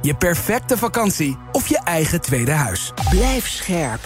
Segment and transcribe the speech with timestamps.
[0.00, 2.92] je perfecte vakantie of je eigen tweede huis.
[3.10, 4.00] Blijf scherp.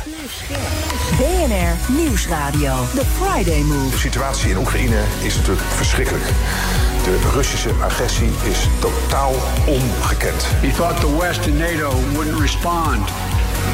[1.17, 2.75] BNR Nieuwsradio.
[2.95, 3.91] The Friday Move.
[3.91, 6.25] De situatie in Oekraïne is natuurlijk verschrikkelijk.
[7.05, 9.35] De Russische agressie is totaal
[9.67, 10.47] ongekend.
[10.47, 13.09] He thought the West and NATO wouldn't respond.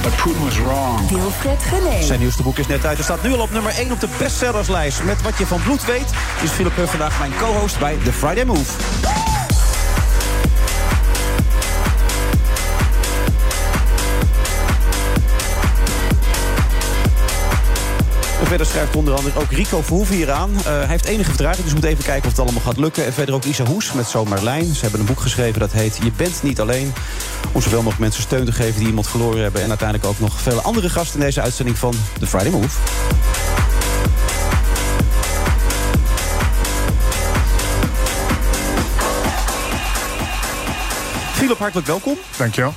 [0.03, 1.11] But Putin was wrong.
[1.11, 2.03] Wilfred Genee.
[2.03, 2.99] Zijn nieuwste boek is net uit.
[2.99, 5.05] Er staat nu al op nummer 1 op de bestsellerslijst.
[5.05, 6.11] Met wat je van bloed weet,
[6.43, 8.73] is Philip Huff vandaag mijn co-host bij The Friday Move.
[18.49, 20.51] Verder schrijft onder andere ook Rico Verhoeven hier aan.
[20.57, 23.05] Eh, hij heeft enige vertraging, dus we moeten even kijken of het allemaal gaat lukken.
[23.05, 24.75] En verder ook Isa Hoes met Zo Marlijn.
[24.75, 26.93] Ze hebben een boek geschreven dat heet Je bent niet alleen.
[27.53, 29.63] Om zoveel mogelijk mensen steun te geven die iemand verloren hebben.
[29.63, 32.77] En uiteindelijk ook nog vele andere gasten in deze uitzending van The Friday Move.
[41.33, 42.17] Philip, hartelijk welkom.
[42.37, 42.75] Dankjewel.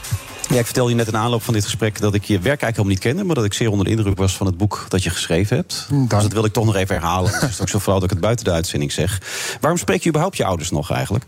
[0.52, 2.76] Ja, ik vertelde je net in aanloop van dit gesprek dat ik je werk eigenlijk
[2.76, 5.04] helemaal niet kende, maar dat ik zeer onder de indruk was van het boek dat
[5.04, 5.86] je geschreven hebt.
[5.90, 6.10] Dank.
[6.10, 7.32] Dus dat wil ik toch nog even herhalen.
[7.34, 9.22] Het is ook zo flauw dat ik het buiten de uitzending zeg.
[9.60, 11.26] Waarom spreek je überhaupt je ouders nog eigenlijk?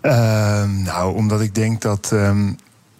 [0.00, 2.52] Ehm, nou, omdat ik denk dat ehm,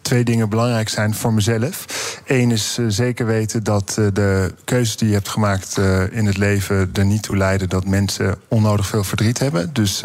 [0.05, 1.87] twee dingen belangrijk zijn voor mezelf.
[2.27, 6.27] Eén is eh, zeker weten dat eh, de keuzes die je hebt gemaakt eh, in
[6.27, 9.73] het leven er niet toe leiden dat mensen onnodig veel verdriet hebben.
[9.73, 10.03] Dus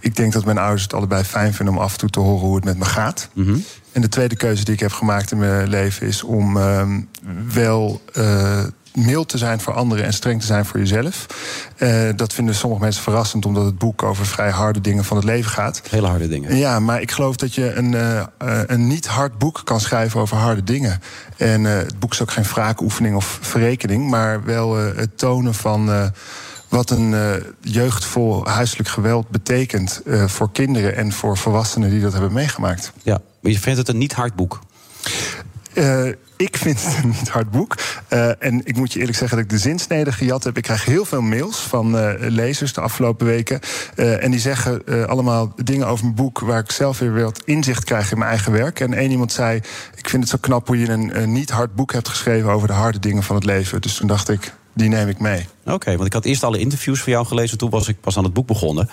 [0.00, 2.46] ik denk dat mijn ouders het allebei fijn vinden om af en toe te horen
[2.46, 3.28] hoe het met me gaat.
[3.96, 7.00] En de tweede keuze die ik heb gemaakt in mijn leven is om ehm,
[7.52, 11.26] wel eh, mild te zijn voor anderen en streng te zijn voor jezelf.
[11.76, 15.26] Eh, dat vinden sommige mensen verrassend, omdat het boek over vrij harde dingen van het
[15.26, 15.82] leven gaat.
[15.90, 16.56] Hele harde dingen.
[16.56, 18.24] Ja, maar ik geloof dat je een, eh,
[18.66, 21.00] een niet hard boek kan schrijven over harde dingen.
[21.36, 26.12] En het boek is ook geen wraakoefening of verrekening, maar wel het tonen van.
[26.68, 32.00] Wat een eh, jeugd vol huiselijk geweld betekent eh, voor kinderen en voor volwassenen die
[32.00, 32.92] dat hebben meegemaakt.
[33.02, 34.60] Ja, maar je vindt het een niet hard boek.
[35.72, 36.06] Eh,
[36.36, 37.74] ik vind het een niet hard boek.
[38.38, 40.56] En ik moet je eerlijk zeggen dat ik de zinsnede gejat heb.
[40.56, 43.60] Ik krijg heel veel mails van lezers de afgelopen weken.
[43.94, 46.40] En die zeggen allemaal dingen over mijn boek...
[46.40, 48.80] waar ik zelf weer wat inzicht krijg in mijn eigen werk.
[48.80, 49.60] En één iemand zei,
[49.94, 52.50] ik vind het zo knap hoe je een, een niet hard boek hebt geschreven...
[52.50, 53.80] over de harde dingen van het leven.
[53.80, 55.46] Dus toen dacht ik, die neem ik mee.
[55.66, 57.58] Oké, want ik had eerst alle interviews van jou gelezen.
[57.58, 58.88] Toen was ik pas aan het boek begonnen.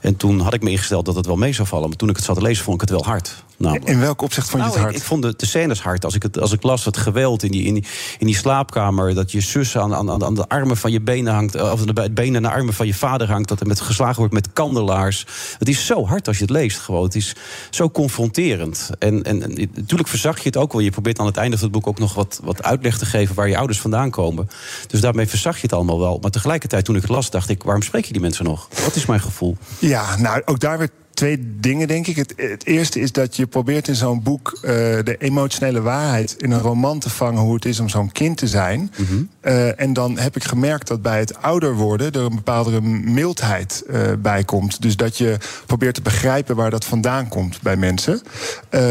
[0.00, 1.88] En toen had ik me ingesteld dat het wel mee zou vallen.
[1.88, 3.44] Maar toen ik het zat te lezen, vond ik het wel hard.
[3.56, 3.88] Namelijk.
[3.88, 4.94] In welk opzicht vond je Nou, het hard?
[4.94, 6.04] Ik, ik vond de, de scènes hard.
[6.04, 7.84] Als ik, het, als ik las het geweld in die, in die,
[8.18, 9.14] in die slaapkamer...
[9.14, 11.54] dat je zus aan, aan, aan de armen van je benen hangt...
[11.54, 13.48] eh, of de benen en de armen van je vader hangt...
[13.48, 15.26] dat er met geslagen wordt met kandelaars.
[15.58, 17.04] Het is zo hard als je het leest gewoon.
[17.04, 17.34] Het is
[17.70, 18.90] zo confronterend.
[18.98, 20.80] En, en, en natuurlijk verzag je het ook wel.
[20.80, 23.34] Je probeert aan het einde van het boek ook nog wat, wat uitleg te geven...
[23.34, 24.48] waar je ouders vandaan komen.
[24.86, 26.09] Dus daarmee verzag je het allemaal wel.
[26.18, 27.62] Maar tegelijkertijd, toen ik het las, dacht ik...
[27.62, 28.68] waarom spreek je die mensen nog?
[28.84, 29.56] Wat is mijn gevoel?
[29.78, 32.16] Ja, nou, ook daar weer twee dingen, denk ik.
[32.16, 34.70] Het, het eerste is dat je probeert in zo'n boek eh,
[35.04, 38.46] de emotionele waarheid in een roman te vangen hoe het is om zo'n kind te
[38.46, 38.92] zijn.
[39.40, 43.84] Eh, en dan heb ik gemerkt dat bij het ouder worden er een bepaalde mildheid
[43.88, 44.82] eh, bij komt.
[44.82, 48.22] Dus dat je probeert te begrijpen waar dat vandaan komt bij mensen.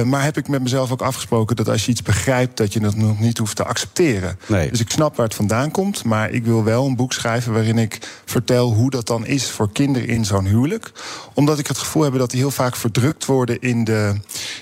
[0.06, 2.96] Maar heb ik met mezelf ook afgesproken dat als je iets begrijpt, dat je dat
[2.96, 4.40] nog niet hoeft te accepteren.
[4.46, 4.70] Nee.
[4.70, 7.78] Dus ik snap waar het vandaan komt, maar ik wil wel een boek schrijven waarin
[7.78, 10.92] ik vertel hoe dat dan is voor kinderen in zo'n huwelijk.
[11.34, 14.16] Omdat ik het gevoel heb dat die heel vaak verdrukt worden in de,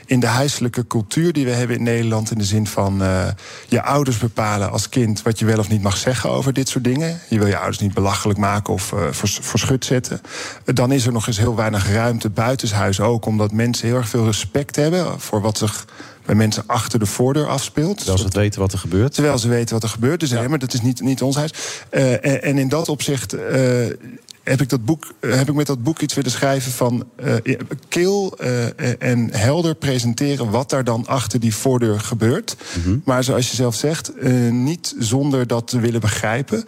[0.06, 2.32] in de huiselijke cultuur die we hebben in Nederland.
[2.32, 3.28] In de zin van eh,
[3.68, 6.84] je ouders bepalen als kind wat je wel of niet mag zeggen over dit soort
[6.84, 7.20] dingen.
[7.30, 10.22] Je wil je ouders niet belachelijk maken of voor, voor schut zetten.
[10.66, 14.10] Eh, dan is er nog eens heel weinig ruimte buitenshuis ook, omdat mensen heel erg
[14.10, 15.86] veel respect hebben voor wat zich
[16.26, 17.98] bij mensen achter de voordeur afspeelt.
[17.98, 19.14] Terwijl ze het weten wat er gebeurt.
[19.14, 20.20] Terwijl ze weten wat er gebeurt.
[20.20, 21.52] Dus hè, maar dat is niet, niet ons huis.
[21.90, 23.36] Eh, en, en in dat opzicht
[24.48, 27.56] heb, ik dat boek, eh, heb ik met dat boek iets willen schrijven van eh,
[27.90, 32.56] kil eh, en helder presenteren wat daar dan achter die voordeur gebeurt.
[33.04, 34.12] Maar zoals je zelf zegt,
[34.52, 36.64] niet zonder dat te willen begrijpen.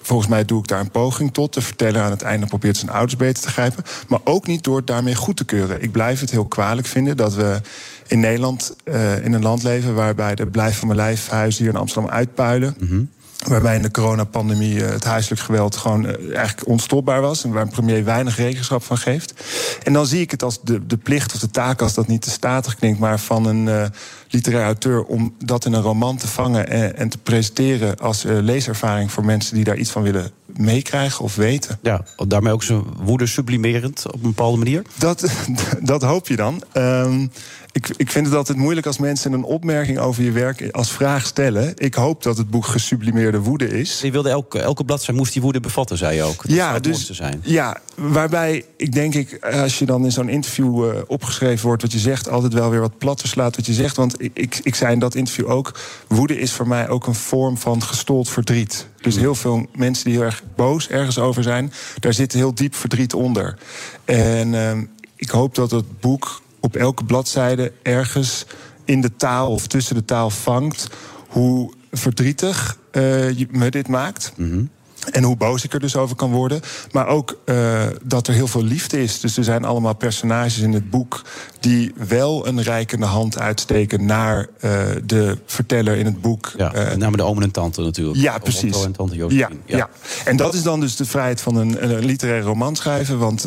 [0.00, 1.54] Volgens mij doe ik daar een poging tot.
[1.54, 3.84] De verteller aan het einde probeert zijn ouders beter te grijpen.
[4.08, 5.82] Maar ook niet door het daarmee goed te keuren.
[5.82, 7.60] Ik blijf het heel kwalijk vinden dat we
[8.06, 8.76] in Nederland
[9.22, 13.08] in een land leven waarbij de blijf van mijn lijfhuizen hier in Amsterdam uitpuilen.
[13.48, 17.44] Waarbij in de coronapandemie het huiselijk geweld gewoon eigenlijk onstopbaar was.
[17.44, 19.34] En waar een premier weinig rekenschap van geeft.
[19.82, 22.22] En dan zie ik het als de, de plicht of de taak, als dat niet
[22.22, 23.84] te statig klinkt, maar van een uh,
[24.28, 28.38] literair auteur om dat in een roman te vangen en, en te presenteren als uh,
[28.40, 31.78] leeservaring voor mensen die daar iets van willen meekrijgen of weten.
[31.82, 34.82] Ja, daarmee ook zijn woede sublimerend op een bepaalde manier?
[34.98, 35.30] Dat,
[35.82, 36.62] dat hoop je dan.
[36.72, 37.30] Um,
[37.72, 41.26] ik, ik vind het altijd moeilijk als mensen een opmerking over je werk als vraag
[41.26, 41.72] stellen.
[41.76, 44.00] Ik hoop dat het boek gesublimeerde woede is.
[44.00, 46.42] Je wilde elke, elke bladzijde moest die woede bevatten, zei je ook.
[46.42, 47.40] Dat ja, dus, zijn.
[47.44, 51.92] ja, waarbij ik denk ik, als je dan in zo'n interview uh, opgeschreven wordt wat
[51.92, 53.96] je zegt, altijd wel weer wat platter slaat wat je zegt.
[53.96, 55.78] Want ik, ik, ik zei in dat interview ook:
[56.08, 58.86] woede is voor mij ook een vorm van gestold verdriet.
[59.00, 62.74] Dus heel veel mensen die heel erg boos ergens over zijn, daar zit heel diep
[62.74, 63.58] verdriet onder.
[64.04, 64.72] En uh,
[65.16, 68.46] ik hoop dat het boek op elke bladzijde ergens
[68.84, 70.88] in de taal of tussen de taal vangt
[71.28, 74.32] hoe verdrietig uh, je me dit maakt.
[74.36, 74.70] Mm
[75.10, 76.60] en hoe boos ik er dus over kan worden.
[76.92, 79.20] Maar ook uh, dat er heel veel liefde is.
[79.20, 81.22] Dus er zijn allemaal personages in het boek
[81.60, 84.70] die wel een rijkende hand uitsteken naar uh,
[85.04, 86.52] de verteller in het boek.
[86.56, 88.18] Ja, uh, met name de oom en tante natuurlijk.
[88.18, 88.84] Ja, precies.
[88.84, 89.88] En tante ja, ja, ja.
[90.24, 93.18] En dat is dan dus de vrijheid van een, een literaire roman schrijven.
[93.18, 93.46] Want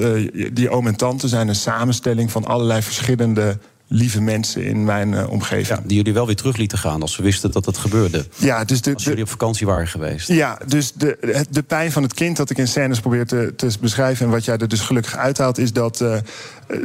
[0.54, 3.57] die oom en tante zijn een samenstelling van allerlei verschillende
[3.88, 5.68] lieve mensen in mijn uh, omgeving.
[5.68, 8.26] Ja, die jullie wel weer terug lieten gaan als ze wisten dat het gebeurde.
[8.36, 10.28] Ja, dus de, als jullie op vakantie waren geweest.
[10.28, 13.72] Ja, dus de, de pijn van het kind dat ik in scènes probeer te, te
[13.82, 14.26] beschrijven...
[14.26, 15.58] en wat jij er dus gelukkig uithaalt...
[15.58, 16.18] is dat uh,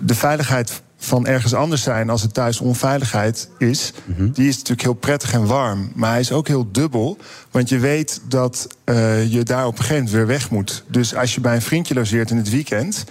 [0.03, 4.33] de veiligheid van ergens anders zijn als het thuis onveiligheid is, mm-hmm.
[4.33, 5.93] die is natuurlijk heel prettig en warm.
[5.95, 7.19] Maar hij is ook heel dubbel,
[7.51, 10.85] want je weet dat uh, je daar op een gegeven moment weer weg moet.
[10.87, 13.05] Dus als je bij een vriendje logeert in het weekend,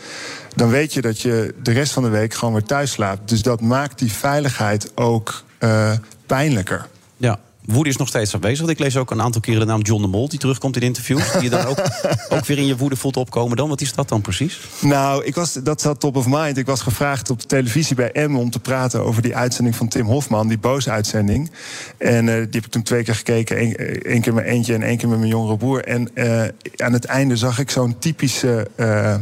[0.59, 3.29] dan weet je dat je de rest van de week gewoon weer thuis slaapt.
[3.29, 5.91] Dus dat maakt die veiligheid ook uh,
[6.25, 6.87] pijnlijker.
[7.17, 8.67] Ja, woede is nog steeds aanwezig.
[8.67, 11.31] Ik lees ook een aantal keren de naam John de Mol, die terugkomt in interviews.
[11.31, 11.77] Die je dan ook,
[12.33, 13.69] ook weer in je woede voelt opkomen dan.
[13.69, 14.59] Wat is dat dan precies?
[14.81, 16.57] Nou, ik was, dat zat top of mind.
[16.57, 19.87] Ik was gevraagd op de televisie bij M om te praten over die uitzending van
[19.87, 21.51] Tim Hofman, die boze uitzending.
[21.97, 23.73] En uh, die heb ik toen twee keer gekeken.
[24.13, 25.83] Eén keer met eentje en één keer met mijn jongere broer.
[25.83, 26.41] En uh,
[26.75, 28.67] aan het einde zag ik zo'n typische.
[28.77, 29.15] Uh,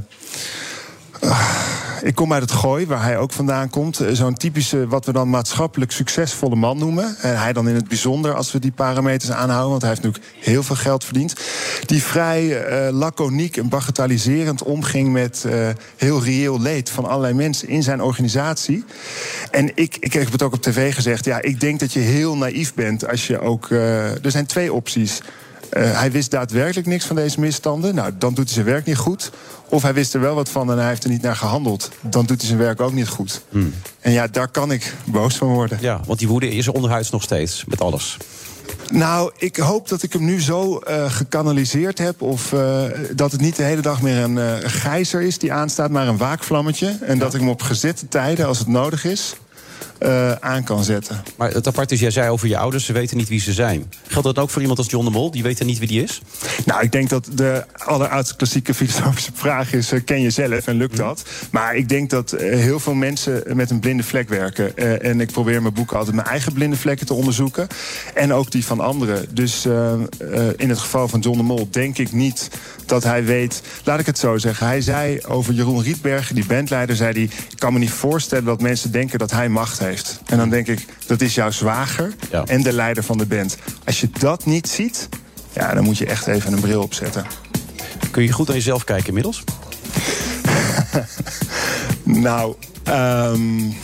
[2.02, 4.00] ik kom uit het Gooi, waar hij ook vandaan komt.
[4.00, 7.16] Eh, zo'n typische, wat we dan maatschappelijk succesvolle man noemen.
[7.22, 9.70] En hij dan in het bijzonder, als we die parameters aanhouden.
[9.70, 11.36] Want hij heeft natuurlijk heel veel geld verdiend.
[11.86, 15.68] Die vrij uh, laconiek en bagatelliserend omging met uh,
[15.98, 18.86] heel reëel leed van allerlei mensen in zijn organisatie.
[19.52, 21.26] En ik, ik heb het ook op tv gezegd.
[21.26, 23.70] Ja, ik denk dat je heel naïef bent als je ook.
[23.70, 25.22] Er zijn twee opties.
[25.74, 27.96] Uh, hij wist daadwerkelijk niks van deze misstanden.
[27.96, 29.32] Nou, dan doet hij zijn werk niet goed.
[29.70, 31.92] Of hij wist er wel wat van en hij heeft er niet naar gehandeld.
[32.02, 33.42] Dan doet hij zijn werk ook niet goed.
[33.50, 33.74] Hmm.
[34.00, 35.78] En ja, daar kan ik boos van worden.
[35.82, 38.18] Ja, want die woede is onderhuids nog steeds, met alles.
[38.92, 42.22] Nou, ik hoop dat ik hem nu zo uh, gekanaliseerd heb.
[42.22, 42.84] Of uh,
[43.16, 46.18] dat het niet de hele dag meer een uh, gijzer is die aanstaat, maar een
[46.18, 46.98] waakvlammetje.
[47.02, 47.20] En ja.
[47.20, 49.36] dat ik hem op gezette tijden, als het nodig is,
[50.00, 51.24] uh, aan kan zetten.
[51.36, 53.92] Maar het apart is, jij zei over je ouders, ze weten niet wie ze zijn.
[54.08, 55.32] Geldt dat ook voor iemand als John de Mol?
[55.32, 56.22] Die weet niet wie die is?
[56.66, 59.94] Nou, ik denk dat de alleroudste klassieke filosofische vraag is...
[59.94, 61.24] Uh, ken je zelf en lukt dat?
[61.52, 64.78] Maar ik denk dat uh, heel veel mensen met een blinde vlek werken.
[65.02, 67.68] en ik probeer mijn boeken altijd mijn eigen blinde vlekken te onderzoeken.
[68.14, 69.26] En ook die van anderen.
[69.36, 69.66] Dus
[70.56, 72.50] in het geval van John de Mol denk ik niet
[72.86, 73.62] dat hij weet...
[73.84, 74.68] Laat ik het zo zeggen.
[74.68, 76.96] Hij zei over Jeroen Rietbergen, die bandleider...
[76.96, 80.20] zei hij, ik kan me niet voorstellen dat mensen denken dat hij macht heeft heeft.
[80.26, 82.44] En dan denk ik, dat is jouw zwager ja.
[82.46, 83.58] en de leider van de band.
[83.86, 85.10] Als je dat niet ziet,
[85.54, 87.26] ja, dan moet je echt even een bril opzetten.
[88.12, 89.44] Kun je goed aan jezelf kijken inmiddels?
[92.28, 92.56] nou,
[92.90, 93.76] um,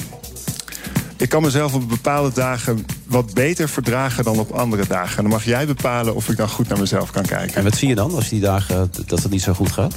[1.17, 5.17] ik kan mezelf op bepaalde dagen wat beter verdragen dan op andere dagen.
[5.17, 7.55] En dan mag jij bepalen of ik dan goed naar mezelf kan kijken.
[7.55, 9.93] En wat zie je dan als die dagen dat het niet zo goed gaat?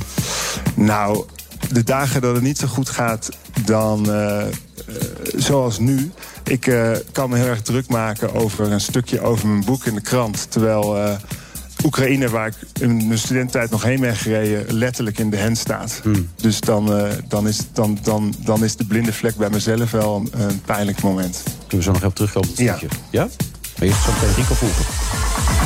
[0.74, 1.24] Nou,
[1.72, 3.28] de dagen dat het niet zo goed gaat,
[3.64, 4.42] dan uh,
[5.36, 6.10] zoals nu.
[6.44, 9.94] Ik uh, kan me heel erg druk maken over een stukje over mijn boek in
[9.94, 10.50] de krant.
[10.50, 11.10] Terwijl uh,
[11.84, 16.00] Oekraïne, waar ik in mijn studententijd nog heen ben gereden, letterlijk in de hand staat.
[16.02, 16.28] Hmm.
[16.36, 20.40] Dus dan, dan, is, dan, dan, dan is de blinde vlek bij mezelf wel een,
[20.40, 21.42] een pijnlijk moment.
[21.42, 22.96] Kunnen we zo nog even terugkomen op het stukje?
[23.10, 23.22] Ja?
[23.22, 23.28] ja?
[23.78, 25.65] Maar eerst zo meteen Rico Voelker.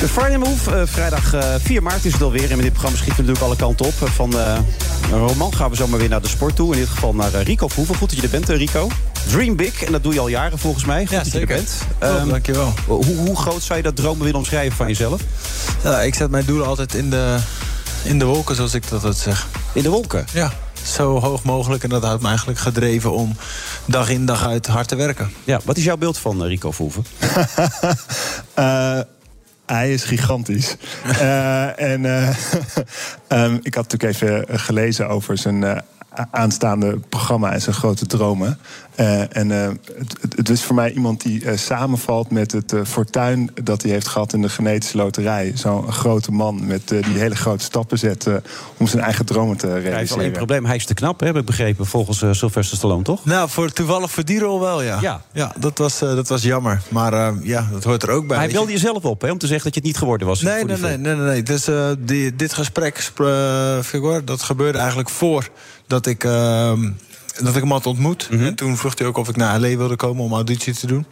[0.00, 2.50] De Friday Move, uh, vrijdag uh, 4 maart is het alweer.
[2.50, 4.08] En met dit programma schieten we natuurlijk alle kanten op.
[4.10, 4.58] Van uh,
[5.12, 6.72] een roman gaan we zomaar weer naar de sport toe.
[6.72, 7.96] In dit geval naar Rico Verhoeven.
[7.96, 8.88] Goed dat je er bent, Rico.
[9.28, 11.00] Dream big, en dat doe je al jaren volgens mij.
[11.00, 11.48] Goed ja, dat zeker.
[11.48, 11.64] je er
[11.98, 12.14] bent.
[12.14, 12.74] Oh, um, dankjewel.
[12.86, 15.20] Hoe, hoe groot zou je dat dromen willen omschrijven van jezelf?
[15.82, 17.38] Ja, ik zet mijn doelen altijd in de,
[18.02, 19.46] in de wolken, zoals ik dat altijd zeg.
[19.72, 20.26] In de wolken?
[20.32, 20.52] Ja
[20.82, 21.82] zo hoog mogelijk.
[21.82, 23.36] En dat houdt me eigenlijk gedreven om
[23.84, 25.32] dag in dag uit hard te werken.
[25.44, 27.04] Ja, wat is jouw beeld van Rico Verhoeven?
[28.58, 29.00] uh,
[29.72, 30.76] hij is gigantisch.
[31.06, 32.36] uh, en uh,
[33.28, 35.82] um, ik had natuurlijk even gelezen over zijn
[36.30, 38.58] aanstaande programma en zijn grote dromen.
[39.00, 43.50] Uh, en uh, het, het, is voor mij iemand die uh, samenvalt met het fortuin
[43.62, 45.52] dat hij heeft gehad in de genetische loterij.
[45.54, 48.26] Zo'n grote man met die hele grote stappen zet
[48.76, 49.92] om zijn eigen dromen te realiseren.
[49.92, 52.76] Hij heeft alleen een probleem, hij is te knap, hè, heb ik begrepen, volgens Sylvester
[52.76, 53.24] Stallone, toch?
[53.24, 54.98] Nou, voor, toevallig voor die rol wel, ja.
[55.00, 56.82] Ja, ja dat, was, dat was jammer.
[56.88, 58.36] Maar ja, dat hoort er ook bij.
[58.36, 60.42] Maar hij wilde jezelf op, hè, om te zeggen dat je het niet geworden was.
[60.42, 61.42] Nee, nee, nee, nee, nee, nee.
[61.42, 63.12] Dus die, dit gesprek,
[64.24, 65.48] dat gebeurde eigenlijk voor
[65.88, 66.72] dat ik, uh,
[67.42, 68.28] dat ik hem had ontmoet.
[68.30, 68.46] Mm -hmm.
[68.46, 69.76] En toen vroeg hij ook of ik naar L.A.
[69.76, 71.06] wilde komen om auditie te doen.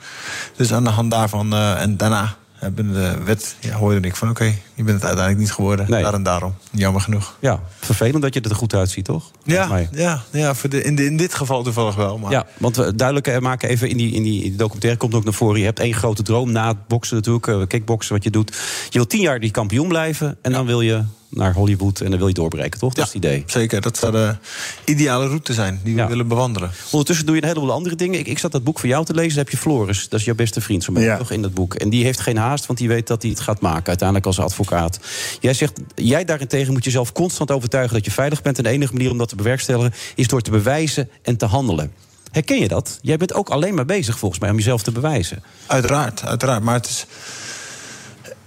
[0.57, 4.31] Dus aan de hand daarvan uh, en daarna hebben de wet, ja, hoorde ik van...
[4.31, 6.03] oké, okay, je bent het uiteindelijk niet geworden, nee.
[6.03, 6.55] daar en daarom.
[6.71, 7.37] Jammer genoeg.
[7.41, 9.31] Ja, vervelend dat je er goed uitziet, toch?
[9.45, 12.19] Ja, ja, ja voor de, in, de, in dit geval toevallig wel.
[12.19, 12.31] Maar...
[12.31, 14.99] Ja, want we duidelijk maken even in die, in, die, documentaire...
[14.99, 17.47] komt ook naar voren, je hebt één grote droom na het boksen natuurlijk...
[17.47, 18.57] Uh, kickboksen, wat je doet.
[18.91, 20.57] Je wil tien jaar die kampioen blijven en ja.
[20.57, 21.03] dan wil je
[21.37, 22.95] naar Hollywood en dan wil je doorbreken, toch?
[22.95, 23.43] Dat ja, is het idee.
[23.47, 24.37] Zeker, dat zou de
[24.85, 26.07] ideale route zijn die we ja.
[26.07, 26.71] willen bewandelen.
[26.91, 28.19] Ondertussen doe je een heleboel andere dingen.
[28.19, 30.09] Ik, ik zat dat boek voor jou te lezen, dan heb je Floris.
[30.09, 31.17] Dat is jouw beste vriend, zo ja.
[31.17, 31.75] toch, in dat boek.
[31.75, 33.87] En die heeft geen haast, want die weet dat hij het gaat maken...
[33.87, 35.01] uiteindelijk als advocaat.
[35.41, 37.95] Jij zegt, jij daarentegen moet jezelf constant overtuigen...
[37.95, 39.95] dat je veilig bent en de enige manier om dat te bewerkstelligen...
[40.15, 41.93] is door te bewijzen en te handelen.
[42.31, 42.99] Herken je dat?
[43.03, 45.43] Jij bent ook alleen maar bezig, volgens mij, om jezelf te bewijzen.
[45.67, 46.63] Uiteraard, uiteraard.
[46.63, 47.07] Maar het is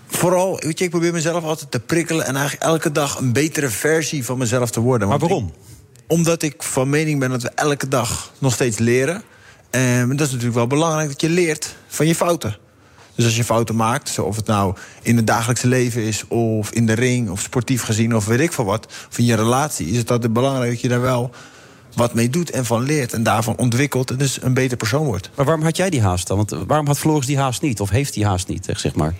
[0.09, 2.25] vooral, weet je, ik probeer mezelf altijd te prikkelen...
[2.25, 5.07] en eigenlijk elke dag een betere versie van mezelf te worden.
[5.07, 5.45] Maar waarom?
[5.45, 5.53] Ik,
[6.07, 9.23] omdat ik van mening ben dat we elke dag nog steeds leren.
[9.69, 12.57] En dat is natuurlijk wel belangrijk dat je leert van je fouten.
[13.15, 16.27] Dus als je fouten maakt, of het nou in het dagelijkse leven is...
[16.27, 18.85] of in de ring, of sportief gezien, of weet ik veel wat...
[19.09, 21.31] of in je relatie, is het altijd belangrijk dat je daar wel
[21.95, 24.11] wat mee doet en van leert en daarvan ontwikkelt...
[24.11, 25.29] en dus een beter persoon wordt.
[25.35, 26.37] Maar waarom had jij die haast dan?
[26.37, 27.79] Want waarom had Floris die haast niet?
[27.79, 29.13] Of heeft die haast niet, zeg maar?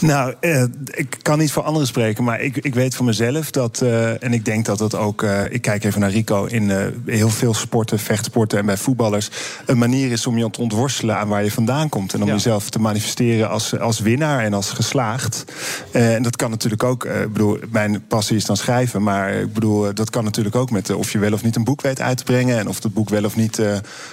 [0.00, 3.80] Nou, eh, ik kan niet voor anderen spreken, maar ik, ik weet van mezelf dat...
[3.82, 5.22] Uh, en ik denk dat dat ook...
[5.22, 6.76] Uh, ik kijk even naar Rico in uh,
[7.06, 9.30] heel veel sporten, vechtsporten en bij voetballers...
[9.66, 12.14] een manier is om je te ontworstelen aan waar je vandaan komt...
[12.14, 12.32] en om ja.
[12.32, 15.44] jezelf te manifesteren als, als winnaar en als geslaagd.
[15.92, 17.04] en dat kan natuurlijk ook...
[17.04, 20.90] ik bedoel, mijn passie is dan schrijven, maar ik bedoel, dat kan natuurlijk ook met...
[20.90, 22.58] of je wel of niet een boek weet uit te brengen...
[22.58, 23.62] en of dat boek wel of niet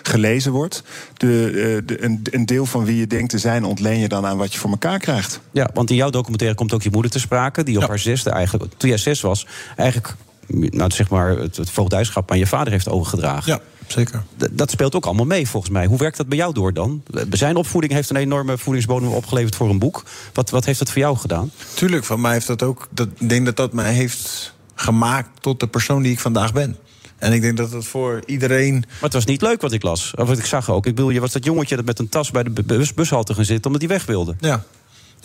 [0.02, 0.84] gelezen wordt.
[1.14, 4.38] De, de, een, een deel van wie je denkt te zijn ontleen je dan aan
[4.38, 5.40] wat je voor elkaar krijgt.
[5.52, 7.64] Ja, want in jouw documentaire komt ook je moeder te sprake...
[7.64, 7.88] die op ja.
[7.88, 9.48] haar zesde eigenlijk, toen jij zes was...
[9.76, 10.16] eigenlijk
[10.48, 13.52] nou, zeg maar het, het voogdijschap aan je vader heeft overgedragen.
[13.52, 14.24] Ja, zeker.
[14.38, 15.86] D dat speelt ook allemaal mee, volgens mij.
[15.86, 17.04] Hoe werkt dat bij jou door dan?
[17.30, 20.04] Zijn opvoeding heeft een enorme voedingsbodem opgeleverd voor een boek.
[20.34, 21.52] Wat, wat heeft dat voor jou gedaan?
[21.74, 22.88] Tuurlijk, van mij heeft dat ook...
[22.92, 26.78] Dat, ik denk dat dat mij heeft gemaakt tot de persoon die ik vandaag ben.
[27.18, 28.74] En ik denk dat het voor iedereen.
[28.74, 30.14] Maar het was niet leuk wat ik las.
[30.16, 30.86] Of wat ik zag ook.
[30.86, 33.46] Ik bedoel, je was dat jongetje dat met een tas bij de bus, bushalte gaan
[33.46, 34.36] zitten omdat hij weg wilde.
[34.40, 34.64] Ja.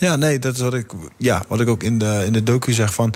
[0.03, 2.73] Ja, nee, dat is wat ik, ja, wat ik ook in de, in de docu
[2.73, 3.13] zeg van.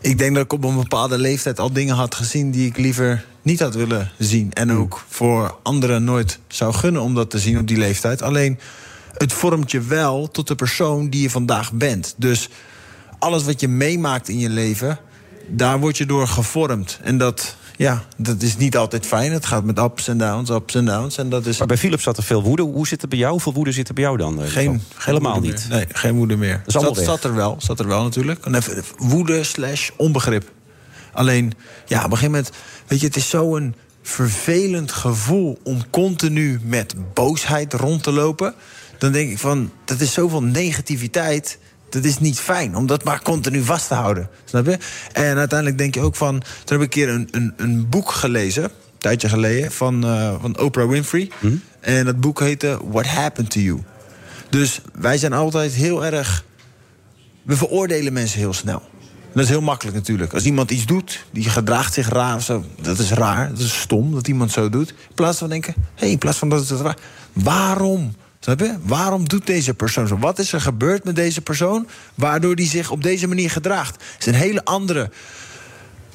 [0.00, 3.24] Ik denk dat ik op een bepaalde leeftijd al dingen had gezien die ik liever
[3.42, 4.52] niet had willen zien.
[4.52, 8.22] En ook voor anderen nooit zou gunnen om dat te zien op die leeftijd.
[8.22, 8.58] Alleen
[9.12, 12.14] het vormt je wel tot de persoon die je vandaag bent.
[12.16, 12.48] Dus
[13.18, 14.98] alles wat je meemaakt in je leven,
[15.48, 16.98] daar word je door gevormd.
[17.02, 19.32] En dat, ja, dat is niet altijd fijn.
[19.32, 21.18] Het gaat met ups en downs, ups en downs.
[21.18, 21.58] En dat is...
[21.58, 22.62] Maar bij Philips zat er veel woede.
[22.62, 23.32] Hoe zit het bij jou?
[23.32, 24.40] Hoeveel woede zit er bij jou dan?
[24.40, 25.66] Geen, Helemaal niet.
[25.68, 26.62] Nee, geen woede meer.
[26.66, 28.46] Dat, zat er wel, zat er wel natuurlijk.
[28.96, 30.52] Woede slash onbegrip.
[31.12, 31.52] Alleen,
[31.86, 32.50] ja, op een gegeven moment...
[32.86, 38.54] Weet je, het is zo'n vervelend gevoel om continu met boosheid rond te lopen.
[38.98, 41.58] Dan denk ik van, dat is zoveel negativiteit
[41.94, 44.28] dat is niet fijn om dat maar continu vast te houden.
[44.44, 44.78] Snap je?
[45.12, 46.42] En uiteindelijk denk je ook van.
[46.64, 50.34] Toen heb ik een keer een, een, een boek gelezen, een tijdje geleden, van, uh,
[50.40, 51.30] van Oprah Winfrey.
[51.40, 51.54] Hm?
[51.80, 53.82] En dat boek heette What Happened to You.
[54.50, 56.44] Dus wij zijn altijd heel erg.
[57.42, 58.82] We veroordelen mensen heel snel.
[59.34, 60.32] Dat is heel makkelijk natuurlijk.
[60.32, 63.80] Als iemand iets doet, die gedraagt zich raar of zo, dat is raar, dat is
[63.80, 64.88] stom dat iemand zo doet.
[64.88, 66.96] In plaats van denken, hé, hey, in plaats van dat is het raar.
[67.32, 68.14] Waarom?
[68.44, 68.74] Snap je?
[68.82, 70.18] Waarom doet deze persoon zo?
[70.18, 73.94] Wat is er gebeurd met deze persoon waardoor die zich op deze manier gedraagt?
[74.12, 75.10] Het is een hele andere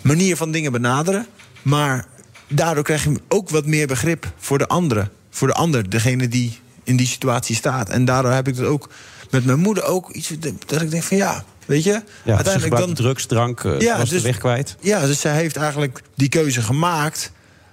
[0.01, 1.27] manier van dingen benaderen,
[1.61, 2.05] maar
[2.47, 6.59] daardoor krijg je ook wat meer begrip voor de andere, voor de ander, degene die
[6.83, 7.89] in die situatie staat.
[7.89, 8.89] En daardoor heb ik het ook
[9.29, 10.33] met mijn moeder ook iets
[10.67, 14.09] dat ik denk van ja, weet je, Ja, uiteindelijk dan drugs, drank, eh, Ja, was
[14.09, 14.75] dus- de weg kwijt.
[14.81, 17.31] Ja, dus zij heeft eigenlijk die keuze gemaakt.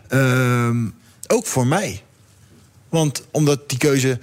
[0.08, 0.86] ehm,
[1.26, 2.02] ook voor mij.
[2.88, 4.18] Want omdat die keuze.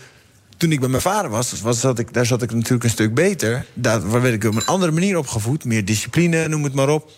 [0.58, 3.14] Toen ik bij mijn vader was, was zat ik, daar zat ik natuurlijk een stuk
[3.14, 3.66] beter.
[3.74, 5.66] Daar werd ik op een andere manier opgevoed.
[5.66, 7.12] Meer discipline, noem het maar op.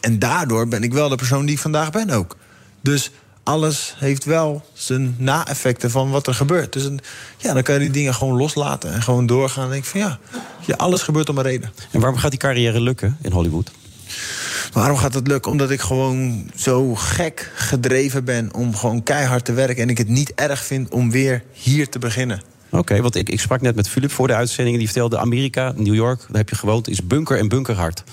[0.00, 2.36] En daardoor ben ik wel de persoon die ik vandaag ben ook.
[2.80, 3.10] Dus
[3.42, 6.72] alles heeft wel zijn na-effecten van wat er gebeurt.
[6.72, 6.90] Dus
[7.36, 9.64] ja, dan kan je die dingen gewoon loslaten en gewoon doorgaan.
[9.64, 10.18] En denk van ja,
[10.60, 11.72] ja, alles gebeurt om een reden.
[11.90, 13.70] En waarom gaat die carrière lukken in Hollywood?
[14.72, 15.50] Waarom gaat het lukken?
[15.50, 19.82] Omdat ik gewoon zo gek gedreven ben om gewoon keihard te werken.
[19.82, 22.42] En ik het niet erg vind om weer hier te beginnen.
[22.70, 24.76] Oké, want ik, ik sprak net met Philip voor de uitzending.
[24.76, 28.04] Die vertelde Amerika, New York, daar heb je gewoond, is bunker en bunkerhard.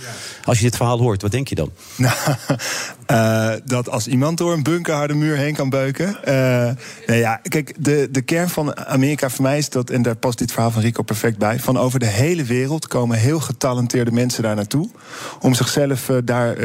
[0.44, 1.72] Als je dit verhaal hoort, wat denk je dan?
[1.96, 2.16] Nou,
[3.06, 6.24] eh, dat als iemand door een bunkerharde muur heen kan beuken.
[6.24, 6.34] eh,
[7.08, 10.38] nou ja, kijk, de, de kern van Amerika voor mij is dat, en daar past
[10.38, 11.60] dit verhaal van Rico perfect bij.
[11.60, 14.90] Van over de hele wereld komen heel getalenteerde mensen daar naartoe.
[15.42, 16.56] Om zichzelf eh, daar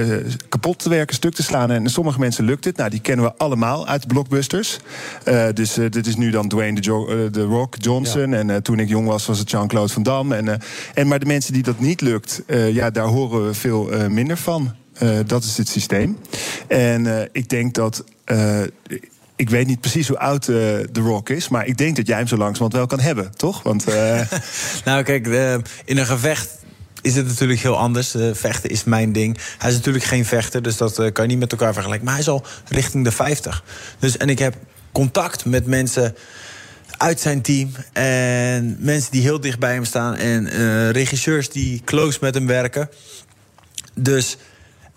[0.48, 1.70] kapot te werken, stuk te slaan.
[1.70, 2.76] En sommige mensen lukt het.
[2.76, 4.78] Nou, die kennen we allemaal uit de blockbusters.
[5.54, 8.34] Dus dit is nu dan Dwayne Jo- The Rock Johnson.
[8.34, 10.36] En toen ik jong was, was het Jean-Claude Van Damme.
[10.36, 10.60] En,
[10.94, 12.42] en, maar de mensen die dat niet lukt,
[12.72, 14.74] ja, daar horen we veel minder van.
[14.98, 16.18] Eh, dat is het systeem.
[16.68, 18.04] En eh, ik denk dat.
[18.24, 18.60] eh,
[19.36, 20.54] ik weet niet precies hoe oud eh
[20.92, 23.62] The Rock is, maar ik denk dat jij hem zo langzamerhand wel kan hebben, toch?
[23.62, 23.84] Want
[24.84, 25.26] Nou, kijk,
[25.84, 26.48] in een gevecht
[27.02, 28.14] is het natuurlijk heel anders.
[28.32, 29.38] Vechten is mijn ding.
[29.58, 32.04] Hij is natuurlijk geen vechter, dus dat kan je niet met elkaar vergelijken.
[32.04, 33.64] Maar hij is al richting de 50.
[33.98, 34.54] Dus, en ik heb
[34.92, 36.14] contact met mensen
[36.96, 37.70] uit zijn team.
[37.92, 40.14] En mensen die heel dicht bij hem staan.
[40.14, 40.50] En
[40.92, 42.88] regisseurs die close met hem werken.
[43.94, 44.36] Dus,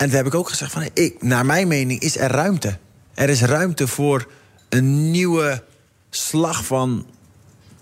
[0.01, 0.89] en toen heb ik ook gezegd van...
[0.93, 2.77] Ik, naar mijn mening is er ruimte.
[3.13, 4.27] Er is ruimte voor
[4.69, 5.63] een nieuwe
[6.09, 7.05] slag van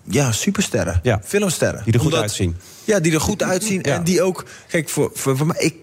[0.04, 1.00] ja, supersterren.
[1.02, 1.20] Ja.
[1.24, 1.82] Filmsterren.
[1.84, 2.56] Die er goed Omdat- uitzien.
[2.84, 3.80] Ja, die er goed uitzien.
[3.82, 3.94] Ja.
[3.94, 4.44] En die ook...
[4.68, 5.56] Kijk, voor, voor, voor mij...
[5.58, 5.74] Ik,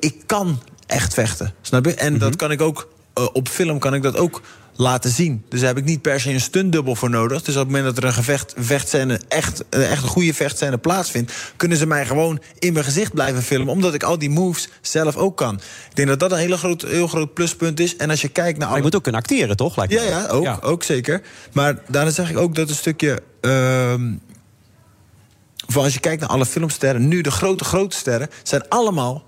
[0.00, 1.54] ik kan echt vechten.
[1.60, 1.94] Snap je?
[1.94, 2.20] En Mhm.
[2.20, 2.88] dat kan ik ook...
[3.14, 4.42] eh, op film kan ik dat ook
[4.76, 5.44] laten zien.
[5.48, 7.42] Dus daar heb ik niet per se een stuntdubbel voor nodig.
[7.42, 10.78] Dus op het moment dat er een gevecht, vechtscène, echt, eh, echt een goede vechtscène
[10.78, 11.32] plaatsvindt...
[11.56, 13.68] kunnen ze mij gewoon in mijn gezicht blijven filmen...
[13.72, 15.54] omdat ik al die moves zelf ook kan.
[15.90, 17.96] Ik denk dat dat een hele groot, heel groot pluspunt is.
[17.96, 18.58] En als je kijkt naar...
[18.58, 19.76] Maar alle- je moet ook kunnen acteren, toch?
[19.76, 21.22] Lijkt ja, ja, ook, ook zeker.
[21.52, 23.22] Maar daarna zeg ik ook dat een stukje...
[23.40, 24.12] ehm,
[25.66, 27.08] van als je kijkt naar alle filmsterren...
[27.08, 28.28] nu de grote, grote sterren...
[28.42, 29.24] zijn allemaal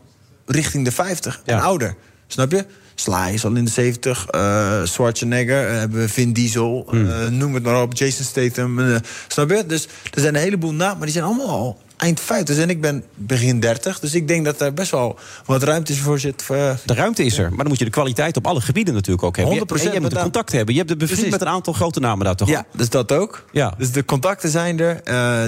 [0.46, 1.60] richting de 50 en Ja.
[1.62, 1.94] ouder.
[2.26, 2.64] Snap je?
[3.00, 4.26] Sly is al in de 70.
[4.26, 6.86] eh Schwarzenegger, eh, hebben we Vin Diesel.
[6.92, 7.94] eh, noem het maar op.
[7.94, 8.80] Jason Statham.
[9.28, 9.66] snap je?
[9.66, 12.56] Dus er zijn een heleboel na, maar die zijn allemaal al eind 50.
[12.58, 14.00] En ik ben begin 30.
[14.00, 16.46] Dus ik denk dat er best wel wat ruimte is voor zit.
[16.46, 19.36] De ruimte is er, maar dan moet je de kwaliteit op alle gebieden natuurlijk ook
[19.36, 19.54] hebben.
[19.54, 20.74] 100% en je moet de contact hebben.
[20.74, 22.48] Je hebt de bevriend met een aantal grote namen daar toch?
[22.48, 23.44] Ja, dus dat ook.
[23.52, 23.74] Ja.
[23.78, 25.00] Dus de contacten zijn er.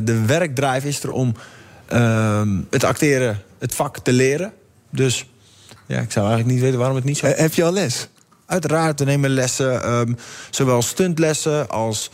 [0.04, 1.34] de werkdrive is er om
[1.86, 4.52] ehm, het acteren, het vak te leren.
[4.90, 5.26] Dus
[5.88, 7.26] ja, ik zou eigenlijk niet weten waarom het niet zo...
[7.26, 8.08] eh, heb je al les?
[8.46, 9.82] Uiteraard, we nemen lessen.
[9.82, 10.12] ehm,
[10.50, 12.10] zowel stuntlessen als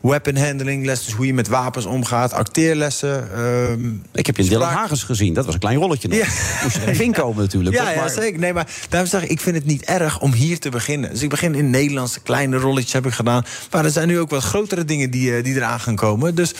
[0.00, 1.06] weapon handling lessen.
[1.06, 2.32] Dus hoe je met wapens omgaat.
[2.32, 3.32] Acteerlessen.
[3.34, 5.34] ehm, Ik heb je in Dylan Hagens gezien.
[5.34, 6.18] Dat was een klein rolletje nog.
[6.18, 6.26] Ja.
[6.62, 7.76] Moest je inkomen natuurlijk.
[7.76, 7.94] Ja, toch?
[7.94, 8.38] ja, Maar- zeker.
[8.38, 11.10] Nee, maar daarom zeg ik, ik vind het niet erg om hier te beginnen.
[11.10, 13.44] Dus ik begin in Nederlandse kleine rolletjes heb ik gedaan.
[13.70, 16.34] Maar er zijn nu ook wat grotere dingen die, eh, die eraan gaan komen.
[16.34, 16.54] Dus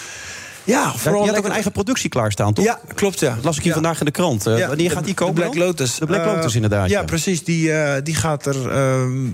[0.68, 2.64] ja, vooral je had ook een eigen productie klaarstaan, toch?
[2.64, 3.34] Ja, klopt, ja.
[3.34, 3.78] Dat las ik hier Ja.
[3.80, 4.46] vandaag in de krant.
[4.46, 5.54] Eh, Ja, wanneer de- gaat die komen De Black?
[5.54, 5.94] Lotus.
[5.98, 6.88] De Black Eh, Lotus, inderdaad.
[6.90, 7.04] Ja, ja.
[7.04, 7.44] precies.
[7.44, 8.70] Die, eh, die gaat er...
[8.70, 9.26] ehm,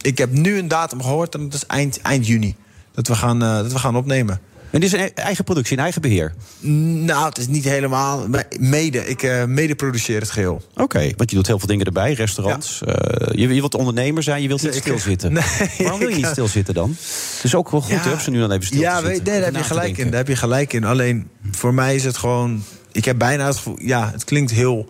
[0.00, 2.56] ik heb nu een datum gehoord en dat is eind, eind juni.
[2.92, 4.40] Dat we, gaan, eh, dat we gaan opnemen.
[4.70, 6.34] En dit is een e- eigen productie, een eigen beheer.
[6.60, 8.28] Nou, het is niet helemaal...
[8.28, 9.06] maar Mede.
[9.06, 10.62] Ik eh mede produceer het geheel.
[10.76, 12.82] Oké, want je doet heel veel dingen erbij, restaurants.
[12.82, 12.94] Eh,
[13.30, 15.32] je, je wilt ondernemer zijn, je wilt niet stilzitten.
[15.38, 15.42] Nee,
[15.78, 16.90] Waarom wil je niet stilzitten dan?
[17.34, 19.40] Het is ook wel goed, hè, om ze nu dan even stil ja, weet, nee,
[19.40, 20.06] daar heb je gelijk in.
[20.06, 20.84] Daar heb je gelijk in.
[20.84, 22.62] Alleen voor mij is het gewoon.
[22.92, 23.76] Ik heb bijna het gevoel.
[23.80, 24.88] Ja, het klinkt heel.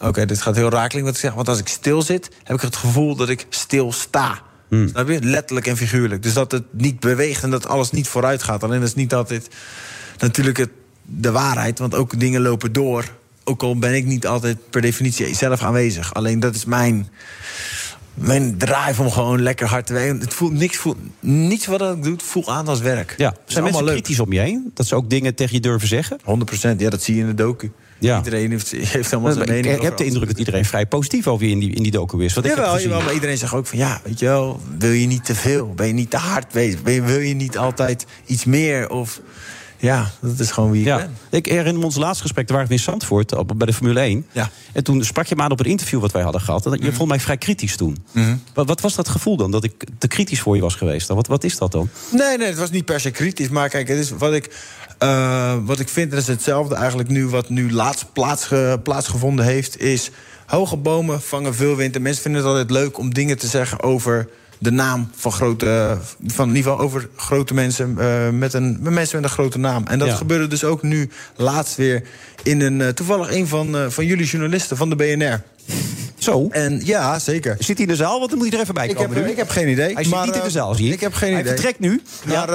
[0.00, 1.34] Oké, dit gaat heel klinken wat ik zeg.
[1.34, 4.42] Want als ik stil zit, heb ik het gevoel dat ik stil sta.
[4.74, 4.88] Hmm.
[4.88, 5.22] Snap je?
[5.22, 6.22] Letterlijk en figuurlijk.
[6.22, 8.62] Dus dat het niet beweegt en dat alles niet vooruit gaat.
[8.62, 9.48] Alleen dat is niet altijd
[10.18, 10.70] natuurlijk het,
[11.02, 11.78] de waarheid.
[11.78, 13.04] Want ook dingen lopen door.
[13.44, 16.14] Ook al ben ik niet altijd per definitie zelf aanwezig.
[16.14, 17.08] Alleen dat is mijn
[18.14, 20.20] mijn drive om gewoon lekker hard te werken.
[20.20, 23.14] Het voelt niks, voelt, niets wat ik doe, voelt aan als werk.
[23.16, 23.92] Ja, zijn mensen allemaal leuk.
[23.92, 24.70] kritisch om je heen?
[24.74, 26.18] Dat ze ook dingen tegen je durven zeggen?
[26.20, 26.22] 100%,
[26.76, 27.72] ja, dat zie je in de docu.
[27.98, 28.16] Ja.
[28.16, 29.74] Iedereen heeft, heeft allemaal zijn ik, mening.
[29.74, 32.24] ik heb over de indruk dat iedereen vrij positief over in die, in die docu
[32.24, 32.34] is.
[32.34, 32.88] Wat ik heb Jawel, gezien.
[32.88, 35.72] jawel, maar iedereen zegt ook van ja, weet je wel, wil je niet te veel?
[35.74, 36.82] Ben je niet te hard bezig?
[36.82, 38.90] Ben je, wil je niet altijd iets meer?
[38.90, 39.20] Of
[39.84, 40.96] Ja, dat is gewoon wie ik Ja.
[40.96, 41.16] ben.
[41.30, 44.00] Ik herinner me ons laatste gesprek, daar waren we in Zandvoort op- bij de Formule
[44.00, 44.26] 1.
[44.32, 44.50] Ja.
[44.72, 46.66] En toen sprak je me aan op een interview wat wij hadden gehad.
[46.66, 48.04] En je vond mij vrij kritisch toen.
[48.54, 51.08] Wat, wat was dat gevoel dan, dat ik te kritisch voor je was geweest?
[51.08, 51.88] Wat, wat is dat dan?
[52.10, 53.48] Nee, nee, het was niet per se kritisch.
[53.48, 54.56] Maar kijk, het is wat ik,
[54.98, 57.26] eh, wat ik vind, dat is hetzelfde eigenlijk nu...
[57.28, 60.10] wat nu laatst plaatsge- plaatsgevonden heeft, is...
[60.46, 61.94] hoge bomen vangen veel wind.
[61.96, 65.98] En mensen vinden het altijd leuk om dingen te zeggen over de naam van grote...
[66.26, 69.58] van in ieder geval over grote mensen eh, met, een, met mensen met een grote
[69.58, 69.84] naam.
[69.86, 70.14] En dat Ja.
[70.14, 72.02] gebeurde dus ook nu laatst weer...
[72.42, 75.42] in een, eh, toevallig een van, eh, van jullie journalisten van de BNR.
[76.18, 76.48] Zo.
[76.50, 77.56] En ja, zeker.
[77.58, 78.18] Zit hij in de zaal?
[78.18, 79.14] Want dan moet hij er even bij Ik komen.
[79.16, 79.30] heb, nu.
[79.30, 79.94] ik heb geen idee.
[79.94, 80.92] Hij zit maar, niet in de eh, zaal, zie ik.
[80.92, 81.52] Ik heb geen Hij idee.
[81.52, 82.02] vertrekt nu.
[82.26, 82.48] Maar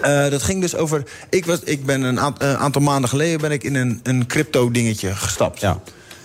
[0.00, 1.02] eh, dat ging dus over.
[1.30, 4.26] Ik, was, ik ben een aant- een aantal maanden geleden ben ik in een, een
[4.26, 5.60] crypto dingetje gestapt.
[5.60, 5.80] Ja.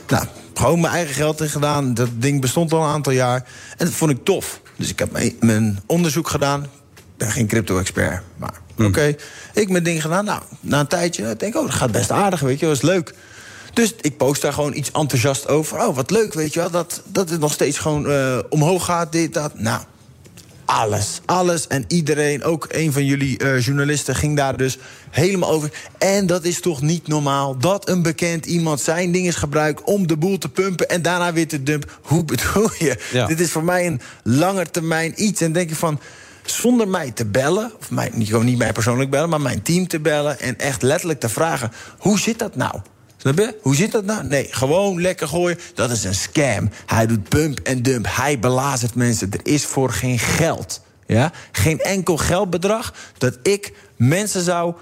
[0.07, 1.93] Nou, gewoon mijn eigen geld in gedaan.
[1.93, 3.45] Dat ding bestond al een aantal jaar.
[3.77, 4.61] En dat vond ik tof.
[4.75, 6.63] Dus ik heb mijn, onderzoek gedaan.
[6.63, 8.21] Ik ben geen crypto-expert.
[8.37, 8.85] Maar Hm.
[8.85, 9.15] oké.
[9.53, 10.25] Ik mijn ding gedaan.
[10.25, 12.81] Nou, na een tijdje denk ik, oh, dat gaat best aardig, weet je, dat is
[12.81, 13.13] leuk.
[13.73, 15.87] Dus ik post daar gewoon iets enthousiast over.
[15.87, 16.69] Oh, wat leuk, weet je wel.
[16.69, 19.59] Dat, dat het nog steeds gewoon eh, omhoog gaat, dit, dat.
[19.59, 19.81] Nou,
[20.65, 24.77] alles, alles en iedereen, ook een van jullie eh, journalisten, ging daar dus
[25.09, 25.71] helemaal over.
[25.97, 30.07] En dat is toch niet normaal dat een bekend iemand zijn ding is gebruikt om
[30.07, 31.89] de boel te pumpen en daarna weer te dumpen.
[32.01, 32.97] Hoe bedoel je?
[33.11, 33.25] Ja.
[33.25, 35.41] Dit is voor mij een langetermijn iets.
[35.41, 35.99] En denk je van.
[36.45, 39.87] Zonder mij te bellen, of mij, niet, gewoon niet mij persoonlijk bellen, maar mijn team
[39.87, 42.79] te bellen en echt letterlijk te vragen: hoe zit dat nou?
[43.61, 44.27] Hoe zit dat nou?
[44.27, 45.59] Nee, gewoon lekker gooien.
[45.73, 46.69] Dat is een scam.
[46.85, 48.05] Hij doet pump en dump.
[48.09, 49.31] Hij belazert mensen.
[49.31, 50.81] Er is voor geen geld.
[51.05, 51.31] Ja?
[51.51, 54.73] Geen enkel geldbedrag dat ik mensen zou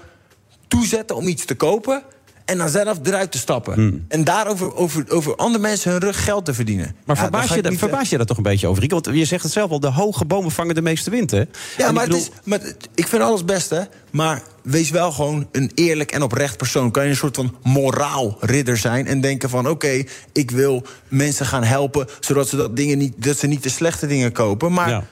[0.68, 2.02] toezetten om iets te kopen.
[2.44, 4.04] En dan zelf eruit te stappen.
[4.08, 6.84] En daarover over, over andere mensen hun rug geld te verdienen.
[6.86, 6.94] Hmm.
[7.04, 8.94] Maar Ja, verbaas, je, ik da- niet, verbaas je daar toch een beetje over, Rieke?
[9.00, 11.38] Want je zegt het zelf al, de hoge bomen vangen de meeste wind, hè?
[11.38, 11.44] Ja,
[11.76, 12.60] En ik maar, bedoel- het is, maar
[12.94, 13.80] ik vind alles best, hè.
[14.10, 16.90] Maar wees wel gewoon een eerlijk en oprecht persoon.
[16.90, 19.68] Kan je een soort van moraalridder zijn en denken van...
[19.68, 20.02] oké,
[20.32, 22.06] ik wil mensen gaan helpen...
[22.20, 24.72] zodat ze, dat dingen niet, dat ze niet de slechte dingen kopen.
[24.72, 25.04] Maar Ja.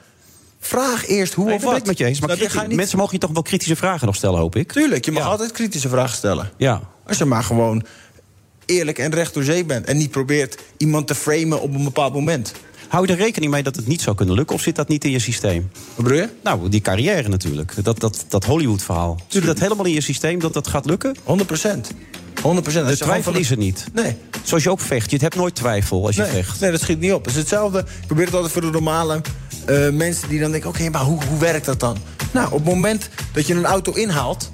[0.65, 1.77] Vraag eerst hoe Nee, of wat.
[1.77, 2.19] ik met je eens.
[2.19, 2.49] Maar je?
[2.67, 4.71] niet- mensen mogen je toch wel kritische vragen nog stellen, hoop ik?
[4.71, 5.29] Tuurlijk, je mag Ja.
[5.29, 6.51] altijd kritische vragen stellen.
[6.57, 6.81] Ja.
[7.07, 7.83] Als je maar gewoon
[8.65, 9.85] eerlijk en recht door zee bent...
[9.85, 12.53] en niet probeert iemand te framen op een bepaald moment.
[12.87, 14.55] Hou je er rekening mee dat het niet zou kunnen lukken?
[14.55, 15.69] Of zit dat niet in je systeem?
[15.95, 16.29] Wat bedoel je?
[16.43, 17.83] Nou, die carrière natuurlijk.
[17.83, 19.19] Dat, dat, dat Hollywood-verhaal.
[19.27, 21.15] Zit dat helemaal in je systeem dat dat gaat lukken?
[21.23, 21.91] 100 procent.
[22.41, 22.87] 100 procent.
[22.87, 23.85] De twijfel is er niet.
[23.93, 24.15] Nee.
[24.43, 25.11] Zoals je ook vecht.
[25.11, 26.59] Je hebt nooit twijfel als je Nee, vecht.
[26.59, 27.21] nee, dat schiet niet op.
[27.25, 27.79] Het is hetzelfde.
[27.79, 29.21] Ik probeer het altijd voor de normale
[29.65, 30.69] eh, mensen die dan denken...
[30.69, 31.97] oké, maar hoe, hoe werkt dat dan?
[32.31, 34.51] Nou, op het moment dat je een auto inhaalt...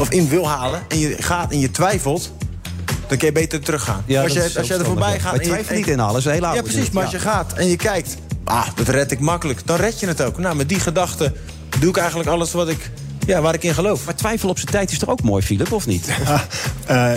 [0.00, 2.32] of in wil halen en je gaat en je twijfelt...
[3.08, 4.02] dan kun je beter teruggaan.
[4.06, 5.30] Ja, als, je, als je er voorbij gaat...
[5.30, 6.90] Wij en je- twijfelen en- niet inhalen, is een hele Ja, precies.
[6.90, 8.16] Maar als je gaat en je kijkt...
[8.44, 9.60] ah, dat red ik makkelijk.
[9.66, 10.38] Dan red je het ook.
[10.38, 11.32] Nou, met die gedachte
[11.80, 12.90] doe ik eigenlijk alles wat ik,
[13.26, 14.04] ja, waar ik in geloof.
[14.04, 16.08] Maar twijfel op zijn tijd is toch ook mooi, Philip, of niet?
[16.86, 17.12] Eh,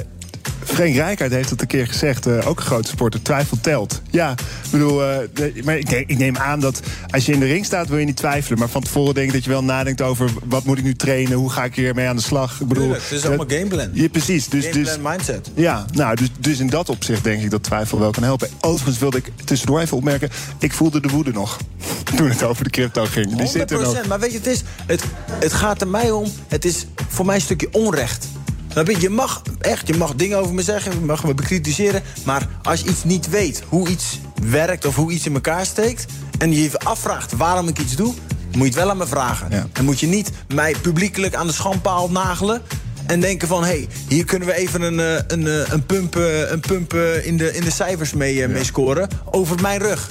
[0.76, 4.02] Frank Rijkaard heeft het een keer gezegd, eh, ook een grote sporter, twijfel telt.
[4.10, 7.46] Ja, ik bedoel, eh, de- maar ik, ik neem aan dat als je in de
[7.46, 8.60] ring staat wil je niet twijfelen.
[8.60, 11.38] Maar van tevoren denk ik dat je wel nadenkt over wat moet ik nu trainen,
[11.38, 12.60] hoe ga ik hier mee aan de slag.
[12.62, 13.90] Ik bedoel, Tuurlijk, het is allemaal gameplan.
[13.94, 14.48] Ja, precies.
[14.50, 15.50] Dus, dus, Gameplan mindset.
[15.54, 18.50] ja, nou, dus, dus in dat opzicht denk ik dat twijfel wel kan helpen.
[18.62, 21.58] Overigens wilde ik tussendoor even opmerken, ik voelde de woede nog
[22.16, 23.36] toen het over de crypto ging.
[23.36, 24.04] Die zit er nog.
[24.04, 24.08] 100%.
[24.08, 25.04] Maar weet je, het, is, het,
[25.40, 26.32] het gaat er mij om.
[26.48, 28.28] Het is voor mij een stukje onrecht.
[28.76, 29.02] Snap je?
[29.02, 32.04] Je mag echt, je mag dingen over me zeggen, je mag me bekritiseren.
[32.26, 36.06] Maar als je iets niet weet, hoe iets werkt of hoe iets in elkaar steekt.
[36.38, 38.14] en je je afvraagt waarom ik iets doe,
[38.52, 39.48] moet je het wel aan me vragen.
[39.52, 39.68] Ja.
[39.74, 42.62] En moet je niet mij publiekelijk aan de schandpaal nagelen.
[43.06, 46.16] En denken van, hé, hey, hier kunnen we even een, eh, een, eh, een pump,
[46.16, 49.10] eh, een pump in, de, in de cijfers mee, mee scoren.
[49.26, 50.10] Over mijn rug.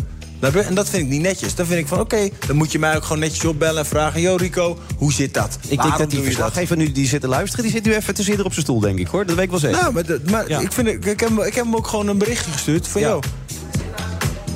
[0.52, 1.54] En dat vind ik niet netjes.
[1.54, 4.20] Dan vind ik van, oké, dan moet je mij ook gewoon netjes opbellen en vragen...
[4.20, 5.58] Yo Rico, hoe zit dat?
[5.68, 7.64] Ik denk dat die verslaggever nu die zit te luisteren...
[7.64, 9.26] die zit nu even te zitten op zijn stoel, denk ik, hoor.
[9.26, 9.80] Dat weet ik wel zeker.
[9.80, 10.60] Nou, maar, maar Ja.
[10.60, 13.00] ik, vind, het- ik, heb, hem- ik heb hem ook gewoon een berichtje gestuurd van,
[13.00, 13.08] Ja.
[13.08, 13.20] yo...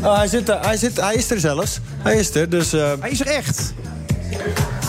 [0.03, 1.79] Oh, hij, zit er, hij, zit, hij is er zelfs.
[2.03, 2.73] Hij is er, dus...
[2.73, 3.73] eh, Hij is er echt.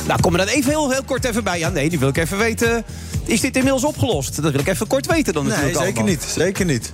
[0.07, 1.59] Nou, kom er dan even heel, heel kort even bij.
[1.59, 2.83] Ja, nee, die wil ik even weten.
[3.25, 4.41] Is dit inmiddels opgelost?
[4.41, 6.15] Dat wil ik even kort weten dan nee, natuurlijk zeker allemaal.
[6.19, 6.23] niet.
[6.33, 6.93] Zeker niet.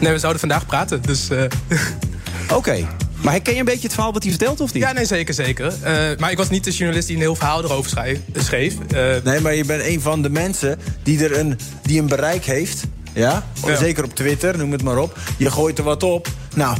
[0.00, 1.28] Nee, we zouden vandaag praten, dus...
[1.30, 1.42] eh,
[2.54, 2.86] Oké.
[3.22, 4.82] Maar herken je een beetje het verhaal wat hij vertelt, of niet?
[4.82, 5.66] ja, nee, zeker, zeker.
[5.82, 8.74] Eh, maar ik was niet de journalist die een heel verhaal erover schrijf- schreef.
[8.90, 12.44] Eh, Nee, maar je bent een van de mensen die, er een, die een bereik
[12.44, 12.82] heeft.
[13.12, 13.46] Ja?
[13.66, 13.76] Ja.
[13.76, 15.18] Zeker op Twitter, noem het maar op.
[15.36, 16.28] Je gooit er wat op.
[16.54, 16.76] Nou,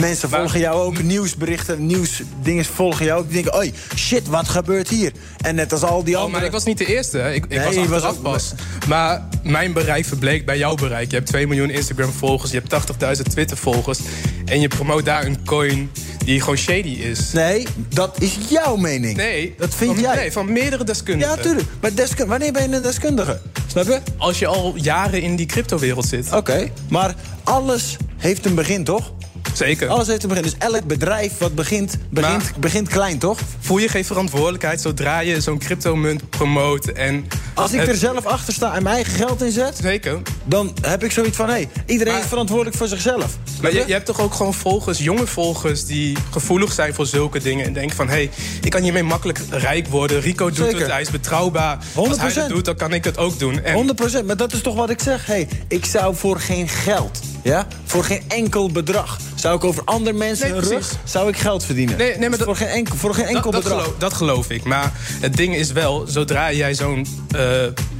[0.00, 1.02] mensen Maar- volgen jou ook.
[1.02, 3.24] Nieuwsberichten, nieuwsdingen volgen jou ook.
[3.30, 5.12] Die denken, oei, shit, wat gebeurt hier?
[5.40, 6.36] En net als al die Oh, andere...
[6.38, 7.18] maar ik was niet de eerste.
[7.18, 7.32] hè.
[7.32, 8.52] Ik, ik Nee, was achteraf ook- pas.
[8.88, 11.10] Maar mijn bereik verbleek bij jouw bereik.
[11.10, 12.50] Je hebt 2 miljoen Instagram-volgers.
[12.50, 13.98] Je hebt 80.000 Twitter-volgers.
[14.44, 15.90] En je promoot daar een coin
[16.24, 17.32] die gewoon shady is.
[17.32, 19.16] Nee, dat is jouw mening.
[19.16, 20.14] Nee, dat vind van, jij.
[20.16, 21.36] Nee, van meerdere deskundigen.
[21.36, 21.66] Ja, tuurlijk.
[21.80, 21.90] Maar
[22.26, 23.40] wanneer ben je een deskundige?
[23.66, 24.00] Snap je?
[24.16, 26.32] Als je al jaren in die cryptowereld zit.
[26.32, 29.12] Oké, maar alles heeft een begin, toch?
[29.54, 29.88] Zeker.
[29.88, 30.42] Alles heeft een begin.
[30.44, 33.38] Dus elk bedrijf wat begint, begint, begint klein, toch?
[33.60, 37.26] Voel je geen verantwoordelijkheid zodra je zo'n cryptomunt promoot en...
[37.54, 39.78] Als ik het- er zelf achter sta en mijn eigen geld in zet...
[39.82, 40.22] Zeker.
[40.44, 41.46] dan heb ik zoiets van...
[41.46, 43.36] hé, hey, iedereen is verantwoordelijk voor zichzelf.
[43.62, 45.84] Maar je, je hebt toch ook gewoon volgers, jonge volgers...
[45.86, 48.08] die gevoelig zijn voor zulke dingen en denken van...
[48.08, 48.30] hé, hey,
[48.62, 50.20] ik kan hiermee makkelijk rijk worden.
[50.20, 50.78] Rico doet Zeker.
[50.78, 51.78] het, hij is betrouwbaar.
[51.94, 52.34] Als hij 100%.
[52.34, 53.62] het doet, dan kan ik het ook doen.
[53.62, 55.26] En 100%, maar dat is toch wat ik zeg.
[55.26, 59.18] Hey, ik zou voor geen geld, ja, voor geen enkel bedrag...
[59.34, 61.96] zou ik over andere mensen Nee, hun rug zou ik geld verdienen.
[61.96, 63.82] Nee, nee, maar Dus voor, geen enkel, voor geen enkel dat, dat, bedrag.
[63.82, 64.64] geloof, dat geloof ik.
[64.64, 67.40] Maar het ding is wel, zodra jij zo'n eh,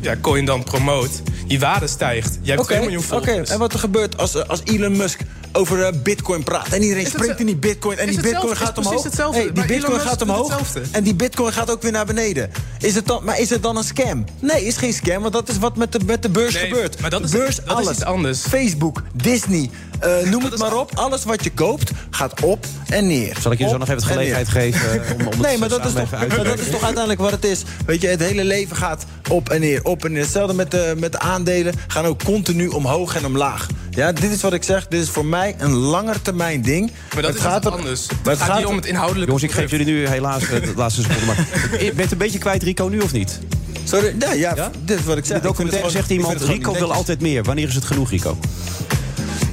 [0.04, 1.10] ja, coin dan promoot...
[1.46, 2.38] die waarde stijgt.
[2.42, 3.24] Je hebt Oké, 2 miljoen oké.
[3.24, 3.50] volgers.
[3.50, 5.20] en wat er gebeurt als, eh, als Elon Musk
[5.52, 6.68] over eh, bitcoin praat...
[6.68, 9.02] en iedereen Is springt in die bitcoin en is die bitcoin gaat is omhoog.
[9.02, 9.38] hetzelfde.
[9.40, 10.82] Hey, die bitcoin gaat omhoog hetzelfde.
[10.90, 12.50] en die bitcoin gaat ook weer naar beneden.
[12.78, 14.24] Is het dan, maar is het dan een scam?
[14.40, 17.00] Nee, is geen scam, want dat is wat met de, met de beurs Nee, gebeurt.
[17.00, 17.90] maar dat de is- beurs, dat is alles.
[17.96, 18.40] iets anders.
[18.40, 20.90] Facebook, Disney, eh, noem het maar op.
[20.94, 23.36] Alles wat je koopt gaat op en neer.
[23.40, 25.68] Zal ik je zo nog even de en gelegenheid geven om, om het nee, maar
[25.68, 27.62] dat, is toch, maar dat is toch uiteindelijk wat het is.
[27.86, 30.22] Weet je, het hele leven gaat op en neer, op en neer.
[30.22, 33.66] Hetzelfde met de, met de aandelen gaan ook continu omhoog en omlaag.
[33.90, 34.88] Ja, dit is wat ik zeg.
[34.88, 36.90] Dit is voor mij een langetermijn ding.
[37.12, 38.06] Maar dat Het is gaat er- anders.
[38.24, 40.72] Maar Het gaat hier om het inhoudelijke Jongens, ik geef jullie nu helaas eh, de
[40.76, 41.24] laatste seconde.
[41.26, 41.36] Maar
[41.84, 43.38] je bent het een beetje kwijt, Rico, nu of niet?
[43.84, 45.36] Sorry, nee, ja, dit is wat ik zeg.
[45.36, 47.42] In de het documentaire zegt iemand, het Rico niet wil altijd meer.
[47.42, 48.38] Wanneer is het genoeg, Rico?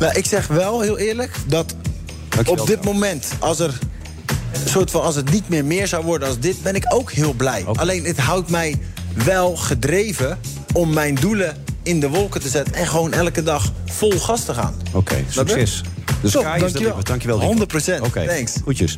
[0.02, 1.76] Nou, ik zeg wel heel eerlijk dat
[2.30, 3.78] Dankjewel, op dit moment, als er
[4.52, 7.12] een soort van als het niet meer meer zou worden als dit, ben ik ook
[7.12, 7.66] heel blij.
[7.66, 8.80] Alleen het houdt mij
[9.14, 10.40] wel gedreven
[10.74, 14.54] om mijn doelen in de wolken te zetten en gewoon elke dag vol gas te
[14.54, 14.76] gaan.
[14.92, 15.82] Oké, succes.
[16.22, 17.04] De Top, is dankjewel.
[17.04, 18.00] Dankjewel, Rico.
[18.00, 18.02] 100%.
[18.02, 18.54] Oké, Thanks.
[18.64, 18.98] goedjes.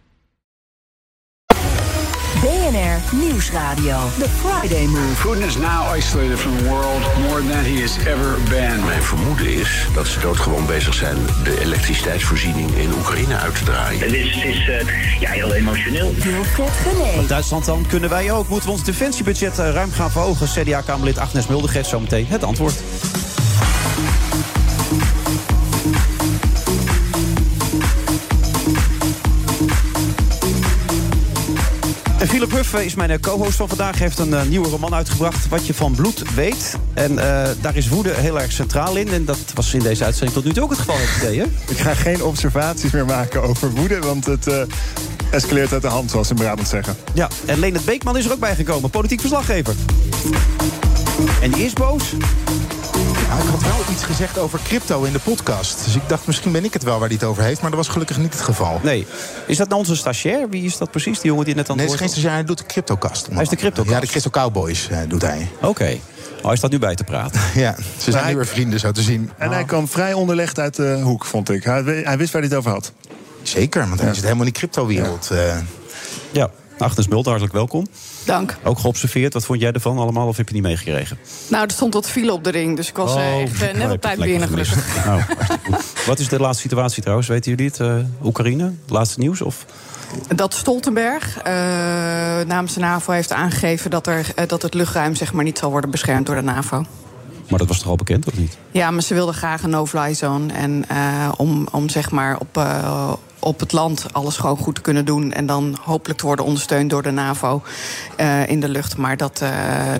[2.41, 3.97] BNR Nieuwsradio.
[4.17, 5.15] The Friday Move.
[5.21, 8.85] Putin is now isolated from the world more than he has ever been.
[8.85, 13.99] Mijn vermoeden is dat ze doodgewoon bezig zijn de elektriciteitsvoorziening in Oekraïne uit te draaien.
[13.99, 16.13] Het is, het is eh, ja, heel emotioneel.
[16.13, 18.47] Wilfred Duitsland dan kunnen wij ook.
[18.47, 20.47] Moeten we ons defensiebudget eh, ruim gaan verhogen?
[20.47, 22.83] CDA-Kamerlid Agnes Mulder geeft zo meteen het antwoord.
[32.41, 33.97] Philip Huff eh, is mijn eh, co-host van vandaag.
[33.97, 36.77] Hij heeft een eh, nieuwe roman uitgebracht, Wat je van bloed weet.
[36.93, 37.15] En
[37.61, 39.09] daar is woede heel erg centraal in.
[39.09, 41.45] En dat was in deze uitzending tot nu toe ook het geval, het idee, hè?
[41.67, 44.61] Ik ga geen observaties meer maken over woede, want het eh,
[45.31, 46.95] escaleert uit de hand, zoals ze in Brabant zeggen.
[47.13, 49.75] Ja, en Leonard Beekman is er ook bijgekomen, politiek verslaggever.
[51.41, 52.03] En die is boos.
[53.39, 55.83] Ik had wel iets gezegd over crypto in de podcast.
[55.85, 57.61] Dus ik dacht, misschien ben ik het wel waar hij het over heeft.
[57.61, 58.79] Maar dat was gelukkig niet het geval.
[58.83, 59.07] Nee.
[59.47, 60.49] Is dat nou onze stagiair?
[60.49, 61.19] Wie is dat precies?
[61.19, 63.27] Die jongen die net aan Nee, het het is geen stagiair, hij doet de cryptocast.
[63.31, 63.93] Hij is de cryptocast?
[63.95, 65.47] Ja, de Crypto Cowboys eh, doet hij.
[65.61, 65.97] Oké.
[66.41, 67.41] Oh, hij staat nu bij te praten.
[67.55, 69.31] Ja, ze zijn hij- nu weer vrienden, zo te zien.
[69.37, 71.63] En hij kwam vrij onderlegd uit de hoek, vond ik.
[71.63, 72.91] Hij, we- hij wist waar hij het over had.
[73.41, 75.29] Zeker, want hij zit helemaal in die cryptowereld.
[75.31, 75.57] eh.
[76.31, 77.87] Ja, Agnes Mulder, hartelijk welkom.
[78.25, 78.57] Dank.
[78.63, 79.33] Ook geobserveerd.
[79.33, 81.17] Wat vond jij ervan allemaal of heb je niet meegekregen?
[81.47, 84.01] Nou, er stond wat file op de ring, dus ik was echt eh, net op
[84.01, 84.95] tijd binnen gelukkig.
[85.05, 86.05] Nou, hartstikke goed.
[86.05, 87.27] Wat is de laatste situatie trouwens?
[87.27, 87.79] Weten jullie het?
[87.79, 88.71] Eh, Oekraïne?
[88.87, 89.41] Laatste nieuws?
[89.41, 89.65] Of?
[90.35, 91.53] Dat Stoltenberg eh,
[92.47, 95.89] namens de NAVO heeft aangegeven dat, er, dat het luchtruim zeg maar, niet zal worden
[95.89, 96.85] beschermd door de NAVO.
[97.49, 98.57] Maar dat was toch al bekend, of niet?
[98.71, 100.53] Ja, maar ze wilden graag een no-fly zone.
[100.53, 100.85] En
[101.37, 102.65] om, om zeg maar op,
[103.41, 105.31] op het land alles gewoon goed te kunnen doen.
[105.33, 107.61] En dan hopelijk te worden ondersteund door de NAVO
[108.17, 108.97] eh, in de lucht.
[108.97, 109.49] Maar dat, eh,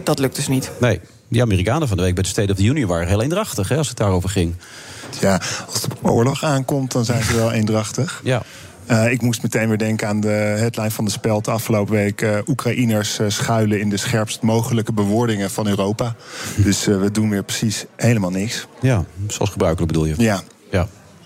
[0.03, 0.71] dat lukt dus niet.
[0.79, 0.99] Nee.
[1.27, 3.77] Die Amerikanen van de week bij de State of the Union waren heel eendrachtig hè,
[3.77, 4.53] als het daarover ging.
[5.19, 8.21] Ja, als de oorlog aankomt, dan zijn ze wel eendrachtig.
[8.23, 8.41] Ja.
[8.85, 10.27] Eh, ik moest meteen weer denken aan de
[10.57, 12.21] headline van de Speld de afgelopen week.
[12.21, 16.15] eh, Oekraïners schuilen in de scherpst mogelijke bewoordingen van Europa.
[16.55, 18.67] Dus eh, we doen weer precies helemaal niks.
[18.81, 20.13] Ja, zoals gebruikelijk bedoel je?
[20.17, 20.41] Ja.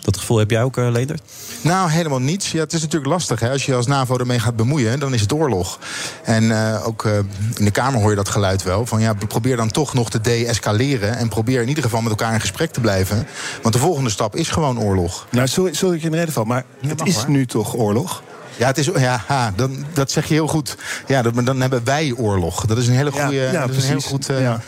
[0.05, 1.19] Dat gevoel heb jij ook, uh, Leender?
[1.61, 2.51] Nou, helemaal niets.
[2.51, 3.39] Ja, het is natuurlijk lastig.
[3.39, 3.49] Hè?
[3.51, 5.79] Als je als NAVO ermee gaat bemoeien, dan is het oorlog.
[6.23, 7.17] En uh, ook uh,
[7.55, 8.85] in de Kamer hoor je dat geluid wel.
[8.85, 11.17] Van ja, probeer dan toch nog te de-escaleren.
[11.17, 13.27] En probeer in ieder geval met elkaar in gesprek te blijven.
[13.61, 15.27] Want de volgende stap is gewoon oorlog.
[15.31, 17.29] Nou, sorry, sorry ik je in de reden val, maar het is hoor.
[17.29, 18.23] nu toch oorlog?
[18.57, 20.77] Ja, het is, ja ha, dan, dat zeg je heel goed.
[21.07, 22.65] Ja, dat, maar dan hebben wij oorlog.
[22.65, 23.35] Dat is een hele goede.
[23.35, 24.11] Ja, ja, dat is een heel precies.
[24.11, 24.29] goed.
[24.29, 24.61] Uh, Ja.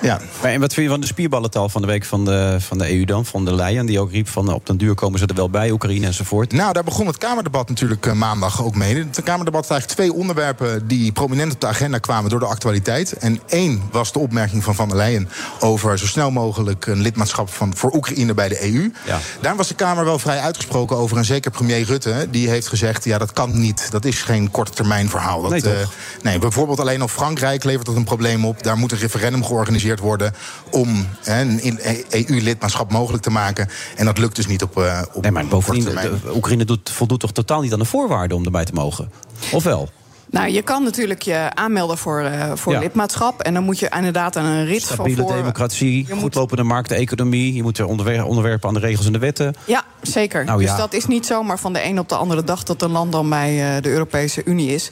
[0.00, 0.20] Ja.
[0.42, 2.92] Maar en wat vind je van de spierballental van de week van de, van de
[2.92, 3.24] EU dan?
[3.24, 5.70] Van de Leyen, die ook riep van op den duur komen ze er wel bij,
[5.70, 6.52] Oekraïne enzovoort.
[6.52, 8.94] Nou, daar begon het Kamerdebat natuurlijk eh, maandag ook mee.
[8.96, 13.12] Het Kamerdebat had eigenlijk twee onderwerpen die prominent op de agenda kwamen door de actualiteit.
[13.12, 15.28] En één was de opmerking van Van der Leyen
[15.60, 18.92] over zo snel mogelijk een lidmaatschap van, voor Oekraïne bij de EU.
[19.06, 19.18] Ja.
[19.40, 21.16] Daar was de Kamer wel vrij uitgesproken over.
[21.16, 23.90] En zeker premier Rutte, die heeft gezegd: ja, dat kan niet.
[23.90, 25.42] Dat is geen korte termijn verhaal.
[25.42, 25.86] Dat, Nee, eh,
[26.22, 28.62] nee, bijvoorbeeld alleen al Frankrijk levert dat een probleem op.
[28.62, 29.65] Daar moet een referendum georganiseerd
[30.00, 30.34] worden
[30.70, 31.78] om hè, een
[32.10, 33.68] EU-lidmaatschap mogelijk te maken.
[33.96, 37.20] En dat lukt dus niet op, eh op Nee, maar bovendien, de- Oekraïne doet, voldoet
[37.20, 39.10] toch totaal niet aan de voorwaarden om erbij te mogen?
[39.52, 39.88] Of wel?
[40.30, 42.78] Nou, je kan natuurlijk je aanmelden voor, eh, voor Ja.
[42.78, 43.40] lidmaatschap.
[43.42, 45.36] En dan moet je inderdaad aan een rit Stabiele van voor.
[45.36, 47.54] democratie, goedlopende markteconomie.
[47.54, 49.54] Je moet er onderwer- onderwerpen aan de regels en de wetten.
[49.64, 50.44] Ja, zeker.
[50.44, 50.76] Nou dus ja.
[50.76, 53.28] dat is niet zomaar van de een op de andere dag dat een land dan
[53.28, 54.90] bij eh, de Europese Unie is.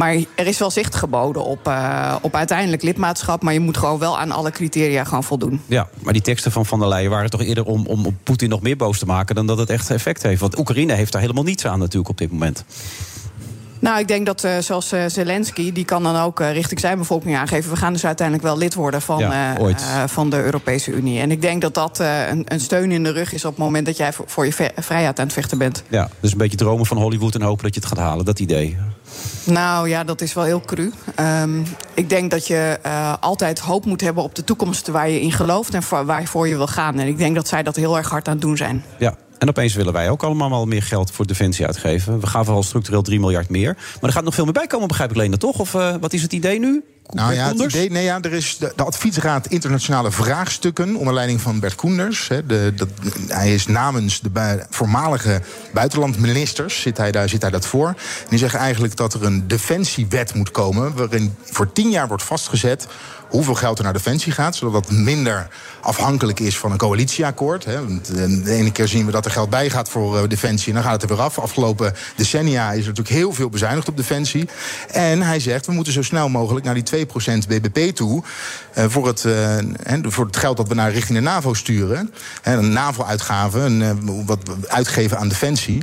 [0.00, 3.42] Maar er is wel zicht geboden op, eh, op uiteindelijk lidmaatschap.
[3.42, 5.60] Maar je moet gewoon wel aan alle criteria gaan voldoen.
[5.66, 8.62] Ja, maar die teksten van Van der Leyen waren toch eerder om, om Poetin nog
[8.62, 9.34] meer boos te maken...
[9.34, 10.40] dan dat het echt effect heeft.
[10.40, 12.64] Want Oekraïne heeft daar helemaal niets aan natuurlijk op dit moment.
[13.78, 17.36] Nou, ik denk dat eh, zoals eh, Zelensky, die kan dan ook richting zijn bevolking
[17.36, 17.70] aangeven...
[17.70, 21.20] we gaan dus uiteindelijk wel lid worden van, Ja, van de Europese Unie.
[21.20, 23.86] En ik denk dat dat een, een steun in de rug is op het moment
[23.86, 25.82] dat jij voor, voor je vrijheid aan het vechten bent.
[25.88, 28.24] Ja, dus een beetje dromen van Hollywood en hopen dat je het gaat halen.
[28.24, 28.76] Dat idee.
[29.44, 30.92] Nou ja, dat is wel heel cru.
[31.14, 31.60] Ehm,
[31.94, 35.32] ik denk dat je eh, altijd hoop moet hebben op de toekomst waar je in
[35.32, 36.98] gelooft en voor- waarvoor je wil gaan.
[36.98, 38.84] En ik denk dat zij dat heel erg hard aan het doen zijn.
[38.98, 39.14] Ja.
[39.38, 42.20] En opeens willen wij ook allemaal wel meer geld voor defensie uitgeven.
[42.20, 43.74] We gaven al structureel 3 miljard meer.
[43.74, 45.58] Maar er gaat nog veel meer bij komen, begrijp ik, Lena, toch?
[45.58, 46.84] Of eh, wat is het idee nu?
[47.14, 51.40] Nou ja, het idee, nee, ja, er is de, de adviesraad internationale vraagstukken onder leiding
[51.40, 52.28] van Bert Koenders.
[52.28, 52.74] Hè, de,
[53.26, 55.40] hij is namens de bui- voormalige
[55.72, 57.88] buitenlandministers zit hij, daar, zit hij dat voor.
[57.88, 62.22] En die zeggen eigenlijk dat er een defensiewet moet komen waarin voor tien jaar wordt
[62.22, 62.86] vastgezet
[63.28, 65.48] hoeveel geld er naar defensie gaat, zodat dat minder
[65.80, 67.64] afhankelijk is van een coalitieakkoord.
[67.64, 67.78] Eh,
[68.44, 70.82] De ene keer zien we dat er geld bij gaat voor eh, defensie en dan
[70.82, 71.38] gaat het er weer af.
[71.38, 74.48] Afgelopen decennia is er natuurlijk heel veel bezuinigd op defensie.
[74.90, 78.22] En hij zegt, we moeten zo snel mogelijk naar die 2% BBP toe.
[78.74, 79.56] eh, voor, het, eh,
[80.02, 82.12] voor het geld dat we naar richting de NAVO sturen.
[82.42, 83.90] Hè, een NAVO-uitgave, een, eh,
[84.26, 85.82] wat we uitgeven aan defensie.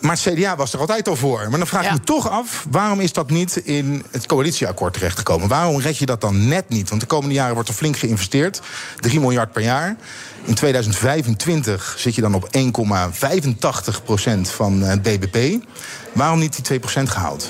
[0.00, 1.46] Maar het CDA was er altijd al voor.
[1.48, 5.48] Maar dan vraag ik me toch af, waarom is dat niet in het coalitieakkoord terechtgekomen?
[5.48, 6.88] Waarom red je dat dan net niet?
[6.88, 8.60] Want de komende jaren wordt er flink geïnvesteerd.
[9.00, 9.96] 3 miljard per jaar.
[10.44, 15.64] In 2025 zit je dan op 1,85% van het BBP.
[16.12, 17.48] Waarom niet die 2% gehaald?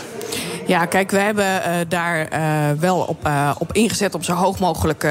[0.67, 2.41] Ja, kijk, we hebben eh, daar eh,
[2.79, 5.05] wel op, eh, op ingezet om zo hoog mogelijk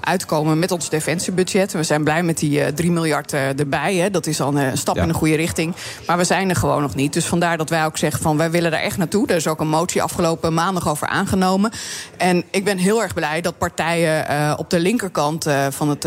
[0.00, 1.72] uit te komen met ons defensiebudget.
[1.72, 3.94] We zijn blij met die eh 3 miljard erbij.
[3.94, 4.10] Hè.
[4.10, 5.02] Dat is al een, stap Ja.
[5.02, 5.74] in de goede richting.
[6.06, 7.12] Maar we zijn er gewoon nog niet.
[7.12, 9.26] Dus vandaar dat wij ook zeggen van wij willen daar echt naartoe.
[9.26, 11.70] Er is ook een motie afgelopen maandag over aangenomen.
[12.16, 16.06] En ik ben heel erg blij dat partijen eh, op de linkerkant eh, van, het,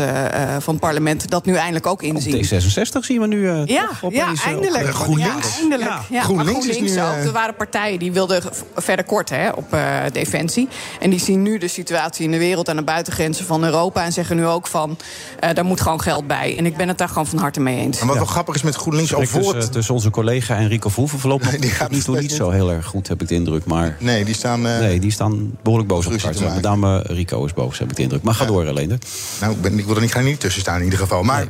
[0.58, 2.44] van het parlement dat nu eindelijk ook inzien.
[2.44, 4.84] D66 zien we nu eh, Ja, toch ja, eindelijk.
[4.84, 5.48] op- GroenLinks.
[5.54, 5.90] Ja, eindelijk.
[5.90, 6.00] Ja.
[6.10, 7.26] Ja, GroenLinks maar is GroenLinks nu, ook.
[7.26, 8.42] Er waren partijen die wilden
[8.76, 10.68] verder korten hè, op eh, defensie.
[11.00, 14.04] En die zien nu de situatie in de wereld aan de buitengrenzen van Europa.
[14.04, 14.96] En zeggen nu ook van,
[15.40, 16.54] eh daar moet gewoon geld bij.
[16.58, 18.00] En ik ben het daar gewoon van harte mee eens.
[18.00, 19.72] En wat wel grappig is met GroenLinks al voor tussen, het...
[19.72, 22.32] tussen onze collega en Rico Verhoeven verloopt nog Die gaat nu toe niet niet.
[22.32, 23.64] zo heel erg goed, heb ik de indruk.
[23.64, 24.66] Maar Nee, die staan...
[24.66, 26.54] eh, nee, die staan behoorlijk boos op elkaar.
[26.54, 28.22] Met name Rico is boos, heb ik de indruk.
[28.22, 28.98] Maar ga door, alleen.
[29.40, 31.22] Nou, ik, ben, ik wil er niet, ga er niet tussen staan in ieder geval.
[31.22, 31.46] Maar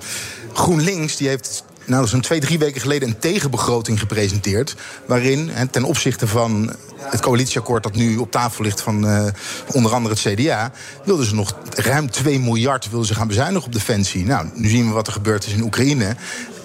[0.53, 4.77] GroenLinks die heeft nou, zo'n twee, drie weken geleden een tegenbegroting gepresenteerd.
[5.07, 9.27] Waarin, ten opzichte van het coalitieakkoord dat nu op tafel ligt van eh,
[9.73, 10.73] onder andere het CDA,
[11.05, 14.25] wilden ze nog ruim 2 miljard wilden ze gaan bezuinigen op defensie.
[14.25, 16.17] Nou, nu zien we wat er gebeurd is in Oekraïne.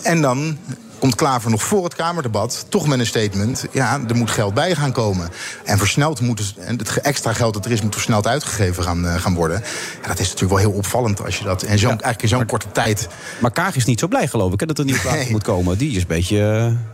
[0.02, 0.58] En dan
[1.06, 3.66] komt Klaver nog voor het Kamerdebat toch met een statement...
[3.72, 5.30] ja, er moet geld bij gaan komen.
[5.64, 7.82] En versneld moet het, en het extra geld dat er is...
[7.82, 9.64] moet versneld uitgegeven gaan, eh, gaan worden.
[10.02, 11.64] Ja, dat is natuurlijk wel heel opvallend als je dat...
[11.64, 13.08] en zo, eigenlijk in zo'n korte tijd...
[13.40, 15.78] Maar Kaag is niet zo blij, geloof ik, hè, dat er niet plaats moet komen.
[15.78, 16.44] Die is een beetje uh,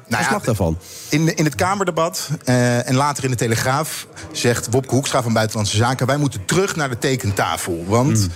[0.07, 0.77] Nou ja, daarvan.
[1.09, 5.77] In, in het Kamerdebat eh, en later in de Telegraaf zegt Wopke Hoekstra van Buitenlandse
[5.77, 6.07] Zaken...
[6.07, 7.85] wij moeten terug naar de tekentafel.
[7.87, 8.29] Want Hmm.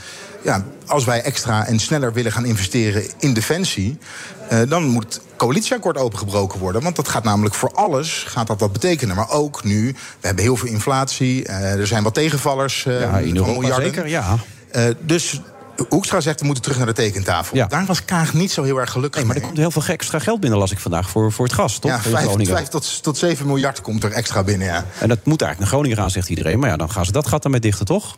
[0.44, 3.98] ja, als wij extra en sneller willen gaan investeren in defensie...
[4.50, 6.82] eh, dan moet het coalitieakkoord opengebroken worden.
[6.84, 9.16] Want dat gaat namelijk voor alles gaat dat wat betekenen.
[9.16, 11.46] Maar ook nu, we hebben heel veel inflatie.
[11.46, 13.86] eh, er zijn wat tegenvallers eh, Ja, in Europa miljarden.
[13.86, 14.38] zeker, ja.
[15.00, 15.42] Dus
[15.90, 17.68] Hoekstra zegt, we moeten terug naar de tekentafel.
[17.68, 19.52] Daar was Kaag niet zo heel erg gelukkig Nee, maar er mee.
[19.52, 21.92] komt heel veel extra geld binnen, las ik vandaag, voor, voor het gas, toch?
[21.92, 22.70] Ja, In 5, Groningen.
[22.70, 24.86] tot, tot 7 miljard komt er extra binnen, ja.
[25.00, 26.60] En dat moet eigenlijk naar Groningen gaan, zegt iedereen.
[26.60, 28.18] Maar ja, dan gaan ze dat gat ermee dichten, toch?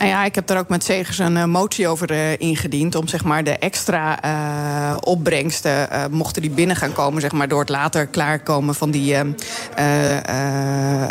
[0.00, 2.94] Nou ja, ik heb daar ook met Zegers een uh, motie over uh, ingediend.
[2.94, 7.60] Om zeg maar de extra uh, opbrengsten, mochten die binnen gaan komen, zeg maar, door
[7.60, 9.16] het later klaarkomen van die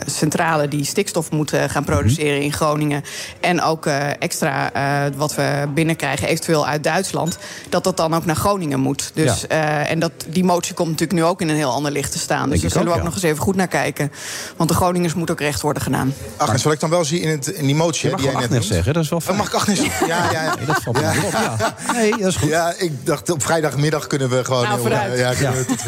[0.05, 2.41] centrale die stikstof moet gaan produceren -hmm.
[2.41, 3.03] in Groningen.
[3.39, 3.85] En ook
[4.19, 4.71] extra
[5.15, 7.37] wat we binnenkrijgen, eventueel uit Duitsland.
[7.69, 9.11] Dat dat dan ook naar Groningen moet.
[9.13, 9.85] Dus, ja.
[9.85, 12.49] en dat, die motie komt natuurlijk nu ook in een heel ander licht te staan.
[12.49, 13.03] Dus daar zullen we ook ja.
[13.03, 14.11] nog eens even goed naar kijken.
[14.55, 16.13] Want de Groningers moet ook recht worden gedaan.
[16.37, 18.78] Agnes, wat ik dan wel zie in, het, in die motie die jij net noemt.
[18.83, 19.33] Zeggen, dat is wel fijn.
[19.33, 20.07] Oh, mag ik Agnes?
[20.07, 20.55] Ja, ja.
[20.55, 21.13] Nee, dat valt ja.
[21.13, 21.75] me op, ja.
[21.93, 22.49] Nee, dat is goed.
[22.49, 24.63] Ja, ik dacht op vrijdagmiddag kunnen we gewoon...
[24.63, 25.83] Nou, heel, ja, kunnen we tot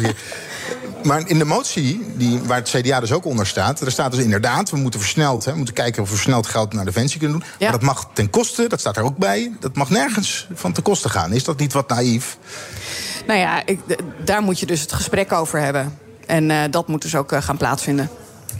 [1.02, 3.80] maar in de motie, die, waar het CDA dus ook onder staat...
[3.80, 5.44] er staat dus inderdaad, we moeten versneld...
[5.44, 7.48] Hè, we moeten kijken of we versneld geld naar Defensie kunnen doen.
[7.48, 7.56] Ja.
[7.58, 9.52] Maar dat mag ten koste, dat staat er ook bij...
[9.60, 11.32] dat mag nergens van ten koste gaan.
[11.32, 12.38] Is dat niet wat naïef?
[13.26, 13.80] Nou ja, ik,
[14.24, 15.98] daar moet je dus het gesprek over hebben.
[16.26, 18.10] En uh, dat moet dus ook uh, gaan plaatsvinden.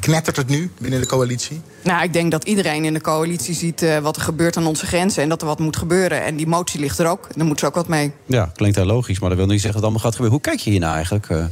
[0.02, 1.60] Knettert het nu binnen de coalitie?
[1.82, 4.86] Nou, ik denk dat iedereen in de coalitie ziet uh, wat er gebeurt aan onze
[4.86, 5.22] grenzen...
[5.22, 6.22] en dat er wat moet gebeuren.
[6.22, 7.28] En die motie ligt er ook.
[7.36, 8.12] Daar moet ze ook wat mee.
[8.26, 10.38] Ja, klinkt heel logisch, maar dat wil niet zeggen dat het allemaal gaat gebeuren.
[10.38, 11.28] Hoe kijk je hiernaar eigenlijk?
[11.28, 11.44] Uh...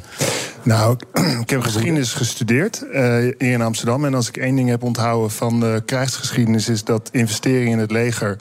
[0.62, 0.96] Nou,
[1.44, 4.05] ik heb geschiedenis gestudeerd uh, hier in Amsterdam.
[4.05, 6.68] En als ik één ding heb onthouden van de krijgsgeschiedenis...
[6.68, 8.36] is dat investeringen in het leger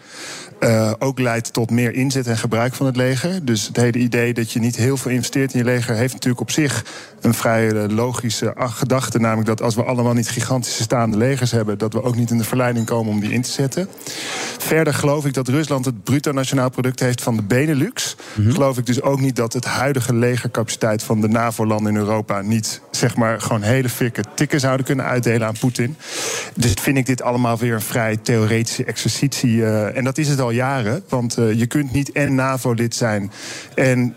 [0.60, 3.46] uh, ook leidt tot meer inzet en gebruik van het leger.
[3.46, 5.96] Dus het hele idee dat je niet heel veel investeert in je leger...
[5.96, 6.86] heeft natuurlijk op zich
[7.22, 9.20] een vrij logische gedachte.
[9.20, 11.78] Namelijk dat als we allemaal niet gigantische staande legers hebben...
[11.78, 13.90] dat we ook niet in de verleiding komen om die in te zetten.
[14.58, 18.16] Verder geloof ik dat Rusland het bruto nationaal product heeft van de Benelux.
[18.34, 18.54] Mm -hmm.
[18.54, 21.04] Geloof ik dus ook niet dat het huidige legercapaciteit...
[21.04, 25.48] van de NAVO-landen in Europa niet zeg maar gewoon hele fikke tikken zouden kunnen uitdelen
[25.48, 25.98] aan Poetin.
[26.56, 29.56] Dus vind ik dit allemaal weer een vrij theoretische exercitie.
[29.56, 31.04] Uh, en dat is het al jaren.
[31.10, 33.32] Want uh, je kunt niet en NAVO-lid zijn
[33.76, 34.16] en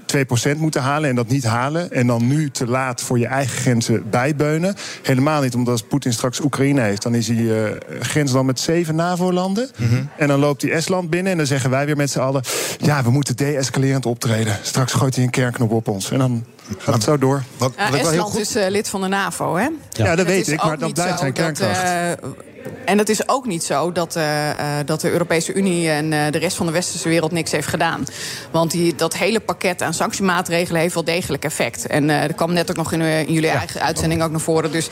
[0.55, 1.93] 2% moeten halen en dat niet halen.
[1.93, 4.75] En dan nu te laat voor je eigen grenzen bijbeunen.
[5.03, 7.71] Helemaal niet, omdat als Poetin straks Oekraïne heeft, dan is hij uh,
[8.01, 9.71] grensland met zeven NAVO-landen.
[9.77, 10.09] Mm -hmm.
[10.17, 12.43] En dan loopt hij Estland binnen en dan zeggen wij weer met z'n allen:
[12.79, 14.59] ja, we moeten de-escalerend optreden.
[14.63, 16.11] Straks gooit hij een kernknop op ons.
[16.11, 16.45] En dan
[16.79, 17.43] gaat het zo door.
[17.57, 18.41] Wat, wat uh, Estland goed...
[18.41, 19.69] is uh, lid van de NAVO, hè?
[19.91, 21.83] Ja, ja dat weet ik, maar dat blijft zijn kernkracht.
[22.21, 22.35] Dat,
[22.85, 24.51] en het is ook niet zo dat, uh,
[24.85, 28.05] dat de Europese Unie en uh, de rest van de westerse wereld niks heeft gedaan.
[28.51, 31.87] Want die, dat hele pakket aan sanctiemaatregelen heeft wel degelijk effect.
[31.87, 33.57] En uh, er kwam net ook nog in, in jullie ja.
[33.57, 34.73] eigen uitzending ook naar voren.
[34.73, 34.89] Dus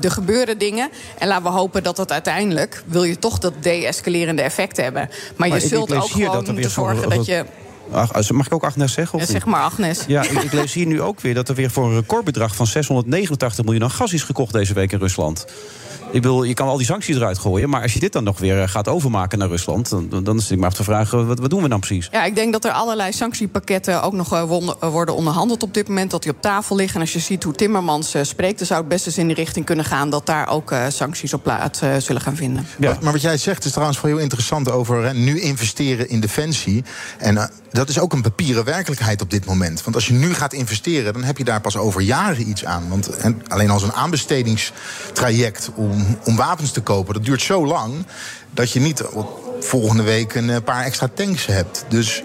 [0.00, 0.90] er gebeuren dingen.
[1.18, 5.08] En laten we hopen dat dat uiteindelijk, wil je toch dat de-escalerende effect hebben.
[5.36, 7.44] Maar, maar je zult ook gewoon moeten zorgen dat je...
[7.90, 9.18] Ach, mag ik ook Agnes zeggen?
[9.18, 10.04] Of ja, zeg maar Agnes.
[10.06, 12.66] Ja, ik, ik, lees hier nu ook weer dat er weer voor een recordbedrag van
[12.66, 15.46] 689 miljoen aan gas is gekocht deze week in Rusland.
[16.10, 17.68] Ik bedoel, je kan al die sancties eruit gooien.
[17.68, 19.88] Maar als je dit dan nog weer gaat overmaken naar Rusland.
[19.88, 22.08] dan, dan is ik maar af te vragen: wat, wat doen we dan precies?
[22.12, 24.28] Ja, ik denk dat er allerlei sanctiepakketten ook nog
[24.80, 26.10] worden onderhandeld op dit moment.
[26.10, 26.94] Dat die op tafel liggen.
[26.94, 28.58] En als je ziet hoe Timmermans spreekt.
[28.58, 30.10] dan zou het best eens in die richting kunnen gaan.
[30.10, 32.66] dat daar ook sancties op plaats zullen gaan vinden.
[32.78, 32.98] Ja.
[33.02, 36.84] Maar wat jij zegt is trouwens wel heel interessant over hè, nu investeren in defensie.
[37.18, 39.82] En dat is ook een papieren werkelijkheid op dit moment.
[39.82, 42.88] Want als je nu gaat investeren, dan heb je daar pas over jaren iets aan.
[42.88, 48.06] Want en alleen als een aanbestedingstraject om, om wapens te kopen, dat duurt zo lang
[48.50, 49.02] dat je niet
[49.60, 51.84] volgende week een paar extra tanks hebt.
[51.88, 52.22] Dus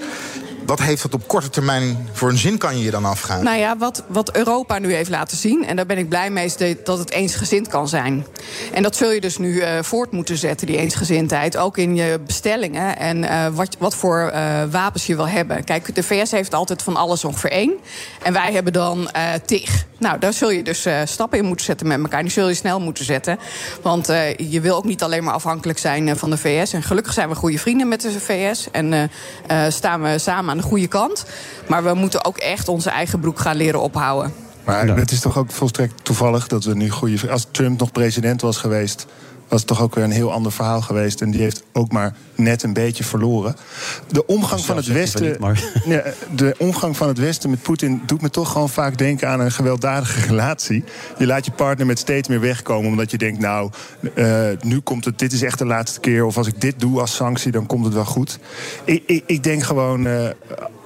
[0.70, 3.43] wat heeft dat op korte termijn voor een zin kan je je dan afgaan?
[3.43, 5.65] Nou ja, wat, wat Europa nu heeft laten zien...
[5.65, 8.26] en daar ben ik blij mee, is dat het eensgezind kan zijn.
[8.74, 11.57] En dat zul je dus nu uh, voort moeten zetten, die eensgezindheid.
[11.57, 15.63] Ook in je bestellingen en uh, wat, wat voor uh, wapens je wil hebben.
[15.63, 17.74] Kijk, de VS heeft altijd van alles ongeveer één.
[18.24, 19.09] En wij hebben dan
[19.45, 19.86] tig.
[19.99, 22.22] Nou, daar zul je dus stappen in moeten zetten met elkaar.
[22.22, 23.39] Die zul je snel moeten zetten.
[23.82, 24.07] Want
[24.38, 26.74] je wil ook niet alleen maar afhankelijk zijn van de VS.
[26.74, 28.67] En gelukkig zijn we goede vrienden met de VS.
[28.72, 29.11] En
[29.70, 31.26] staan we samen aan de goede kant.
[31.68, 34.34] Maar we moeten ook echt onze eigen broek gaan leren ophouden.
[34.66, 37.32] Maar het is toch ook volstrekt toevallig dat we nu goede.
[37.32, 39.05] Als Trump nog president was geweest,
[39.50, 41.22] was het toch ook weer een heel ander verhaal geweest.
[41.22, 43.56] En die heeft ook maar net een beetje verloren.
[44.08, 45.38] De omgang van het Westen.
[45.86, 46.04] Ja,
[46.36, 49.52] de omgang van het Westen met Poetin doet me toch gewoon vaak denken aan een
[49.52, 50.84] gewelddadige relatie.
[51.18, 52.89] Je laat je partner met steeds meer wegkomen.
[52.89, 53.72] Omdat je denkt, nou,
[54.16, 56.26] uh, nu komt het, dit is echt de laatste keer.
[56.26, 58.39] Of als ik dit doe als sanctie, dan komt het wel goed.
[58.84, 60.06] Ik, ik, ik denk gewoon.
[60.06, 60.30] Uh,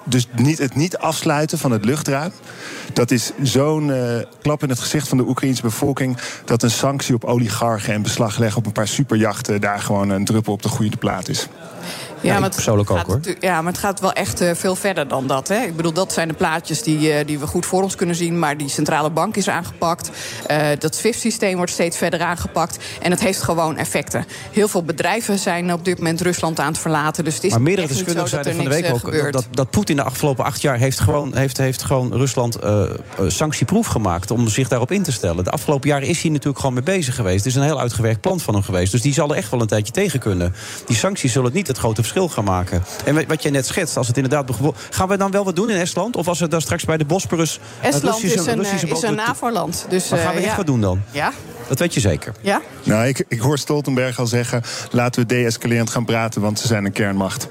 [0.04, 2.32] dus niet, het niet afsluiten van het luchtruim.
[2.94, 6.18] Dat is zo'n uh, klap in het gezicht van de Oekraïnse bevolking.
[6.46, 9.62] dat een sanctie op oligarchen en beslag leggen op een paar superjachten.
[9.62, 11.48] daar gewoon een druppel op de goede plaat is.
[12.24, 13.16] Ja, maar ik persoonlijk ook gaat hoor.
[13.16, 15.48] natu- Ja, maar het gaat wel echt eh, veel verder dan dat.
[15.48, 15.62] Hè?
[15.64, 18.40] Ik bedoel, dat zijn de plaatjes die, eh, die we goed voor ons kunnen zien.
[18.40, 20.10] Maar die centrale bank is aangepakt.
[20.48, 22.78] Eh, dat SWIFT-systeem wordt steeds verder aangepakt.
[23.02, 24.26] En het heeft gewoon effecten.
[24.52, 27.24] Heel veel bedrijven zijn op dit moment Rusland aan het verlaten.
[27.24, 30.04] Dus het is Maar meerdere deskundigen zeiden van de week ook dat, dat Poetin de
[30.04, 32.58] afgelopen acht jaar heeft gewoon, heeft, heeft gewoon Rusland
[33.28, 35.44] sanctieproef gemaakt om zich daarop in te stellen.
[35.44, 37.38] De afgelopen jaren is hij natuurlijk gewoon mee bezig geweest.
[37.38, 38.92] Het is een heel uitgewerkt plan van hem geweest.
[38.92, 40.54] Dus die zal er echt wel een tijdje tegen kunnen.
[40.86, 42.84] Die sancties zullen niet het grote verschil gaan maken.
[43.06, 45.56] En wat- wat jij net schetst, als het inderdaad begon- gaan we dan wel wat
[45.56, 46.16] doen in Estland?
[46.16, 48.88] Of als we dan straks bij de Bosporus het Estland Russische- is een, eh, Russische
[48.96, 49.86] is een NAVO-land.
[49.90, 50.58] Dus, Maar gaan we eh, echt ja.
[50.58, 51.02] wat doen dan?
[51.12, 51.32] Ja?
[51.68, 52.34] Dat weet je zeker.
[52.42, 52.62] Ja?
[52.84, 54.62] Nou, ik, ik hoor Stoltenberg al zeggen...
[54.92, 57.48] laten we deescalerend gaan praten, want ze zijn een kernmacht.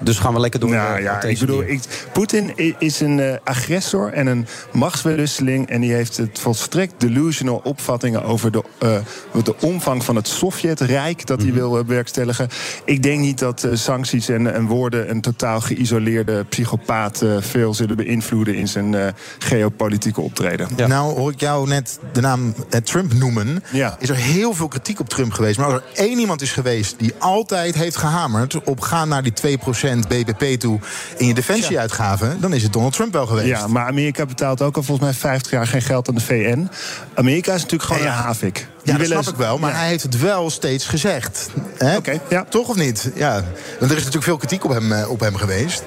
[0.00, 0.70] Dus gaan we lekker door.
[0.70, 1.64] Nou eh, ja, ik bedoel,
[2.12, 5.68] Poetin is een eh, agressor en een machtswellusseling.
[5.68, 8.96] En die heeft het volstrekt delusional opvattingen over de, eh,
[9.44, 11.46] de omvang van het Sovjetrijk dat Mhm.
[11.48, 12.48] hij wil eh, bewerkstelligen.
[12.84, 17.74] Ik denk niet dat eh, sancties en, en woorden een totaal geïsoleerde psychopaat eh, veel
[17.74, 19.06] zullen beïnvloeden in zijn eh,
[19.38, 20.68] geopolitieke optreden.
[20.88, 23.62] Nou hoor ik jou net de naam Trump noemen.
[23.72, 23.96] Ja.
[23.98, 25.58] Is er heel veel kritiek op Trump geweest.
[25.58, 28.64] Maar als er één iemand is geweest die altijd heeft gehamerd...
[28.64, 30.78] op gaan naar die 2% BBP toe
[31.16, 32.40] in je defensieuitgaven...
[32.40, 33.48] dan is het Donald Trump wel geweest.
[33.48, 36.68] Ja, maar Amerika betaalt ook al volgens mij 50 jaar geen geld aan de VN.
[37.14, 38.68] Amerika is natuurlijk gewoon Ja, een havik.
[38.82, 39.76] Die Ja, dat willen- snap ik wel, maar Ja.
[39.78, 41.48] hij heeft het wel steeds gezegd.
[41.96, 42.44] Oké, ja.
[42.44, 43.10] Toch of niet?
[43.14, 43.32] Ja.
[43.78, 45.82] Want er is natuurlijk veel kritiek op hem, eh, op hem geweest.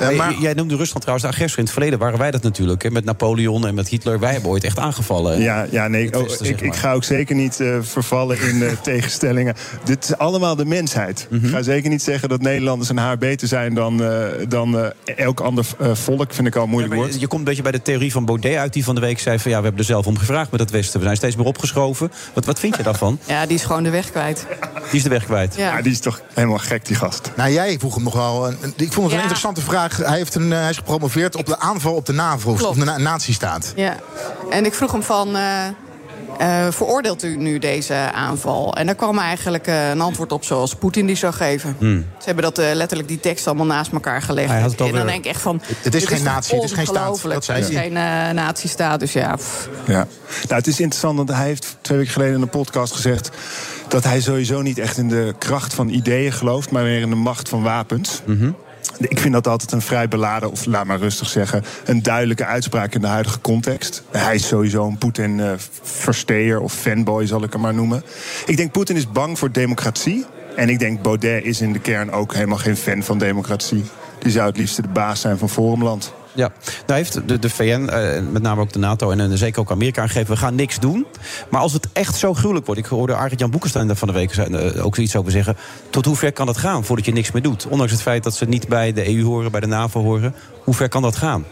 [0.00, 1.58] Eh, Maar Jij noemde Rusland trouwens de agressor.
[1.58, 2.82] In het verleden waren wij dat natuurlijk.
[2.82, 4.18] Hè, met Napoleon en met Hitler.
[4.18, 5.40] Wij hebben ooit echt aangevallen.
[5.40, 6.74] Ja, ja nee, oh, Westen, ik, zeg maar.
[6.74, 9.54] ik ga ook zeker niet eh, vervallen in eh, tegenstellingen.
[9.84, 11.26] Dit is allemaal de mensheid.
[11.30, 11.44] Mhm.
[11.44, 14.18] Ik ga zeker niet zeggen dat Nederlanders een haar beter zijn dan, eh,
[14.48, 16.34] dan eh, elk ander eh, volk.
[16.34, 17.20] Vind ik al moeilijk woord.
[17.20, 19.38] Je komt een beetje bij de theorie van Baudet uit, die van de week zei
[19.38, 20.98] van ja, we hebben er zelf om gevraagd met het Westen.
[20.98, 22.10] We zijn steeds meer opgeschoven.
[22.34, 23.18] Wat, wat vind je daarvan?
[23.24, 24.46] Ja, die is gewoon de weg kwijt.
[24.84, 25.54] Die is de weg kwijt.
[25.56, 25.82] Ja.
[25.82, 27.30] die is toch helemaal gek, die gast.
[27.36, 28.46] Nou, jij vroeg hem nog wel.
[28.48, 29.14] een- ik vond het Ja.
[29.14, 29.96] een interessante vraag.
[29.96, 32.84] Hij, heeft een, eh, hij is gepromoveerd op de aanval op de NAVO, of de
[32.84, 33.72] na nazistaat.
[33.76, 33.96] Ja,
[34.50, 35.36] en ik vroeg hem van...
[35.36, 35.42] eh,
[36.38, 38.74] eh, veroordeelt u nu deze aanval?
[38.74, 41.76] En daar kwam eigenlijk eh, een antwoord op zoals Poetin die zou geven.
[41.78, 42.06] Hmm.
[42.18, 44.48] Ze hebben dat eh, letterlijk die tekst allemaal naast elkaar gelegd.
[44.48, 45.60] Hij had het en dan denk ik echt van...
[45.82, 47.22] Het is geen toch natie, het is geen staat.
[47.22, 47.84] Dat zei Het is hij.
[47.84, 49.34] geen uh, nazistaat, dus ja...
[49.36, 49.68] pff.
[49.86, 50.06] Ja.
[50.42, 53.30] Nou, het is interessant, want hij heeft twee weken geleden in een podcast gezegd...
[53.88, 56.70] dat hij sowieso niet echt in de kracht van ideeën gelooft...
[56.70, 58.22] maar meer in de macht van wapens.
[58.98, 61.64] Ik vind dat altijd een vrij beladen, of laat maar rustig zeggen...
[61.84, 64.02] een duidelijke uitspraak in de huidige context.
[64.10, 68.02] Hij is sowieso een Poetin-versteer of fanboy, zal ik hem maar noemen.
[68.46, 70.26] Ik denk Poetin is bang voor democratie...
[70.56, 73.84] En ik denk Baudet is in de kern ook helemaal geen fan van democratie.
[74.18, 76.12] Die zou het liefst de baas zijn van Forumland.
[76.34, 76.52] Ja,
[76.86, 80.02] nou heeft de, de VN, eh, met name ook de NATO en, zeker ook Amerika
[80.02, 80.34] aangegeven...
[80.34, 81.06] we gaan niks doen.
[81.50, 82.80] Maar als het echt zo gruwelijk wordt...
[82.80, 85.56] ik hoorde Arend-Jan Boekenstein daar van de week eh, ook iets over zeggen...
[85.90, 87.66] tot hoe ver kan dat gaan voordat je niks meer doet?
[87.66, 90.34] Ondanks het feit dat ze niet bij de EU horen, bij de NAVO horen.
[90.64, 91.44] Hoe ver kan dat gaan?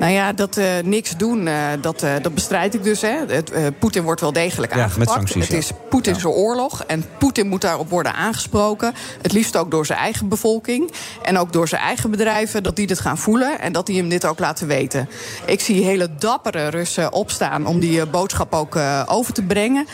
[0.00, 3.00] Nou ja, dat eh, niks doen, eh, dat, eh, dat bestrijd ik dus.
[3.00, 3.16] Hè.
[3.26, 5.10] Het, Poetin wordt wel degelijk Ja, met aangepakt.
[5.10, 5.58] sancties, het ja.
[5.58, 8.94] is Poetins oorlog en Poetin moet daarop worden aangesproken.
[9.22, 10.92] Het liefst ook door zijn eigen bevolking
[11.22, 12.62] en ook door zijn eigen bedrijven...
[12.62, 15.08] dat die dit gaan voelen en dat die hem dit ook laten weten.
[15.44, 19.86] Ik zie hele dappere Russen opstaan om die boodschap ook over te brengen.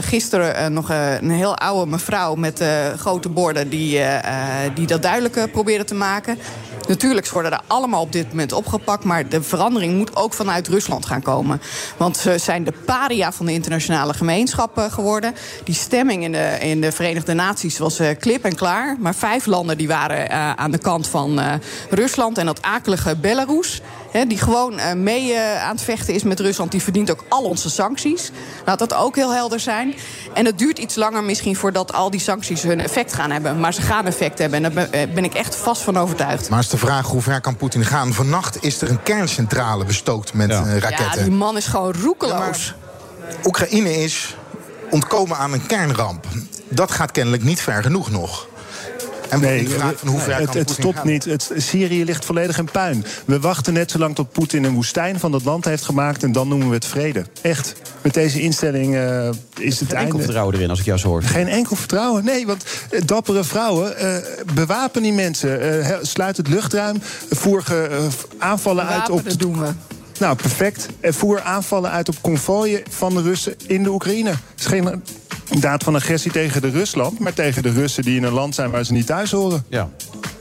[0.00, 0.88] Gisteren nog
[1.20, 2.64] een heel oude mevrouw met
[2.96, 3.68] grote borden...
[3.68, 4.02] die,
[4.74, 6.38] die dat duidelijker probeerde te maken...
[6.88, 9.04] Natuurlijk worden er allemaal op dit moment opgepakt.
[9.04, 11.60] Maar de verandering moet ook vanuit Rusland gaan komen.
[11.96, 15.34] Want ze zijn de paria van de internationale gemeenschap geworden.
[15.64, 18.96] Die stemming in de, in de Verenigde Naties was eh, klip en klaar.
[18.98, 21.52] Maar vijf landen die waren eh, aan de kant van eh,
[21.90, 22.38] Rusland.
[22.38, 23.80] En dat akelige Belarus.
[24.12, 26.70] Die gewoon eh, mee eh, aan het vechten is met Rusland.
[26.70, 28.30] Die verdient ook al onze sancties.
[28.64, 29.94] Laat dat ook heel helder zijn.
[30.34, 33.60] En het duurt iets langer misschien voordat al die sancties hun effect gaan hebben.
[33.60, 34.64] Maar ze gaan effect hebben.
[34.64, 36.48] En daar ben, eh, ik echt vast van overtuigd.
[36.48, 38.12] Maar is de vraag hoe ver kan Poetin gaan?
[38.12, 41.18] Vannacht is er een kerncentrale bestookt met raketten.
[41.18, 42.74] Ja, die man is gewoon roekeloos.
[43.44, 44.36] Oekraïne is
[44.90, 46.26] ontkomen aan een kernramp.
[46.68, 48.48] Dat gaat kennelijk niet ver genoeg nog.
[49.30, 51.06] En Nee, de vraag van hoe ver het, stopt gaan?
[51.06, 51.24] niet.
[51.24, 53.04] Het, Syrië ligt volledig in puin.
[53.24, 56.22] We wachten net zo lang tot Poetin een woestijn van dat land heeft gemaakt...
[56.22, 57.24] en dan noemen we het vrede.
[57.42, 57.74] Echt.
[58.02, 59.28] Met deze instelling eh,
[59.58, 59.96] is het Geen einde.
[59.98, 61.22] enkel vertrouwen erin, als ik jou zo hoor.
[61.22, 62.24] Geen enkel vertrouwen.
[62.24, 64.16] Nee, want eh, dappere vrouwen, eh,
[64.54, 65.82] bewapen die mensen.
[65.84, 66.96] eh, sluit het luchtruim.
[67.30, 68.08] Voer ge-
[68.38, 69.16] aanvallen uit op...
[69.16, 69.68] Wapenen doen we.
[70.18, 70.86] Nou, perfect.
[71.00, 74.32] En voer aanvallen uit op konvooien van de Russen in de Oekraïne.
[74.58, 75.02] Is geen
[75.58, 77.18] daad van agressie tegen de Rusland...
[77.18, 79.64] maar tegen de Russen die in een land zijn waar ze niet thuis horen.
[79.68, 79.88] Ja.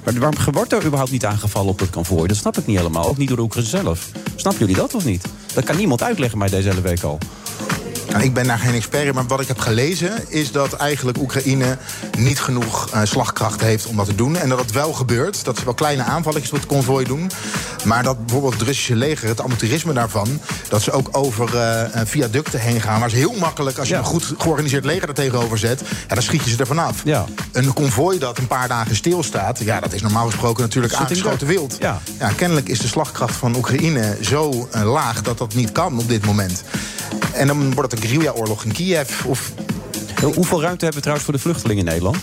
[0.04, 2.28] Maar waarom wordt er überhaupt niet aangevallen op het konvooi?
[2.28, 3.08] Dat snap ik niet helemaal.
[3.08, 4.10] Ook niet door de Oekraïne zelf.
[4.36, 5.26] Snappen jullie dat of niet?
[5.54, 7.18] Dat kan niemand uitleggen mij deze hele week al.
[8.10, 11.18] Nou, ik ben daar geen expert in, maar wat ik heb gelezen is dat eigenlijk
[11.18, 11.78] Oekraïne
[12.18, 14.36] niet genoeg uh, slagkracht heeft om dat te doen.
[14.36, 15.46] En dat het wel gebeurt.
[15.46, 17.32] Dat ze wel kleine aanvalletjes op het konvooi doen.
[17.86, 20.40] Maar dat bijvoorbeeld het Russische leger, het amateurisme daarvan,
[20.70, 23.00] dat ze ook over uh, viaducten heen gaan.
[23.00, 26.24] Waar ze heel makkelijk, als je een goed georganiseerd leger er tegenover zet, ja, dan
[26.24, 27.02] schiet je ze er vanaf.
[27.04, 27.26] Ja.
[27.52, 31.78] Een konvooi dat een paar dagen stilstaat, ja, dat is normaal gesproken natuurlijk aangeschoten wild.
[31.80, 32.02] Ja.
[32.20, 36.10] Ja, kennelijk is de slagkracht van Oekraïne zo uh, laag dat dat niet kan op
[36.10, 36.64] dit moment.
[37.34, 39.26] En dan wordt het een guerrilla-oorlog in Kiev.
[39.26, 39.52] Of...
[40.22, 42.18] Hoeveel ruimte hebben we trouwens voor de vluchtelingen in Nederland?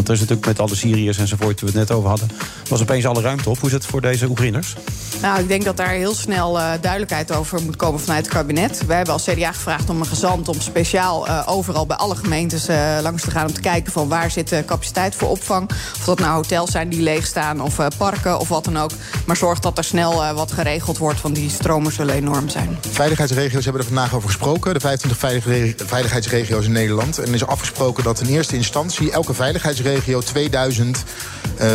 [0.00, 2.28] Want er is natuurlijk met alle Syriërs enzovoort, we het net over hadden...
[2.68, 3.58] was opeens alle ruimte op.
[3.58, 4.76] Hoe is het voor deze Oekraïners?
[5.22, 8.86] Nou, ik denk dat daar heel snel uh, duidelijkheid over moet komen vanuit het kabinet.
[8.86, 12.68] Wij hebben als CDA gevraagd om een gezant om speciaal uh, overal bij alle gemeentes
[12.68, 13.46] uh, langs te gaan...
[13.46, 15.70] om te kijken van waar zit de capaciteit voor opvang.
[15.98, 18.90] Of dat nou hotels zijn die leegstaan of parken of wat dan ook.
[19.26, 22.78] Maar zorg dat er snel wat geregeld wordt, want die stromen zullen enorm zijn.
[22.90, 24.74] Veiligheidsregio's hebben er vandaag over gesproken.
[24.74, 27.18] De 25 veiligheidsregio's in Nederland.
[27.18, 31.04] En er is afgesproken dat in eerste instantie elke veiligheidsregio 2000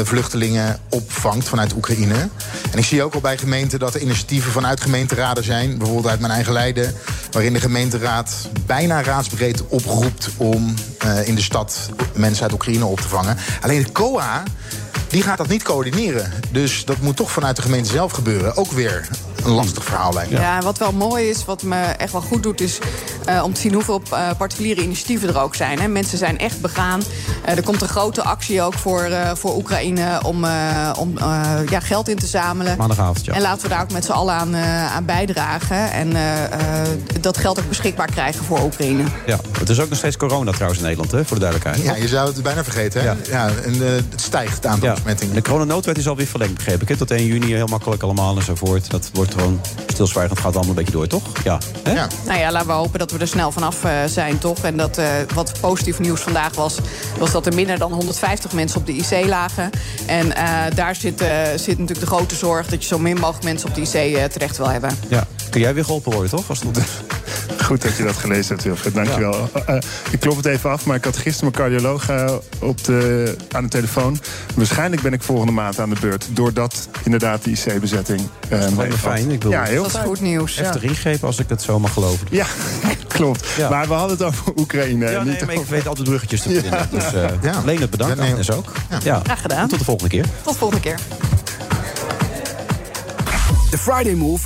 [0.03, 2.29] vluchtelingen opvangt vanuit Oekraïne.
[2.71, 5.77] En ik zie ook al bij gemeenten dat er initiatieven vanuit gemeenteraden zijn.
[5.77, 6.93] Bijvoorbeeld uit mijn eigen Leiden.
[7.31, 10.73] Waarin de gemeenteraad bijna raadsbreed oproept om
[11.05, 13.37] uh, in de stad mensen uit Oekraïne op te vangen.
[13.61, 14.43] Alleen het COA.
[15.07, 16.31] Die gaat dat niet coördineren.
[16.51, 18.55] Dus dat moet toch vanuit de gemeente zelf gebeuren.
[18.55, 19.07] Ook weer
[19.45, 20.39] een lastig verhaal lijkt me.
[20.39, 22.61] Ja, wat wel mooi is, wat me echt wel goed doet...
[22.61, 22.79] is
[23.29, 25.79] uh, om te zien hoeveel uh, particuliere initiatieven er ook zijn.
[25.79, 25.87] Hè.
[25.87, 27.01] Mensen zijn echt begaan.
[27.45, 30.19] Uh, er komt een grote actie ook voor, voor Oekraïne...
[30.23, 30.45] om,
[30.97, 31.17] om
[31.69, 32.77] ja, geld in te zamelen.
[32.77, 33.33] Maandagavond, ja.
[33.33, 35.91] En laten we daar ook met z'n allen aan, aan bijdragen.
[35.91, 36.13] En
[37.21, 39.03] dat geld ook beschikbaar krijgen voor Oekraïne.
[39.25, 41.83] Ja, het is ook nog steeds corona trouwens in Nederland, hè, voor de duidelijkheid.
[41.83, 43.01] Ja, je zou het bijna vergeten.
[43.01, 43.07] Hè?
[43.07, 43.15] Ja.
[43.29, 44.93] ja en het stijgt, het aantal ja.
[44.93, 45.35] besmettingen.
[45.35, 46.87] De coronanoodwet is alweer verlengd, begreep ik.
[46.87, 46.97] Hè?
[46.97, 48.89] Tot 1 juni heel makkelijk allemaal enzovoort.
[48.89, 51.23] Dat wordt gewoon stilzwijgend gaat allemaal een beetje door, toch?
[51.43, 51.57] Ja.
[51.83, 51.91] Hè?
[51.93, 52.07] ja.
[52.25, 54.59] Nou ja, laten we hopen dat we er snel vanaf uh, zijn, toch?
[54.59, 56.77] En dat uh, wat positief nieuws vandaag was...
[57.19, 59.69] was dat er minder dan 150 mensen op de IC lagen.
[60.05, 61.19] En uh, daar zit,
[61.55, 62.67] zit natuurlijk de grote zorg...
[62.67, 64.97] dat je zo min mogelijk mensen op de IC terecht wil hebben.
[65.07, 65.27] Ja.
[65.55, 66.49] Kun jij weer geholpen worden, toch?
[66.49, 66.79] Als het...
[67.63, 68.93] Goed dat je dat gelezen hebt, Wilfred.
[68.93, 69.49] Dankjewel.
[69.67, 69.81] Ja.
[70.11, 72.09] ik klop het even af, maar ik had gisteren mijn cardioloog
[72.59, 74.19] op de, aan de telefoon.
[74.55, 76.27] Waarschijnlijk ben ik volgende maand aan de beurt.
[76.31, 78.21] Doordat inderdaad die IC-bezetting...
[78.49, 79.31] dat is wel fijn.
[79.31, 80.55] Ik wil ja, heel dat is goed nieuws.
[80.55, 80.89] Heftig ja.
[80.89, 82.27] ingrepen, als ik het zo mag geloven.
[82.31, 82.45] Ja,
[83.07, 83.45] klopt.
[83.57, 83.69] Ja.
[83.69, 85.11] Maar we hadden het over Oekraïne.
[85.11, 86.71] Ja, nee, niet maar ik weet altijd bruggetjes te vinden.
[86.71, 86.87] Ja.
[86.91, 88.51] Dus uh, het bedankt, ja, nee.
[88.55, 88.71] ook.
[89.03, 89.19] Ja.
[89.23, 89.67] Graag gedaan.
[89.67, 90.25] Tot de volgende keer.
[90.43, 90.99] Tot de volgende keer.
[93.69, 94.45] De Friday Move.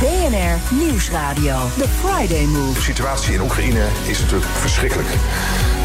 [0.00, 1.56] BNR Nieuwsradio.
[1.76, 2.74] The Friday Move.
[2.74, 5.08] De situatie in Oekraïne is natuurlijk verschrikkelijk.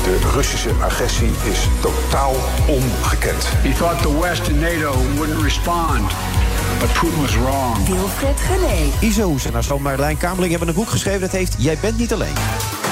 [0.04, 2.36] De Russische agressie is totaal
[2.68, 3.44] ongekend.
[3.44, 6.12] He thought the West and NATO wouldn't respond.
[6.80, 7.88] But Putin was wrong.
[7.88, 9.08] Wilfred Gené.
[9.08, 12.14] Iso Hoes en haar Marlijn Kameling hebben een boek geschreven dat heeft Jij bent niet
[12.14, 12.83] alleen.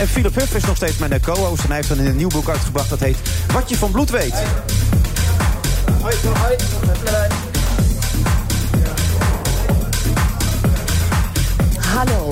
[0.00, 1.62] En Philip Huff is nog steeds mijn co-host.
[1.62, 3.16] En hij heeft dan een nieuw boek uitgebracht dat heet
[3.52, 4.34] Wat je van bloed weet.
[11.78, 12.28] Hallo,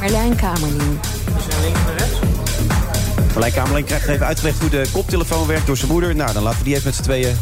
[0.00, 0.98] Marlijn Kamerling.
[3.32, 6.14] Marlijn Kamerling krijgt even uitgelegd hoe de koptelefoon werkt door zijn moeder.
[6.16, 7.36] Nou, dan laten we die even met z'n tweeën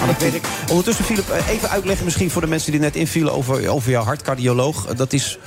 [0.00, 0.46] aan het werk.
[0.68, 4.86] Ondertussen, Philip, even uitleggen misschien voor de mensen die net invielen over, over jouw hartcardioloog.
[4.86, 5.38] Dat is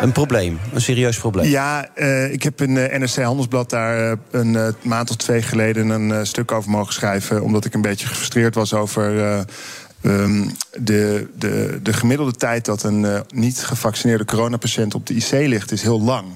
[0.00, 1.46] een probleem, een serieus probleem.
[1.50, 5.88] Ja, uh, ik heb in uh, NRC Handelsblad daar uh, een maand of twee geleden
[5.88, 7.42] een stuk over mogen schrijven.
[7.42, 9.44] Omdat ik een beetje gefrustreerd was over.
[10.06, 15.30] Um, de, de, de gemiddelde tijd dat een uh, niet gevaccineerde coronapatiënt op de IC
[15.30, 16.26] ligt, is heel lang.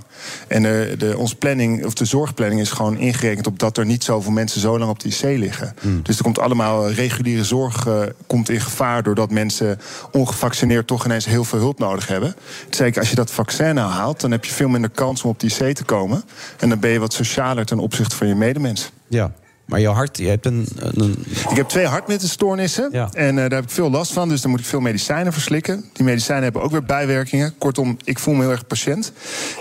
[0.48, 4.04] En uh, de, onze planning, of de zorgplanning is gewoon ingerekend op dat er niet
[4.04, 5.74] zoveel mensen zo lang op de IC liggen.
[5.80, 6.02] Hmm.
[6.02, 7.88] Dus er komt allemaal reguliere zorg
[8.26, 9.78] komt in gevaar doordat mensen
[10.12, 12.34] ongevaccineerd toch ineens heel veel hulp nodig hebben.
[12.70, 15.40] Zeker als je dat vaccin nou haalt, dan heb je veel minder kans om op
[15.40, 16.24] de IC te komen.
[16.58, 18.90] En dan ben je wat socialer ten opzichte van je medemens.
[19.08, 19.32] Ja.
[19.70, 20.66] Maar jouw hart, je hebt een...
[20.78, 21.24] een...
[21.50, 22.92] Ik heb twee hartritmestoornissen.
[22.92, 24.28] En eh, daar heb ik veel last van.
[24.28, 25.84] Dus dan moet ik veel medicijnen verslikken.
[25.92, 27.54] Die medicijnen hebben ook weer bijwerkingen.
[27.58, 29.12] Kortom, ik voel me heel erg patiënt.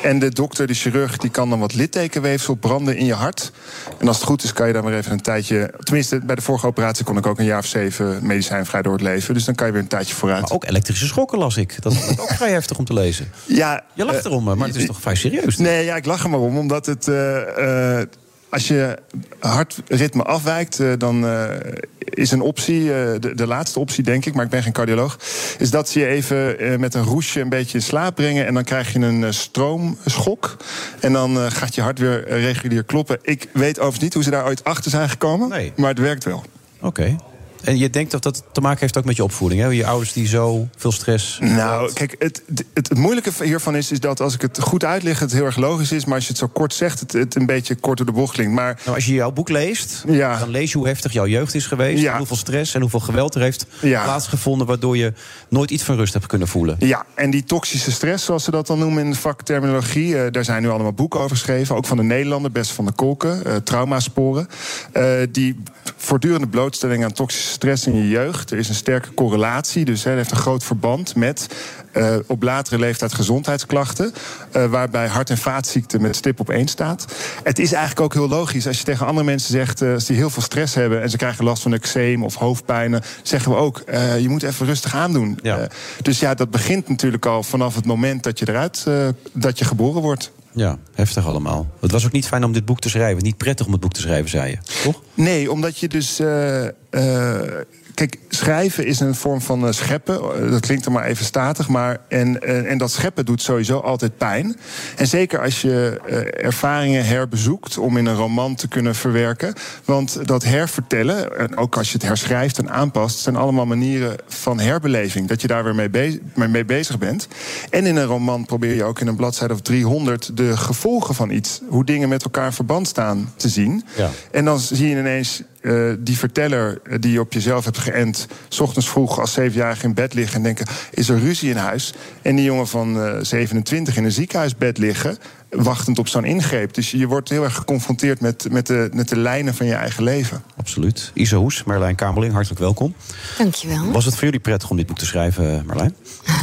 [0.03, 3.51] En de dokter, de chirurg, die kan dan wat littekenweefsel branden in je hart.
[3.99, 5.73] En als het goed is, kan je dan weer even een tijdje.
[5.79, 9.01] Tenminste, bij de vorige operatie kon ik ook een jaar of zeven medicijnvrij door het
[9.01, 9.33] leven.
[9.33, 10.41] Dus dan kan je weer een tijdje vooruit.
[10.41, 11.81] Maar ook elektrische schokken las ik.
[11.81, 13.31] Dat is ook vrij heftig om te lezen.
[13.45, 15.57] Ja, Je lacht eh, erom, maar het is toch vrij serieus?
[15.57, 17.07] Nee, ja, ik lach er maar om, omdat het.
[17.07, 18.07] eh, eh,
[18.49, 18.97] als je
[19.39, 21.55] hartritme afwijkt, eh, dan eh,
[21.99, 25.17] is een optie, eh, de, de laatste optie denk ik, maar ik ben geen cardioloog,
[25.57, 28.63] is dat ze je even met een roesje een beetje in slaap brengen en dan
[28.63, 30.57] krijg je een stroomschok
[30.99, 33.17] en dan gaat je hart weer regulier kloppen.
[33.21, 36.43] Ik weet overigens niet hoe ze daar ooit achter zijn gekomen, maar het werkt wel.
[36.81, 37.15] Oké.
[37.63, 39.67] En je denkt dat dat te maken heeft ook met je opvoeding, hè?
[39.67, 41.39] Je ouders die zo veel stress...
[41.41, 45.19] Nou, kijk, het, het, het moeilijke hiervan is, is dat als ik het goed uitleg,
[45.19, 46.05] het heel erg logisch is.
[46.05, 48.33] Maar als je het zo kort zegt, het, het een beetje kort door de bocht
[48.33, 48.53] klinkt.
[48.53, 50.39] Maar Nou, als je jouw boek leest, Ja.
[50.39, 52.01] dan lees je hoe heftig jouw jeugd is geweest.
[52.01, 52.17] Ja.
[52.17, 54.03] Hoeveel stress en hoeveel geweld er heeft Ja.
[54.03, 54.67] plaatsgevonden...
[54.67, 55.13] waardoor je
[55.49, 56.75] nooit iets van rust hebt kunnen voelen.
[56.79, 60.17] Ja, en die toxische stress, zoals ze dat dan noemen in de vakterminologie...
[60.23, 61.75] eh, daar zijn nu allemaal boeken over geschreven.
[61.75, 64.47] Ook van de Nederlander, Best van de Kolken, eh, Traumasporen.
[64.91, 65.55] Eh, die
[65.97, 68.51] voortdurende blootstelling aan toxische stress in je jeugd...
[68.51, 71.15] er is een sterke correlatie, dus hè, het heeft een groot verband...
[71.15, 71.47] met
[71.91, 74.13] eh, op latere leeftijd gezondheidsklachten...
[74.51, 77.05] eh, waarbij hart- en vaatziekten met stip op één staat.
[77.43, 79.81] Het is eigenlijk ook heel logisch als je tegen andere mensen zegt...
[79.81, 83.01] eh, als die heel veel stress hebben en ze krijgen last van eczeem of hoofdpijnen...
[83.23, 83.83] zeggen we ook,
[84.19, 85.39] je moet even rustig aandoen.
[85.43, 85.55] Eh,
[86.01, 88.85] dus ja, dat begint natuurlijk al vanaf het moment dat je eruit...
[89.33, 90.31] dat je geboren wordt.
[90.53, 91.67] Ja, heftig allemaal.
[91.79, 93.23] Het was ook niet fijn om dit boek te schrijven.
[93.23, 94.57] Niet prettig om het boek te schrijven, zei je.
[94.83, 95.01] Toch?
[95.13, 96.19] Nee, omdat je dus.
[96.19, 97.61] eh, eh,
[97.99, 100.15] kijk, schrijven is een vorm van eh, scheppen.
[100.15, 101.67] Eh, Dat klinkt er maar even statig.
[101.67, 104.57] Maar, en, eh, en dat scheppen doet sowieso altijd pijn.
[104.95, 105.99] En zeker als je
[106.41, 109.53] ervaringen herbezoekt om in een roman te kunnen verwerken.
[109.85, 114.59] Want dat hervertellen, en ook als je het herschrijft en aanpast, zijn allemaal manieren van
[114.59, 115.27] herbeleving.
[115.27, 117.27] Dat je daar weer mee, be- mee mee bezig bent.
[117.69, 121.29] En in een roman probeer je ook in een bladzijde of 300 de gevolgen van
[121.29, 123.83] iets, hoe dingen met elkaar in verband staan, te zien.
[123.97, 124.09] Ja.
[124.31, 128.27] En dan zie je ineens eh, die verteller eh, die je op jezelf hebt geënt...
[128.47, 130.65] s ochtends vroeg als zevenjarige in bed liggen en denken...
[130.91, 131.93] is er ruzie in huis?
[132.21, 135.17] En die jongen van eh, 27 in een ziekenhuisbed liggen...
[135.49, 136.73] wachtend op zo'n ingreep.
[136.73, 140.03] Dus je wordt heel erg geconfronteerd met, met, de, met de lijnen van je eigen
[140.03, 140.43] leven.
[140.57, 141.11] Absoluut.
[141.13, 142.93] Isa Hoes, Marlijn Kamerling, hartelijk welkom.
[143.37, 143.91] Dankjewel.
[143.91, 145.95] Was het voor jullie prettig om dit boek te schrijven, Marlijn?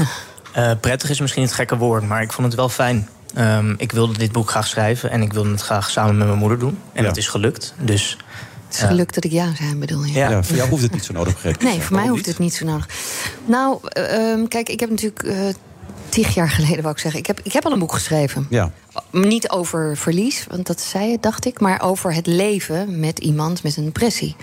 [0.53, 3.09] Eh, prettig is misschien het gekke woord, maar ik vond het wel fijn.
[3.35, 6.39] Ehm, ik wilde dit boek graag schrijven en ik wilde het graag samen met mijn
[6.39, 6.79] moeder doen.
[6.93, 7.09] En Ja.
[7.09, 7.75] dat is gelukt.
[7.81, 8.17] Dus,
[8.77, 10.13] Het is gelukt dat ik ja zei, bedoel je?
[10.13, 10.31] Ja.
[10.31, 11.45] Ja, voor jou hoeft het niet zo nodig.
[11.59, 12.89] Nee, voor mij hoeft het niet zo nodig.
[13.45, 15.49] Nou, eh, ehm, kijk, ik heb natuurlijk eh
[16.09, 17.21] tig jaar geleden, wou ik zeggen...
[17.21, 18.47] Ik heb, ik heb al een boek geschreven.
[18.51, 18.71] Ja.
[19.11, 21.61] Niet over verlies, want dat zei je, dacht ik...
[21.61, 24.37] maar over het leven met iemand met een depressie.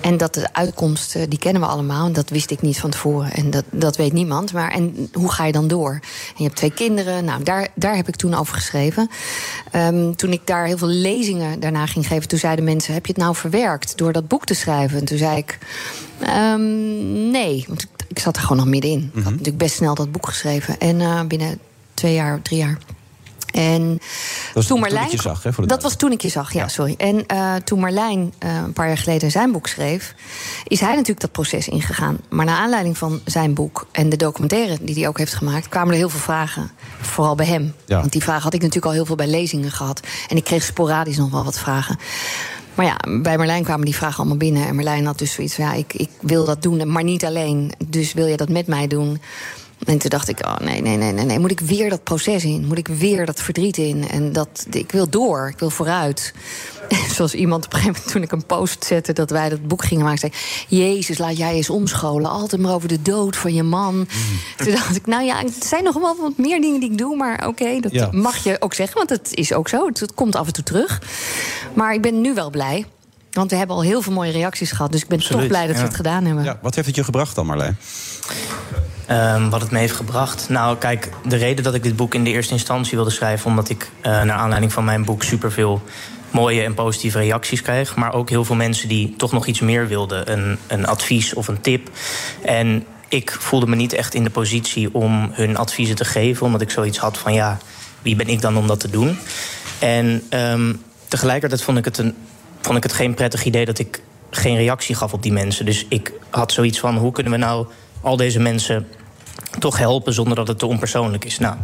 [0.00, 2.06] En dat de uitkomst, eh, die kennen we allemaal.
[2.06, 3.32] En dat wist ik niet van tevoren.
[3.32, 4.52] En dat, dat weet niemand.
[4.52, 5.90] Maar en hoe ga je dan door?
[5.92, 7.24] En je hebt twee kinderen.
[7.24, 9.10] Nou, daar, daar heb ik toen over geschreven.
[9.70, 12.28] Ehm, toen ik daar heel veel lezingen daarna ging geven...
[12.28, 14.98] toen zeiden mensen, heb je het nou verwerkt door dat boek te schrijven?
[14.98, 15.58] En toen zei ik,
[16.20, 17.64] ehm, nee.
[17.68, 19.10] Want ik, ik zat er gewoon nog middenin.
[19.14, 20.78] Ik had natuurlijk best snel dat boek geschreven.
[20.78, 21.58] En eh, binnen
[21.94, 22.78] twee jaar, drie jaar...
[23.50, 23.98] En
[24.54, 25.04] was toen Marlijn.
[25.04, 26.94] ik je zag, hè, voor de dat was toen ik je zag, ja, sorry.
[26.98, 30.14] En eh, toen Marlijn eh, een paar jaar geleden zijn boek schreef,
[30.64, 32.18] is hij natuurlijk dat proces ingegaan.
[32.28, 35.92] Maar naar aanleiding van zijn boek en de documentaire die hij ook heeft gemaakt, kwamen
[35.92, 36.70] er heel veel vragen.
[37.00, 37.74] Vooral bij hem.
[37.86, 38.00] Ja.
[38.00, 40.00] Want die vragen had ik natuurlijk al heel veel bij lezingen gehad.
[40.28, 41.98] En ik kreeg sporadisch nog wel wat vragen.
[42.74, 44.66] Maar ja, bij Marlijn kwamen die vragen allemaal binnen.
[44.66, 47.72] En Marlijn had dus zoiets van, ja, ik, ik wil dat doen, maar niet alleen.
[47.86, 49.20] Dus wil je dat met mij doen?
[49.86, 51.38] En toen dacht ik, oh nee, nee, nee, nee, nee.
[51.38, 52.66] Moet ik weer dat proces in?
[52.66, 54.08] Moet ik weer dat verdriet in?
[54.08, 56.34] En dat, ik wil door, ik wil vooruit.
[57.14, 59.12] Zoals iemand op een gegeven moment toen ik een post zette...
[59.12, 60.32] dat wij dat boek gingen maken, zei...
[60.68, 62.30] Jezus, laat jij eens omscholen.
[62.30, 64.06] Altijd maar over de dood van je man.
[64.56, 67.16] Toen dacht ik, nou ja, er zijn nog wel wat meer dingen die ik doe...
[67.16, 68.08] maar oké, dat Ja.
[68.12, 69.86] mag je ook zeggen, want het is ook zo.
[69.86, 71.02] Het, het komt af en toe terug.
[71.74, 72.86] Maar ik ben nu wel blij...
[73.30, 74.92] Want we hebben al heel veel mooie reacties gehad.
[74.92, 76.44] Dus ik ben toch blij dat we het gedaan hebben.
[76.44, 77.76] Ja, wat heeft het je gebracht dan, Marlijn?
[79.10, 80.48] Ehm, wat het me heeft gebracht.
[80.48, 83.68] Nou, kijk, de reden dat ik dit boek in de eerste instantie wilde schrijven, omdat
[83.68, 85.82] ik eh, naar aanleiding van mijn boek superveel
[86.30, 87.96] mooie en positieve reacties kreeg.
[87.96, 90.32] Maar ook heel veel mensen die toch nog iets meer wilden.
[90.32, 91.90] Een, een advies of een tip.
[92.42, 96.60] En ik voelde me niet echt in de positie om hun adviezen te geven, omdat
[96.60, 97.58] ik zoiets had van ja,
[98.02, 99.18] wie ben ik dan om dat te doen?
[99.78, 100.74] En ehm,
[101.08, 102.14] tegelijkertijd vond ik, het een,
[102.60, 105.64] vond ik het geen prettig idee dat ik geen reactie gaf op die mensen.
[105.64, 107.66] Dus ik had zoiets van: hoe kunnen we nou
[108.00, 108.86] al deze mensen
[109.58, 111.38] toch helpen zonder dat het te onpersoonlijk is?
[111.38, 111.54] Nou,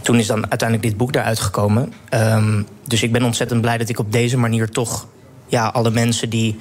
[0.00, 1.92] toen is dan uiteindelijk dit boek daaruit gekomen.
[2.08, 5.06] Ehm, dus ik ben ontzettend blij dat ik op deze manier toch
[5.46, 6.58] ja, alle mensen die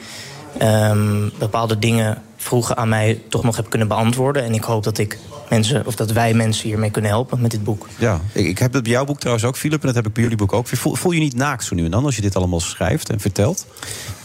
[0.57, 4.43] ehm, bepaalde dingen vroegen aan mij toch nog heb kunnen beantwoorden.
[4.43, 5.17] En ik hoop dat ik
[5.49, 7.87] mensen, of dat wij mensen hiermee kunnen helpen met dit boek.
[7.97, 10.13] Ja, ik, ik heb het bij jouw boek trouwens ook, Philip, en dat heb ik
[10.13, 10.67] bij jullie boek ook.
[10.67, 13.19] Voel, voel je niet naakt zo nu en dan als je dit allemaal schrijft en
[13.19, 13.65] vertelt?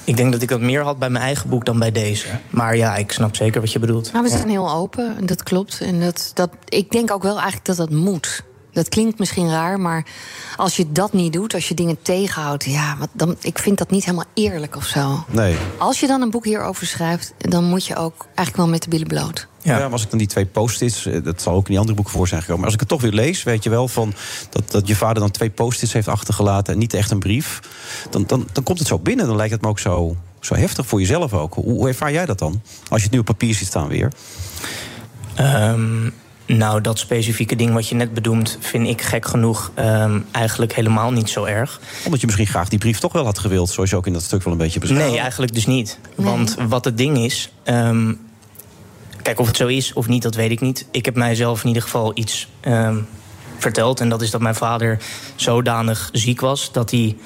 [0.05, 2.27] Ik denk dat ik dat meer had bij mijn eigen boek dan bij deze.
[2.51, 4.13] Maar ja, ik snap zeker wat je bedoelt.
[4.13, 5.81] Nou, we zijn heel open, en dat klopt.
[5.81, 8.45] En dat, dat, ik denk ook wel eigenlijk dat dat moet.
[8.77, 10.05] Dat klinkt misschien raar, maar
[10.57, 13.91] als je dat niet doet, als je dingen tegenhoudt, ja, wat, dan, ik vind dat
[13.91, 15.25] niet helemaal eerlijk of zo.
[15.31, 15.57] Nee.
[15.79, 18.89] Als je dan een boek hierover schrijft, dan moet je ook eigenlijk wel met de
[18.89, 19.47] billen bloot.
[19.63, 19.79] Ja.
[19.79, 22.15] maar als ik dan die twee post-its, eh, dat zal ook in die andere boeken
[22.15, 22.61] voor zijn gekomen.
[22.61, 24.15] Maar als ik het toch weer lees, weet je wel, van
[24.51, 27.61] dat, dat je vader dan twee post-its heeft achtergelaten en niet echt een brief.
[28.11, 29.27] Dan, dan, dan komt het zo binnen.
[29.27, 31.55] Dan lijkt het me ook zo, zo heftig voor jezelf ook.
[31.55, 32.63] Hoe, hoe ervaar jij dat dan?
[32.89, 34.13] Als je het nu op papier ziet staan weer.
[35.35, 36.09] Ehm,
[36.47, 41.11] nou, dat specifieke ding wat je net bedoelt, vind ik gek genoeg ehm, eigenlijk helemaal
[41.11, 41.81] niet zo erg.
[42.05, 44.23] Omdat je misschien graag die brief toch wel had gewild, zoals je ook in dat
[44.23, 45.11] stuk wel een beetje beschrijft.
[45.11, 45.99] Nee, eigenlijk dus niet.
[46.15, 47.53] Want wat het ding is.
[47.63, 48.13] ehm,
[49.23, 50.87] kijk, of het zo is of niet, dat weet ik niet.
[50.91, 52.97] Ik heb mijzelf in ieder geval iets ehm,
[53.59, 54.01] verteld.
[54.01, 54.99] En dat is dat mijn vader
[55.35, 57.17] zodanig ziek was dat hij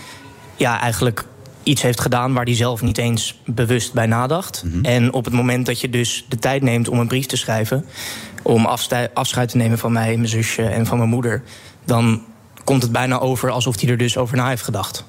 [0.56, 1.24] ja, eigenlijk
[1.62, 4.64] iets heeft gedaan waar hij zelf niet eens bewust bij nadacht.
[4.82, 7.84] En op het moment dat je dus de tijd neemt om een brief te schrijven,
[8.42, 8.66] om
[9.14, 11.42] afscheid te nemen van mij, mijn zusje en van mijn moeder,
[11.84, 12.22] dan
[12.64, 15.04] komt het bijna over alsof hij er dus over na heeft gedacht.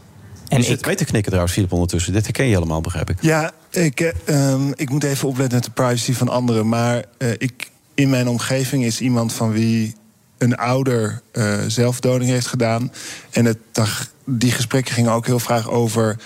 [0.47, 2.13] En je zit mee te knikken trouwens, Philip, ondertussen.
[2.13, 3.17] Dit herken je helemaal, begrijp ik.
[3.21, 6.69] Ja, ik, eh, ehm, ik moet even opletten met de privacy van anderen.
[6.69, 9.95] Maar eh, ik, in mijn omgeving is iemand van wie
[10.37, 12.91] een ouder eh, zelfdoding heeft gedaan.
[13.31, 16.17] En het, dag- die gesprekken gingen ook heel vaak over...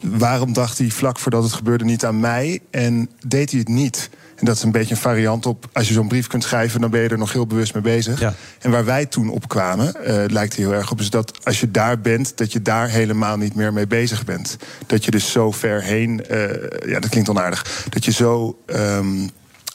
[0.00, 2.60] waarom dacht hij vlak voordat het gebeurde niet aan mij...
[2.70, 4.10] en deed hij het niet?
[4.38, 5.68] En dat is een beetje een variant op...
[5.72, 8.22] als je zo'n brief kunt schrijven, dan ben je er nog heel bewust mee bezig.
[8.60, 11.00] En waar wij toen op kwamen, eh, lijkt er heel erg op...
[11.00, 14.56] is dat als je daar bent, dat je daar helemaal niet meer mee bezig bent.
[14.86, 16.26] Dat je dus zo ver heen...
[16.26, 17.86] eh, ja, dat klinkt onaardig.
[17.88, 19.28] Dat je zo ehm,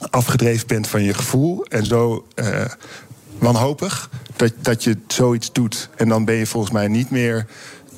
[0.10, 1.66] afgedreven bent van je gevoel...
[1.66, 2.66] en zo eh,
[3.38, 5.90] wanhopig dat, dat je zoiets doet.
[5.96, 7.46] En dan ben je volgens mij niet meer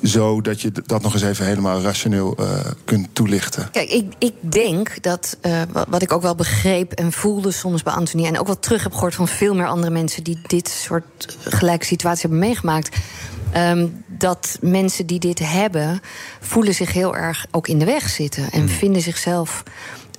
[0.02, 3.70] zo dat je dat nog eens even helemaal rationeel eh, kunt toelichten.
[3.70, 7.82] Kijk, ik, ik denk dat, eh, wa- wat ik ook wel begreep en voelde soms
[7.82, 8.26] bij Anthony...
[8.26, 10.24] en ook wel terug heb gehoord van veel meer andere mensen...
[10.24, 12.96] die dit soort gelijke situaties hebben meegemaakt...
[13.52, 16.00] ehm, dat mensen die dit hebben,
[16.40, 18.50] voelen zich heel erg ook in de weg zitten...
[18.50, 19.62] en vinden zichzelf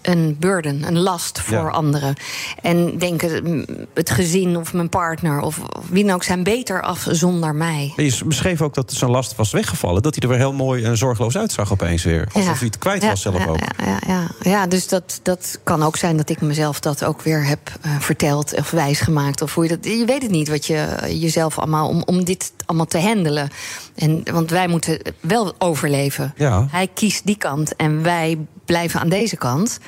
[0.08, 1.68] een burden, een last voor Ja.
[1.68, 2.16] anderen.
[2.62, 6.24] En denken, het gezin of mijn partner of wie dan ook...
[6.24, 7.93] zijn beter af zonder mij.
[7.95, 10.01] Je beschreef ook dat zijn last was weggevallen.
[10.01, 12.28] Dat hij er weer heel mooi en zorgeloos uitzag opeens weer.
[12.34, 13.60] Alsof hij het kwijt Ja, was zelf ja, ook.
[13.60, 14.28] Ja, ja, ja.
[14.41, 17.91] ja dus dat, dat kan ook zijn dat ik mezelf dat ook weer heb eh,
[17.99, 19.41] verteld of wijsgemaakt.
[19.41, 19.86] Of hoe je dat.
[19.86, 21.89] Je weet het niet wat je jezelf allemaal.
[21.89, 23.49] om, om dit allemaal te handelen.
[23.95, 26.34] En, want wij moeten wel overleven.
[26.38, 26.68] Ja.
[26.70, 28.38] Hij kiest die kant en wij
[28.68, 29.80] blijven aan deze kant.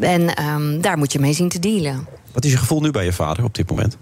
[0.00, 2.06] En ehm, daar moet je mee zien te dealen.
[2.32, 3.96] Wat is je gevoel nu bij je vader op dit moment?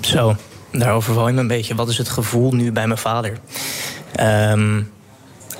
[0.00, 0.36] Zo,
[0.70, 1.74] daar overval je me een beetje.
[1.74, 3.38] Wat is het gevoel nu bij mijn vader?
[4.14, 4.82] Ehm,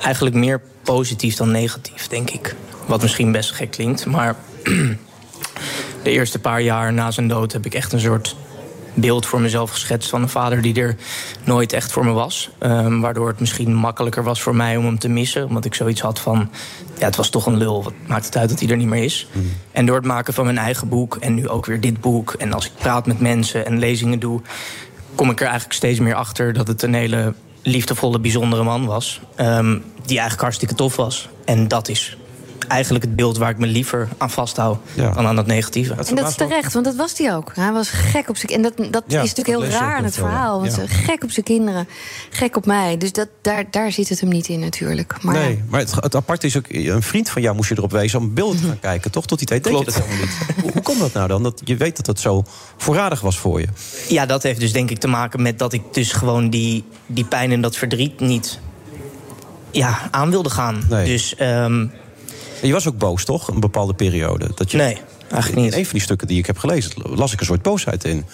[0.01, 2.55] eigenlijk meer positief dan negatief, denk ik.
[2.85, 4.35] Wat misschien best gek klinkt, maar
[6.03, 8.35] de eerste paar jaar na zijn dood heb ik echt een soort
[8.95, 10.95] beeld voor mezelf geschetst van een vader die er
[11.43, 12.49] nooit echt voor me was.
[12.57, 15.47] Ehm, waardoor het misschien makkelijker was voor mij om hem te missen.
[15.47, 16.49] Omdat ik zoiets had van,
[16.97, 17.83] ja, het was toch een lul.
[17.83, 19.27] Wat maakt het uit dat hij er niet meer is?
[19.71, 22.33] En door het maken van mijn eigen boek en nu ook weer dit boek...
[22.33, 24.41] en als ik praat met mensen en lezingen doe...
[25.15, 29.21] kom ik er eigenlijk steeds meer achter dat het een hele liefdevolle, bijzondere man was.
[29.35, 31.29] ehm, die eigenlijk hartstikke tof was.
[31.45, 32.17] En dat is
[32.67, 34.79] eigenlijk het beeld waar ik me liever aan vasthoud...
[34.95, 35.93] dan aan het negatieve.
[35.93, 37.51] En dat is terecht, want dat was hij ook.
[37.55, 39.95] Hij was gek op zijn En dat, dat Ja, is dat natuurlijk heel raar aan
[39.95, 40.59] wel het verhaal.
[40.59, 40.83] Want Ja.
[40.87, 41.87] gek op zijn kinderen,
[42.29, 42.97] gek op mij.
[42.97, 45.23] Dus dat, daar, daar zit het hem niet in natuurlijk.
[45.23, 47.91] Maar nee, maar het, het aparte is ook, een vriend van jou moest je erop
[47.91, 49.25] wezen om beelden te gaan kijken, toch?
[49.25, 50.37] Tot die tijd deed je dat helemaal niet.
[50.61, 51.43] Hoe, hoe komt dat nou dan?
[51.43, 52.43] Dat je weet dat het zo
[52.77, 53.67] voorradig was voor je.
[54.07, 57.25] Ja, dat heeft dus denk ik te maken met dat ik dus gewoon die, die
[57.25, 58.59] pijn en dat verdriet niet
[59.71, 60.83] ja, aan wilde gaan.
[60.89, 61.87] Dus ehm,
[62.65, 63.47] En je was ook boos, toch?
[63.47, 64.49] Een bepaalde periode.
[64.55, 64.97] Dat je, Nee,
[65.31, 65.73] eigenlijk niet.
[65.73, 68.25] In een van die stukken die ik heb gelezen, las ik een soort boosheid in.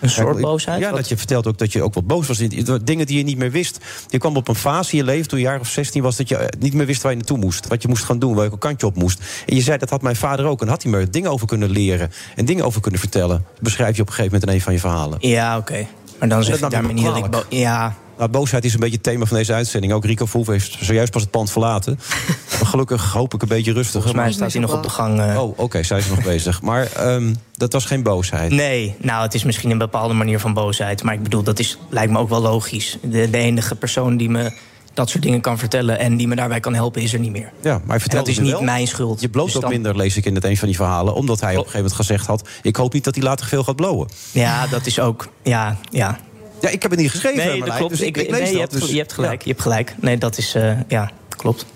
[0.00, 0.80] Een soort boosheid?
[0.80, 0.98] Ja, Wat?
[0.98, 2.40] dat je vertelt ook dat je ook wat boos was.
[2.40, 3.78] in- Dingen die je niet meer wist.
[4.08, 6.16] Je kwam op een fase in je leven toen je jaar of 16 was...
[6.16, 7.66] dat je eh, niet meer wist waar je naartoe moest.
[7.68, 9.20] Wat je moest gaan doen, welke kant je op moest.
[9.46, 10.60] En je zei, dat had mijn vader ook.
[10.62, 12.10] En had hij me dingen over kunnen leren.
[12.36, 13.44] En dingen over kunnen vertellen.
[13.60, 15.18] Beschrijf je op een gegeven moment in een van je verhalen.
[15.20, 15.86] Ja, oké.
[16.18, 17.46] Maar dan zeg Dat ik daarmee niet dat ik...
[17.48, 19.92] Ja, Nou, boosheid is een beetje het thema van deze uitzending.
[19.92, 21.98] Ook Rico Verhoeven heeft zojuist pas het pand verlaten.
[22.58, 23.92] maar gelukkig hoop ik een beetje rustig.
[23.92, 25.20] Volgens mij staat hij nog op de gang.
[25.20, 25.42] eh.
[25.42, 26.62] Oh, oké, zij is nog bezig.
[26.62, 28.50] Maar ehm, dat was geen boosheid.
[28.50, 31.02] Nee, nou, het is misschien een bepaalde manier van boosheid.
[31.02, 32.98] Maar ik bedoel, dat is, lijkt me ook wel logisch.
[33.02, 34.52] De, de enige persoon die me
[34.94, 37.52] dat soort dingen kan vertellen en die me daarbij kan helpen, is er niet meer.
[37.60, 38.62] Ja, maar vertelt dat is niet wel.
[38.62, 39.20] mijn schuld.
[39.20, 41.14] Je bloot Dus ook minder, lees ik in het een van die verhalen.
[41.14, 42.48] Omdat hij op een gegeven moment gezegd had...
[42.62, 44.08] ik hoop niet dat hij later veel gaat blowen.
[44.30, 45.28] Ja, dat is ook.
[45.42, 46.18] Ja, ja.
[46.60, 47.90] Ja, ik heb het niet geschreven, Nee, dat klopt.
[47.90, 49.42] dus ik- lees nee, je, dat, hebt, dus- je hebt gelijk.
[49.42, 49.94] Je hebt gelijk.
[50.00, 50.54] Nee, dat is.
[50.54, 51.66] eh, ja, klopt.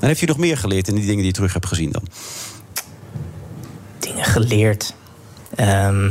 [0.00, 2.02] En heeft u nog meer geleerd in die dingen die je terug hebt gezien dan?
[3.98, 4.94] Dingen geleerd.
[5.54, 6.10] Ehm,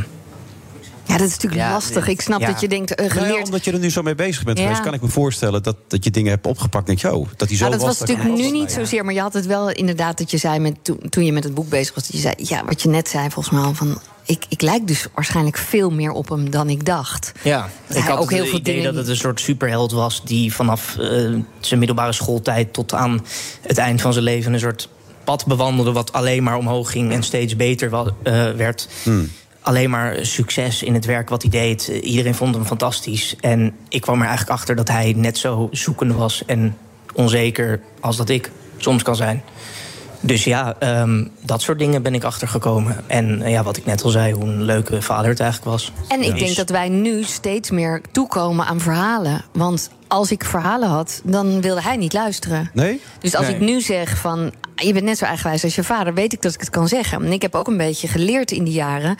[1.06, 2.08] Ja, dat is natuurlijk Ja, lastig.
[2.08, 2.48] Ik snap ja.
[2.48, 3.46] dat je denkt, eh, Nou ja, geleerd...
[3.46, 4.64] omdat je er nu zo mee bezig bent Ja.
[4.64, 4.82] geweest...
[4.84, 6.86] kan ik me voorstellen dat, dat je dingen hebt opgepakt.
[6.86, 8.54] Denk je, oh, dat hij zo Nou, dat was natuurlijk nu passen.
[8.54, 11.32] niet zozeer, maar je had het wel inderdaad dat je zei met, toen, toen je
[11.32, 12.04] met het boek bezig was.
[12.04, 14.02] Dat je zei, ja, wat je net zei volgens mij al van.
[14.26, 17.32] Ik, ik lijk dus waarschijnlijk veel meer op hem dan ik dacht.
[17.44, 19.92] Ja, Dat ik had ook heel het veel idee dingen dat het een soort superheld
[19.92, 20.24] was...
[20.24, 21.08] die vanaf eh,
[21.60, 23.26] zijn middelbare schooltijd tot aan
[23.62, 24.54] het eind van zijn leven...
[24.54, 24.90] een soort
[25.24, 27.12] pad bewandelde wat alleen maar omhoog ging...
[27.12, 28.88] en steeds beter wa- eh, werd.
[29.62, 31.90] Alleen maar succes in het werk wat hij deed.
[31.90, 33.36] Eh, Iedereen vond hem fantastisch.
[33.40, 36.44] En ik kwam er eigenlijk achter dat hij net zo zoekende was...
[36.46, 36.78] en
[37.14, 39.44] onzeker als dat ik soms kan zijn.
[40.22, 42.98] Dus ja, ehm, dat soort dingen ben ik achtergekomen.
[43.08, 45.92] En eh, ja, wat ik net al zei, hoe een leuke vader het eigenlijk was.
[46.08, 49.42] En ik denk dat wij nu steeds meer toekomen aan verhalen.
[49.54, 52.70] Want als ik verhalen had, dan wilde hij niet luisteren.
[52.74, 53.02] Nee?
[53.20, 53.56] Dus als Nee.
[53.56, 56.14] ik nu zeg van, je bent net zo eigenwijs als je vader...
[56.14, 57.26] weet ik dat ik het kan zeggen.
[57.26, 59.16] En ik heb ook een beetje geleerd in die jaren...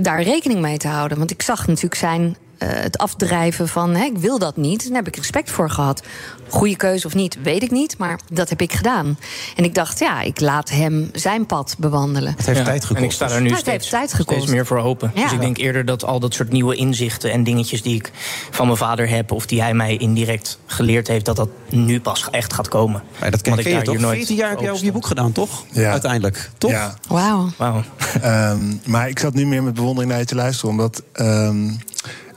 [0.00, 1.18] daar rekening mee te houden.
[1.18, 2.36] Want ik zag natuurlijk zijn...
[2.58, 4.84] eh, het afdrijven van, hè, ik wil dat niet.
[4.86, 6.02] Daar heb ik respect voor gehad.
[6.48, 7.98] Goede keuze of niet, weet ik niet.
[7.98, 9.18] Maar dat heb ik gedaan.
[9.56, 12.34] En ik dacht, ja, ik laat hem zijn pad bewandelen.
[12.36, 12.98] Het heeft Ja, tijd gekost.
[13.00, 14.38] En ik sta er nu Ja, steeds, heeft tijd gekost.
[14.38, 15.10] steeds meer voor open.
[15.14, 15.22] Ja.
[15.22, 18.10] Dus ik denk eerder dat al dat soort nieuwe inzichten en dingetjes die ik
[18.50, 22.28] van mijn vader heb, of die hij mij indirect geleerd heeft, dat dat nu pas
[22.30, 23.02] echt gaat komen.
[23.20, 23.94] Maar dat ken, Want ken je daar toch?
[23.94, 25.64] hier nooit 14 jaar heb jij over je boek gedaan, toch?
[25.70, 25.90] Ja.
[25.90, 26.70] Uiteindelijk, toch?
[26.70, 26.94] Ja.
[27.08, 27.48] Wauw.
[27.56, 27.82] Wauw.
[28.22, 31.02] Ehm, maar ik zat nu meer met bewondering naar je te luisteren, omdat.
[31.12, 31.70] ehm,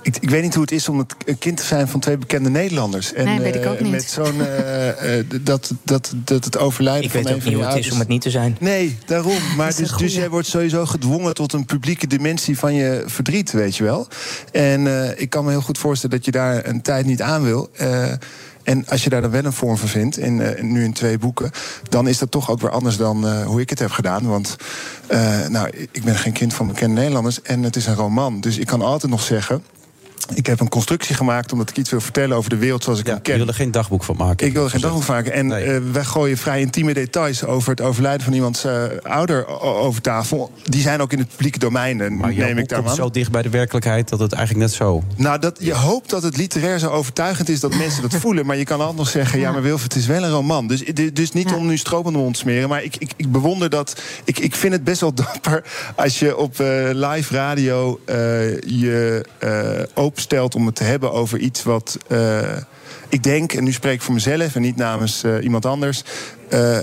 [0.09, 2.17] ik, ik weet niet hoe het is om het een kind te zijn van twee
[2.17, 3.13] bekende Nederlanders.
[3.13, 3.91] En, Nee, weet ik eh, ook niet.
[3.91, 4.41] Met zo'n.
[4.41, 7.69] eh, eh, dat, dat, dat het overlijden Ik van weet een ook van niet hoe
[7.71, 8.57] het is om het niet te zijn.
[8.59, 9.37] Nee, daarom.
[9.57, 13.75] Maar dus, dus jij wordt sowieso gedwongen tot een publieke dimensie van je verdriet, weet
[13.77, 14.07] je wel.
[14.51, 17.43] En eh, ik kan me heel goed voorstellen dat je daar een tijd niet aan
[17.43, 17.69] wil.
[17.73, 18.11] Eh,
[18.63, 21.51] en als je daar dan wel een vorm van vindt, in, nu in twee boeken,
[21.89, 24.27] dan is dat toch ook weer anders dan eh, hoe ik het heb gedaan.
[24.27, 24.55] Want
[25.07, 28.41] eh, nou, ik ben geen kind van bekende Nederlanders en het is een roman.
[28.41, 29.63] Dus ik kan altijd nog zeggen.
[30.33, 33.07] Ik heb een constructie gemaakt omdat ik iets wil vertellen over de wereld zoals ik
[33.07, 33.37] hem ken.
[33.37, 34.47] wil er geen dagboek van maken.
[34.47, 35.33] Ik wil er geen dagboek van maken.
[35.33, 40.01] En eh, wij gooien vrij intieme details over het overlijden van iemands eh, ouder over
[40.01, 40.51] tafel.
[40.63, 42.95] Die zijn ook in het publieke domein, eh, Maar jouw neem ik boek daar komt
[42.95, 45.03] zo dicht bij de werkelijkheid dat het eigenlijk net zo...
[45.15, 48.45] Nou, dat, je hoopt dat het literair zo overtuigend is dat mensen dat voelen.
[48.45, 50.67] Maar je kan altijd nog zeggen, ja, maar Wilfred, het is wel een roman.
[50.67, 52.69] Dus, dus niet om nu stroop aan de mond te smeren.
[52.69, 54.01] Maar ik, ik, ik bewonder dat...
[54.23, 55.63] Ik, ik vind het best wel dapper
[55.95, 58.15] als je op eh, live radio eh,
[58.61, 61.97] je eh, openstelt om het te hebben over iets wat...
[62.07, 62.57] eh,
[63.09, 66.03] ik denk, en nu spreek ik voor mezelf en niet namens eh, iemand anders...
[66.49, 66.77] eh,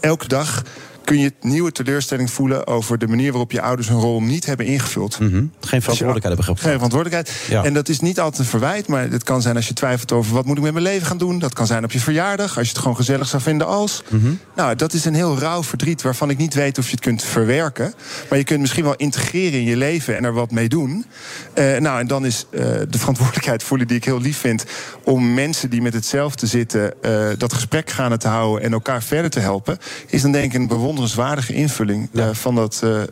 [0.00, 0.62] elke dag
[1.04, 4.66] kun je nieuwe teleurstelling voelen over de manier waarop je ouders hun rol niet hebben
[4.66, 5.18] ingevuld.
[5.18, 5.44] Mhm.
[5.60, 6.60] Geen verantwoordelijkheid hebben gehad.
[6.60, 7.32] Geen verantwoordelijkheid.
[7.48, 7.64] Ja.
[7.64, 10.34] En dat is niet altijd een verwijt, maar het kan zijn als je twijfelt over
[10.34, 11.38] wat moet ik met mijn leven gaan doen.
[11.38, 14.02] Dat kan zijn op je verjaardag, als je het gewoon gezellig zou vinden als.
[14.08, 14.32] Mhm.
[14.56, 17.22] Nou, dat is een heel rauw verdriet waarvan ik niet weet of je het kunt
[17.22, 17.94] verwerken.
[18.28, 21.06] Maar je kunt misschien wel integreren in je leven en er wat mee doen.
[21.54, 24.64] Eh, nou, en dan is eh, de verantwoordelijkheid voelen die ik heel lief vind
[25.04, 29.30] om mensen die met hetzelfde zitten eh, dat gesprek gaande te houden en elkaar verder
[29.30, 29.78] te helpen.
[30.06, 32.80] Is dan denk ik een bewonderenswaardige invulling eh, van dat.
[32.84, 33.02] eh,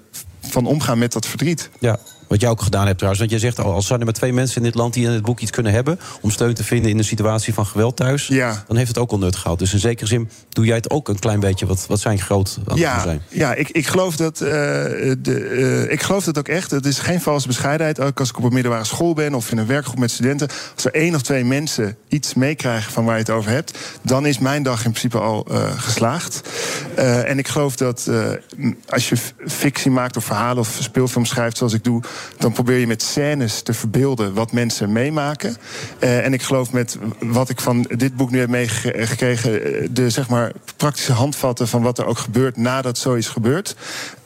[0.41, 1.71] van omgaan met dat verdriet.
[1.79, 1.99] Ja,
[2.31, 3.21] wat jij ook gedaan hebt trouwens.
[3.21, 5.11] Want je zegt al, als zijn er maar twee mensen in dit land die in
[5.11, 6.01] het boek iets kunnen hebben...
[6.21, 8.27] om steun te vinden in een situatie van geweld thuis...
[8.67, 9.59] dan heeft het ook al nut gehad.
[9.59, 12.59] Dus in zekere zin doe jij het ook een klein beetje wat, wat zijn groot
[12.67, 13.23] aan Ja, zijn.
[13.29, 14.49] ja ik, ik, geloof dat, eh,
[15.19, 16.71] de, eh, ik geloof dat ook echt.
[16.71, 18.01] Het is geen valse bescheidenheid.
[18.01, 20.49] Ook als ik op een middelbare school ben of in een werkgroep met studenten.
[20.75, 23.79] Als er één of twee mensen iets meekrijgen van waar je het over hebt.
[24.03, 26.41] dan is mijn dag in principe al eh, geslaagd.
[26.95, 28.11] En ik geloof dat
[28.89, 29.17] als je
[29.47, 32.03] fictie maakt of verhalen of speelfilm schrijft zoals ik doe.
[32.39, 35.57] Dan probeer je met scènes te verbeelden wat mensen meemaken.
[35.99, 39.65] Eh, en ik geloof met wat ik van dit boek nu heb meegekregen.
[39.65, 43.77] eh, de zeg maar, praktische handvatten van wat er ook gebeurt nadat zoiets gebeurt.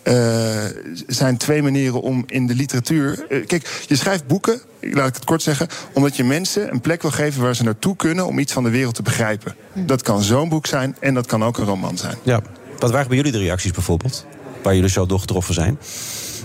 [0.03, 0.65] eh,
[1.07, 3.27] zijn twee manieren om in de literatuur.
[3.47, 7.11] kijk, je schrijft boeken, laat ik het kort zeggen, omdat je mensen een plek wil
[7.11, 9.55] geven waar ze naartoe kunnen om iets van de wereld te begrijpen.
[9.73, 12.17] Dat kan zo'n boek zijn en dat kan ook een roman zijn.
[12.23, 12.43] Ja.
[12.79, 14.27] Wat waren bij jullie de reacties bijvoorbeeld?
[14.63, 15.79] Waar jullie zo door getroffen zijn?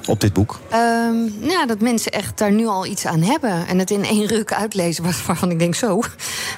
[0.08, 0.60] Op dit boek?
[0.70, 1.16] Ehm,
[1.50, 3.68] ja, dat mensen echt daar nu al iets aan hebben.
[3.68, 6.02] En het in één ruk uitlezen, waar- waarvan ik denk zo.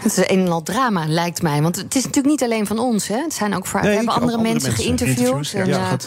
[0.01, 1.61] Het is een en al drama, lijkt mij.
[1.61, 3.07] Want het is natuurlijk niet alleen van ons.
[3.07, 3.17] Hè.
[3.17, 5.53] Het zijn ook voor, Nee, we hebben andere, andere mensen, geïnterviewd.
[5.53, 5.97] En, Ja,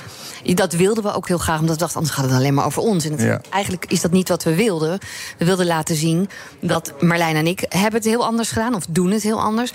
[0.45, 2.64] eh, dat wilden we ook heel graag, omdat we dachten, anders gaat het alleen maar
[2.66, 3.05] over ons.
[3.05, 3.41] En het- Ja.
[3.51, 4.99] eigenlijk is dat niet wat we wilden.
[5.39, 6.28] We wilden laten zien
[6.61, 9.72] dat Marlijn en ik hebben het heel anders gedaan, of doen het heel anders.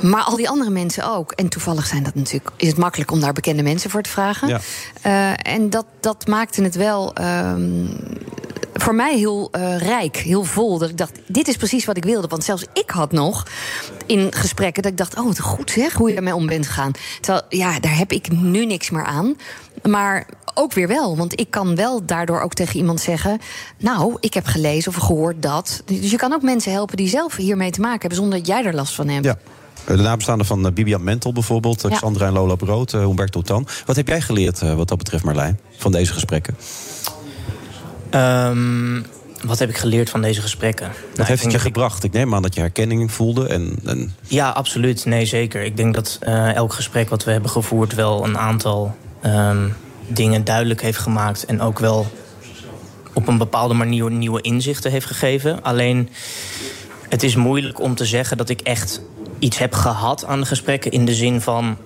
[0.00, 1.32] Maar al die andere mensen ook.
[1.32, 4.48] En toevallig zijn dat natuurlijk, is het makkelijk om daar bekende mensen voor te vragen.
[4.48, 4.60] Ja.
[5.02, 7.86] Eh, en dat, dat maakte het wel ehm,
[8.74, 10.78] voor mij heel eh, rijk, heel vol.
[10.78, 12.28] Dat ik dacht, dit is precies wat ik wilde.
[12.28, 13.46] Want zelfs ik had nog
[14.06, 15.18] in gesprekken dat ik dacht...
[15.18, 16.92] oh, wat goed zeg, hoe je daarmee om bent gegaan.
[17.20, 19.36] Terwijl, ja, daar heb ik nu niks meer aan.
[19.82, 23.40] Maar ook weer wel, want ik kan wel daardoor ook tegen iemand zeggen...
[23.78, 25.82] nou, ik heb gelezen of gehoord dat.
[25.84, 28.18] Dus je kan ook mensen helpen die zelf hiermee te maken hebben...
[28.18, 29.24] zonder dat jij er last van hebt.
[29.24, 29.38] Ja.
[29.86, 31.88] De nabestaanden van eh, Bibian Mentel bijvoorbeeld, Ja.
[31.88, 33.66] Xandra en Lola Brood, eh, Humberto Tan.
[33.86, 36.56] Wat heb jij geleerd eh, wat dat betreft, Marlijn, van deze gesprekken?
[38.10, 39.00] Ehm,
[39.44, 40.86] wat heb ik geleerd van deze gesprekken?
[40.86, 42.04] Wat Nou, heeft het je dat ik- gebracht?
[42.04, 43.46] Ik neem aan dat je herkenning voelde.
[43.48, 45.04] En, en Ja, absoluut.
[45.04, 45.62] Nee, zeker.
[45.62, 49.68] Ik denk dat eh, elk gesprek wat we hebben gevoerd wel een aantal ehm,
[50.08, 51.44] dingen duidelijk heeft gemaakt.
[51.44, 52.06] En ook wel
[53.12, 55.62] op een bepaalde manier nieuwe inzichten heeft gegeven.
[55.62, 56.08] Alleen,
[57.08, 59.00] het is moeilijk om te zeggen dat ik echt
[59.38, 60.90] iets heb gehad aan de gesprekken.
[60.90, 61.76] In de zin van.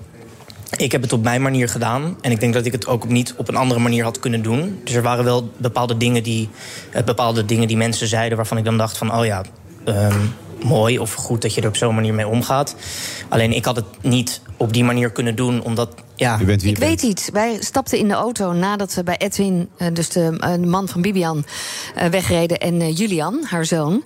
[0.77, 2.17] Ik heb het op mijn manier gedaan.
[2.21, 4.81] En ik denk dat ik het ook niet op een andere manier had kunnen doen.
[4.85, 6.49] Dus er waren wel bepaalde dingen die,
[6.93, 8.37] eh, bepaalde dingen die mensen zeiden...
[8.37, 9.43] waarvan ik dan dacht van, oh ja,
[9.85, 10.19] ehm,
[10.63, 12.75] mooi of goed dat je er op zo'n manier mee omgaat.
[13.29, 15.95] Alleen ik had het niet op die manier kunnen doen, omdat...
[16.17, 17.29] Ja, Ik weet iets.
[17.31, 20.89] Wij stapten in de auto nadat we bij Edwin, eh, dus de, eh, de man
[20.89, 21.45] van Bibian,
[21.95, 22.59] eh, wegreden.
[22.59, 24.03] En Julian, haar zoon.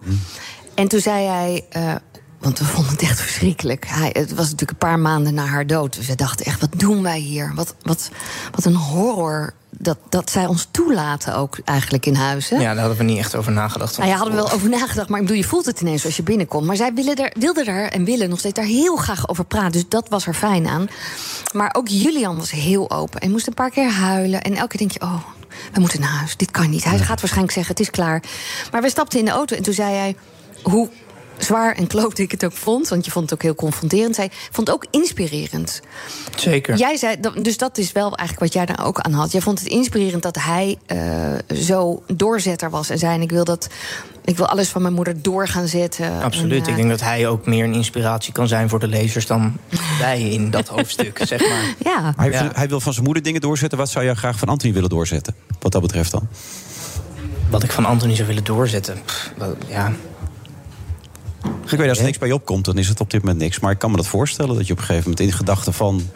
[0.75, 1.65] En toen zei hij.
[1.71, 1.95] eh,
[2.43, 3.87] want we vonden het echt verschrikkelijk.
[3.89, 5.95] Hij, het was natuurlijk een paar maanden na haar dood.
[5.95, 7.53] Dus we dachten echt, wat doen wij hier?
[7.55, 8.11] Wat, wat,
[8.51, 12.49] wat een horror dat, dat zij ons toelaten ook eigenlijk in huis.
[12.49, 12.57] Hè?
[12.57, 13.97] ja, daar hadden we niet echt over nagedacht.
[13.99, 16.17] Nou ja, hadden we wel over nagedacht, maar ik bedoel, je voelt het ineens als
[16.17, 16.67] je binnenkomt.
[16.67, 19.73] Maar zij willen er, wilde er en willen nog steeds daar heel graag over praten.
[19.73, 20.89] Dus dat was er fijn aan.
[21.53, 24.43] Maar ook Julian was heel open en moest een paar keer huilen.
[24.43, 25.25] En elke keer denk je, oh,
[25.73, 26.37] we moeten naar huis.
[26.37, 26.85] Dit kan niet.
[26.85, 28.23] Hij gaat waarschijnlijk zeggen, het is klaar.
[28.73, 30.17] Maar we stapten in de auto en toen zei hij,
[30.63, 30.89] hoe
[31.45, 32.89] zwaar en kloot ik het ook vond...
[32.89, 35.81] want je vond het ook heel confronterend, zei, vond het ook inspirerend.
[36.37, 36.77] Zeker.
[36.77, 39.33] Jij zei, dat- dus dat is wel eigenlijk wat jij daar ook aan had.
[39.33, 40.99] Jij vond het inspirerend dat hij eh,
[41.57, 43.69] zo doorzetter was en zei: en ik wil dat,
[44.25, 46.23] ik wil alles van mijn moeder door gaan zetten.
[46.23, 46.61] Absoluut.
[46.61, 49.27] En, eh, Ik denk dat hij ook meer een inspiratie kan zijn voor de lezers
[49.27, 49.57] dan
[50.01, 51.75] wij in dat hoofdstuk, zeg maar.
[51.93, 52.13] Ja.
[52.17, 52.51] hij, Ja.
[52.55, 53.79] hij wil van zijn moeder dingen doorzetten.
[53.79, 55.35] Wat zou jij graag van Anthony willen doorzetten?
[55.61, 56.29] Wat dat betreft dan?
[57.51, 59.03] Wat ik van Anthony zou willen doorzetten.
[59.05, 59.93] Pff, wel, ja.
[61.71, 63.61] Ik weet, als er niks bij je opkomt, dan is het op dit moment niks.
[63.61, 66.11] Maar ik kan me dat voorstellen dat je op een gegeven moment in gedachten van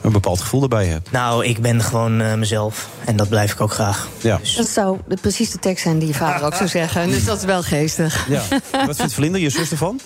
[0.00, 1.10] een bepaald gevoel erbij hebt.
[1.10, 2.88] Nou, ik ben gewoon eh, mezelf.
[3.04, 4.08] En dat blijf ik ook graag.
[4.20, 4.40] Ja.
[4.56, 7.10] Dat zou de- precies de tekst zijn die je vader ook zou zeggen.
[7.10, 8.26] Dus dat is wel geestig.
[8.28, 8.42] ja.
[8.86, 10.00] Wat vindt Vlinder, je zus ervan?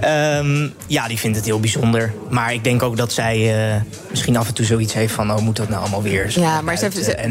[0.00, 2.12] Ehm, ja, die vindt het heel bijzonder.
[2.30, 3.80] Maar ik denk ook dat zij eh,
[4.10, 5.32] misschien af en toe zoiets heeft van...
[5.32, 6.30] oh, moet dat nou allemaal weer?
[6.30, 7.04] zo Ja, maar ze, buiten?
[7.04, 7.30] ze, en,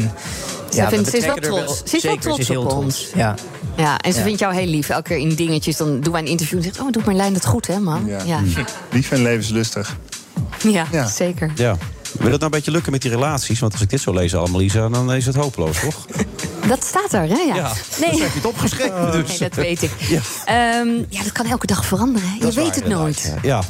[0.70, 1.82] ze, we vindt, ze is wel trots.
[1.84, 2.84] Ze is wel zeker, trots ze is heel op trots.
[2.84, 3.08] ons.
[3.14, 3.34] Ja.
[3.76, 4.24] Ja, en ze Ja.
[4.24, 4.88] vindt jou heel lief.
[4.88, 6.80] Elke keer in dingetjes, dan doen wij een interview en zegt...
[6.80, 8.06] oh, doet Marlijn het goed, hè, man?
[8.06, 8.40] Ja, ja.
[8.90, 9.96] Lief en levenslustig.
[11.06, 11.52] zeker.
[11.54, 11.76] Ja.
[12.12, 13.58] Wil het nou een beetje lukken met die relaties?
[13.60, 16.06] Want als ik dit zo lees allemaal, Lisa, dan is het hopeloos, toch?
[16.68, 17.34] Dat staat er, hè?
[17.34, 17.54] Ja.
[17.56, 18.10] Ja, nee.
[18.10, 19.28] dat heb je het opgeschreven, dus.
[19.38, 19.90] Nee, dat weet ik.
[19.98, 20.20] Ja.
[20.44, 22.28] Ehm, ja, dat kan elke dag veranderen.
[22.28, 22.34] hè.
[22.34, 23.34] Je Dat weet waar, het nooit.
[23.42, 23.62] Ja.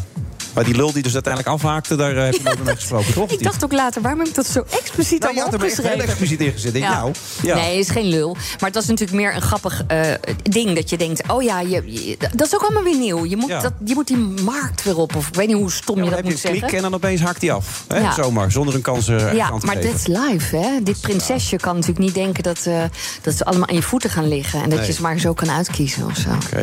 [0.54, 3.30] Maar die lul die dus uiteindelijk afhaakte, daar eh, heb je nooit mee gesproken, toch?
[3.38, 5.66] Ik dacht ook later, waarom heb ik dat zo expliciet Nou, je allemaal had er
[5.66, 6.08] echt heel opgeschreven?
[6.08, 6.76] expliciet in gezet.
[6.76, 6.90] Ja.
[7.00, 7.54] nou, ja.
[7.54, 8.32] Nee, is geen lul.
[8.34, 10.00] Maar het was natuurlijk meer een grappig eh,
[10.42, 10.74] ding.
[10.74, 13.24] Dat je denkt, oh ja, je, je- dat is ook allemaal weer nieuw.
[13.26, 13.60] Je moet, Ja.
[13.60, 15.16] dat, je moet die markt weer op.
[15.16, 16.76] Of ik weet niet hoe stom Ja, je dan dat heb je moet een zeggen.
[16.78, 17.84] en dan opeens haakt hij af.
[17.88, 17.98] Hè?
[17.98, 18.12] Ja.
[18.12, 20.82] Zomaar, zonder een kans echt Ja, maar is live, hè?
[20.82, 22.82] Dit prinsesje kan natuurlijk niet denken dat, eh,
[23.22, 24.62] dat ze allemaal aan je voeten gaan liggen.
[24.62, 24.86] En dat Nee.
[24.88, 26.28] je ze maar zo kan uitkiezen of zo.
[26.44, 26.62] Oké.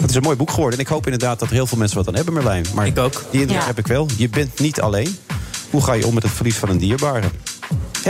[0.00, 0.78] Het is een mooi boek geworden.
[0.78, 2.64] En ik hoop inderdaad dat er heel veel mensen wat aan hebben, Merlijn.
[2.74, 3.22] Maar ik ook.
[3.30, 3.66] Die indruk Ja.
[3.66, 4.08] heb ik wel.
[4.16, 5.16] Je bent niet alleen.
[5.70, 7.28] Hoe ga je om met het verlies van een dierbare?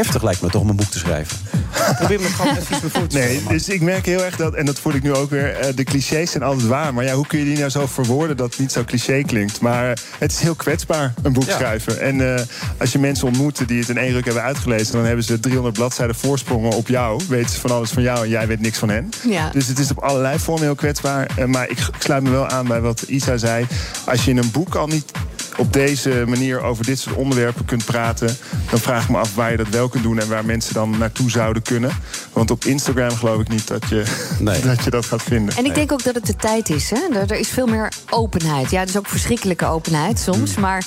[0.01, 1.37] Heftig lijkt me toch om een boek te schrijven.
[1.99, 4.67] Probeer me gewoon even iets voor te Nee, dus ik merk heel erg dat, en
[4.67, 6.95] dat voel ik nu ook weer, eh, de clichés zijn altijd waar.
[6.95, 9.61] Maar ja, hoe kun je die nou zo verwoorden dat het niet zo cliché klinkt?
[9.61, 11.55] Maar het is heel kwetsbaar, een boek Ja.
[11.57, 12.01] schrijven.
[12.01, 12.43] En eh,
[12.79, 15.75] als je mensen ontmoet die het in één ruk hebben uitgelezen, dan hebben ze 300
[15.75, 17.23] bladzijden voorsprongen op jou.
[17.29, 19.09] Weten ze van alles van jou en jij weet niks van hen.
[19.29, 19.51] Ja.
[19.53, 21.31] Dus het is op allerlei vormen heel kwetsbaar.
[21.37, 23.67] Eh, maar ik, ik sluit me wel aan bij wat Isa zei.
[24.07, 25.13] Als je in een boek al niet
[25.61, 28.37] op deze manier over dit soort onderwerpen kunt praten,
[28.71, 30.99] dan vraag ik me af waar je dat wel kunt doen en waar mensen dan
[30.99, 31.91] naartoe zouden kunnen.
[32.33, 34.05] Want op Instagram geloof ik niet dat je,
[34.65, 35.57] dat, je dat gaat vinden.
[35.57, 36.91] En ik denk ook dat het de tijd is.
[36.91, 36.99] Hè?
[37.19, 38.71] Er, er is veel meer openheid.
[38.71, 40.53] Ja, het is ook verschrikkelijke openheid soms.
[40.53, 40.63] Hmm.
[40.63, 40.87] Maar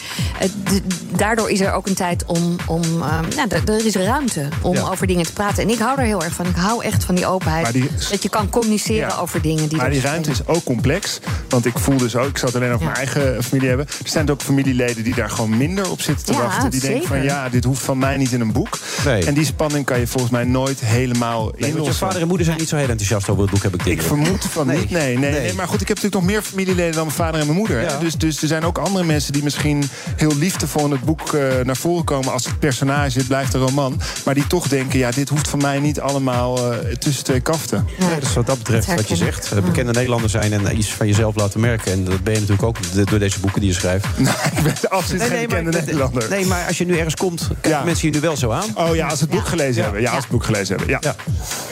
[1.16, 2.56] daardoor is er ook een tijd om.
[2.68, 4.82] om ehm, nou, er is ruimte om Ja.
[4.90, 5.64] over dingen te praten.
[5.64, 6.46] En ik hou er heel erg van.
[6.46, 7.74] Ik hou echt van die openheid.
[7.74, 9.18] Die- dat je kan communiceren Ja.
[9.18, 9.78] over dingen die.
[9.78, 11.20] Maar die ruimte is ook complex.
[11.50, 13.88] Want ik voel dus ook, ik zou het alleen over mijn eigen familie hebben.
[13.88, 16.70] Er zijn ook familieleden die daar gewoon minder op zitten te Ja, wachten.
[16.72, 18.80] Die denken van ja, dit hoeft van mij niet in een boek.
[19.06, 19.26] Nee.
[19.26, 21.96] En die spanning kan je volgens mij nooit helemaal Nee, want je inlossen.
[21.96, 24.02] vader en moeder zijn niet zo heel enthousiast over het boek, heb ik de Ik
[24.02, 24.90] vermoed van niet.
[24.90, 25.54] Nee, nee, nee.
[25.54, 27.82] Maar goed, ik heb natuurlijk nog meer familieleden dan mijn vader en mijn moeder.
[27.82, 27.98] Ja.
[27.98, 29.84] Dus, dus er zijn ook andere mensen die misschien
[30.16, 33.18] heel liefdevol in het boek eh, naar voren komen als het personage.
[33.18, 34.02] Het blijft een roman.
[34.26, 37.88] Maar die toch denken, ja, dit hoeft van mij niet allemaal eh, tussen twee kaften.
[38.00, 40.94] Nee, dus wat dat betreft, Dat wat je zegt, eh, bekende Nederlander zijn en iets
[40.94, 41.92] van jezelf laten merken.
[41.92, 42.78] En dat ben je natuurlijk ook
[43.10, 44.06] door deze boeken die je schrijft.
[44.52, 46.30] Ik ben absoluut geen bekende maar, Nederlander.
[46.30, 48.70] Nee, maar als je nu ergens komt, kijken mensen je nu wel zo aan.
[48.76, 50.02] Oh ja, als ze het boek gelezen hebben.
[50.02, 51.00] Ja, als het boek gelezen hebben.
[51.02, 51.16] Ja.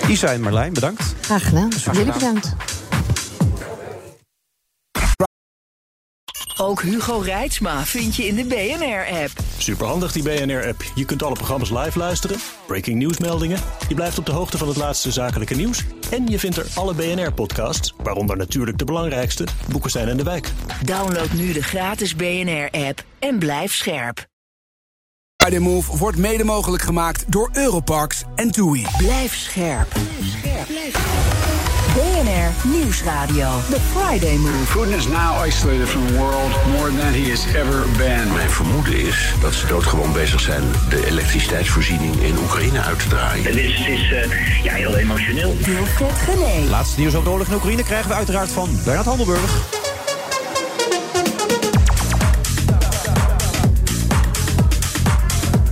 [0.07, 1.03] Isa en Marlijn, bedankt.
[1.21, 1.69] Graag gedaan.
[1.91, 2.55] Jullie bedankt.
[6.61, 9.31] Ook Hugo Reitsma vind je in de BNR-app.
[9.57, 10.83] Superhandig die BNR-app.
[10.95, 13.59] Je kunt alle programma's live luisteren, breaking nieuwsmeldingen.
[13.87, 15.83] Je blijft op de hoogte van het laatste zakelijke nieuws.
[16.11, 20.51] En je vindt er alle BNR-podcasts, waaronder natuurlijk de belangrijkste, Boeken zijn in de wijk.
[20.85, 24.25] Download nu de gratis BNR-app en blijf scherp.
[25.43, 28.85] Friday Move wordt mede mogelijk gemaakt door Europarks en TUI.
[28.97, 29.95] Blijf scherp.
[31.93, 33.49] BNR Nieuwsradio.
[33.69, 34.71] The Friday Move.
[34.71, 38.33] Putin is now isolated from the world more than he has ever been.
[38.33, 43.43] Mijn vermoeden is dat ze doodgewoon bezig zijn de elektriciteitsvoorziening in Oekraïne uit te draaien.
[43.43, 45.55] Het is, het is eh, ja, heel emotioneel.
[45.57, 46.69] Wilfred Gené.
[46.69, 49.55] Laatste nieuws over de oorlog in Oekraïne krijgen we uiteraard van Bernard Handelburg.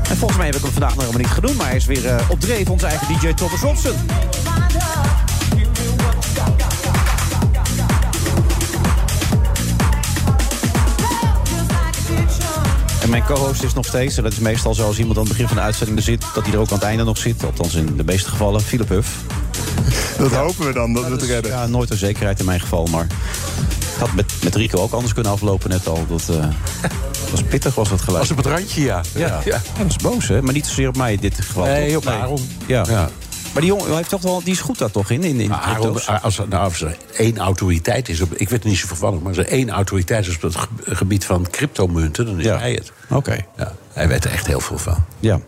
[0.10, 2.08] En volgens mij heb ik hem vandaag nog helemaal niet genoemd, maar hij is weer
[2.08, 3.96] eh, op dreef, onze eigen DJ Thomas Robson.
[13.10, 15.31] En mijn co-host is nog steeds, en dat is meestal zo als iemand aan het
[15.31, 17.44] begin van de uitzending er zit, dat hij er ook aan het einde nog zit.
[17.44, 19.10] Althans in de meeste gevallen, Philip Huff.
[20.18, 21.52] Dat hopen we dan, dat we het redden.
[21.52, 23.07] Ja, nooit een zekerheid in mijn geval, maar
[23.80, 26.06] het had met, met Rico ook anders kunnen aflopen net al.
[26.07, 26.48] Dat eh,
[27.31, 28.22] was pittig, was dat geluid.
[28.22, 29.02] Was op het randje, ja.
[29.15, 29.61] Ja, ja.
[29.73, 30.41] hij was boos, hè?
[30.41, 31.64] Maar niet zozeer op mij in dit geval.
[31.64, 32.49] Nee, op Aaron.
[32.65, 33.10] Ja.
[33.54, 35.24] Maar die jongen hij heeft toch wel, die is goed daar toch in?
[35.24, 36.08] in, in Aaron, crypto's?
[36.24, 39.28] als, er- nou, als er één autoriteit is, op, ik weet niet zoveel van, maar
[39.28, 42.92] als er één autoriteit is op het ge- gebied van cryptomunten, dan is hij het.
[43.10, 43.38] Oké.
[43.58, 45.06] Ja, hij weet er echt heel veel van.
[45.20, 45.40] Ja.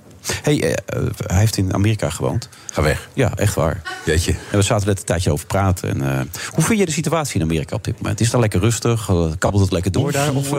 [0.42, 2.50] Hey, eh, eh, hij heeft in Amerika gewoond.
[2.72, 3.10] Ga weg.
[3.14, 3.82] Ja, echt waar.
[4.06, 4.32] Weet je.
[4.32, 5.90] En we zaten er net een tijdje over praten.
[5.90, 8.16] En, eh, hoe vind je de situatie in Amerika op dit moment?
[8.20, 9.06] Is het daar lekker rustig?
[9.38, 10.34] Kabbelt het lekker door daar?
[10.34, 10.50] Of?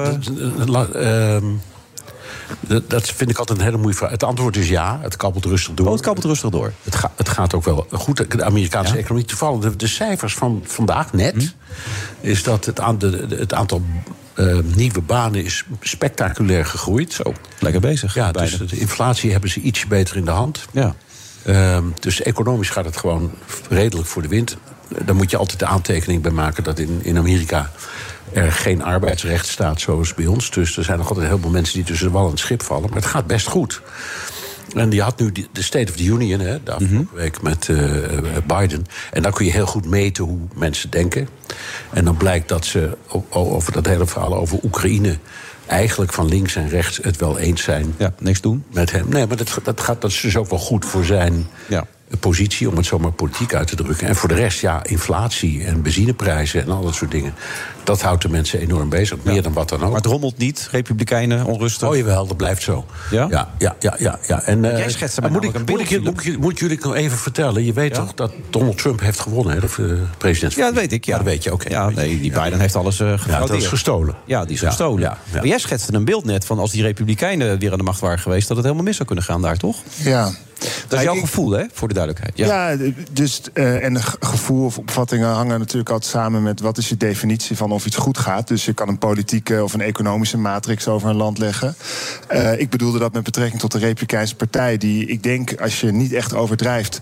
[2.87, 4.13] Dat- vind ik altijd een hele moeilijke vraag.
[4.13, 5.87] Het antwoord is ja, het kabbelt rustig door.
[5.87, 6.73] Oh, het kabbelt rustig door.
[6.83, 8.31] Het, ga- het gaat ook wel goed.
[8.31, 9.25] De Amerikaanse economie.
[9.25, 11.35] Toevallig, de, de cijfers van vandaag net...
[11.35, 11.47] Hm?
[12.21, 13.83] is dat het, aan de, de- het aantal
[14.35, 17.13] eh, nieuwe banen is spectaculair gegroeid.
[17.13, 18.15] Zo, lekker bezig.
[18.15, 18.59] Ja, beide.
[18.59, 20.65] dus de inflatie hebben ze ietsje beter in de hand.
[20.73, 20.95] Ja.
[21.45, 23.31] Ehm, dus economisch gaat het gewoon
[23.69, 24.57] redelijk voor de wind.
[25.05, 27.71] Daar moet je altijd de aantekening bij maken dat in, in Amerika
[28.33, 30.51] er geen arbeidsrecht staat zoals bij ons.
[30.51, 32.63] Dus er zijn nog altijd heel veel mensen die tussen de wal en het schip
[32.63, 32.89] vallen.
[32.89, 33.83] Maar het gaat best goed.
[34.75, 37.77] En die had nu de State of the Union, hè, de afgelopen week met eh,
[38.47, 38.87] Biden.
[39.13, 41.29] En daar kun je heel goed meten hoe mensen denken.
[41.91, 42.97] En dan blijkt dat ze
[43.29, 45.19] over dat hele verhaal over Oekraïne
[45.67, 47.95] eigenlijk van links en rechts het wel eens zijn.
[47.97, 48.65] Ja, niks doen.
[48.73, 49.09] Met hem.
[49.09, 51.87] Nee, maar dat, dat, gaat, dat is dus ook wel goed voor zijn Ja.
[52.17, 54.09] Positie, om het zomaar politiek uit te drukken.
[54.09, 57.35] En voor de rest, ja, inflatie en benzineprijzen en al dat soort dingen.
[57.85, 59.19] Dat houdt de mensen enorm bezig.
[59.23, 59.87] Meer dan wat dan ook.
[59.87, 61.89] Maar het rommelt niet, republikeinen, onrustig.
[61.89, 62.85] Oh jawel, dat blijft zo.
[63.11, 63.27] Ja?
[63.31, 64.19] Ja, ja, ja, ja.
[64.27, 64.43] ja.
[64.43, 66.79] En, eh, Jij schetste mij moet, ik, een moet, ik, beeld, moet, ik, moet jullie
[66.83, 67.65] nog even vertellen.
[67.65, 70.55] Je weet toch dat Donald Trump heeft gewonnen, hè, de eh, president.
[70.55, 71.05] Ja, dat weet ik.
[71.05, 71.69] Ja, dat weet je, oké.
[71.69, 73.49] Ja, nee, die Biden heeft alles eh Ja, gefraudeerd.
[73.51, 74.15] dat is gestolen.
[74.25, 75.01] Ja, die is Ja, gestolen.
[75.01, 75.37] ja, ja.
[75.37, 78.19] Maar jij schetste een beeld net van als die republikeinen weer aan de macht waren
[78.19, 78.49] geweest...
[78.49, 79.77] dat het helemaal mis zou kunnen gaan daar, toch?
[80.03, 80.31] Ja.
[80.89, 82.39] Dat is jouw gevoel, hè, voor de duidelijkheid.
[82.39, 82.71] Ja.
[82.73, 82.77] Ja,
[83.13, 86.97] dus, eh, en ge- gevoel of opvattingen hangen natuurlijk altijd samen met wat is je
[86.97, 88.49] definitie van of iets goed gaat.
[88.49, 91.75] Dus je kan een politieke of een economische matrix over een land leggen.
[92.29, 95.93] Eh, ik bedoelde dat met betrekking tot de Republikeinse Partij, die ik denk, als je
[95.93, 96.99] niet echt overdrijft,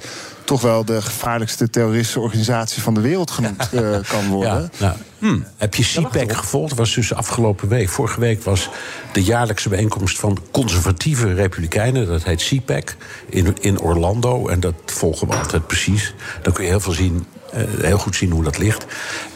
[0.51, 4.71] toch wel de gevaarlijkste terroristische organisatie van de wereld genoemd eh, kan worden.
[4.79, 6.69] Ja, nou, Heb je CPAC gevolgd?
[6.69, 7.89] Dat was dus afgelopen week.
[7.89, 8.69] Vorige week was
[9.13, 12.07] de jaarlijkse bijeenkomst van conservatieve republikeinen.
[12.07, 12.97] Dat heet CPAC
[13.29, 14.49] in, in Orlando.
[14.49, 16.15] En dat volgen we altijd precies.
[16.43, 18.87] Dan kun je heel, veel zien, eh, heel goed zien hoe dat ligt.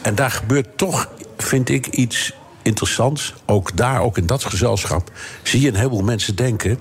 [0.01, 3.33] En daar gebeurt toch, vind ik, iets interessants.
[3.45, 5.11] Ook daar, ook in dat gezelschap,
[5.43, 6.79] zie je een heleboel mensen denken.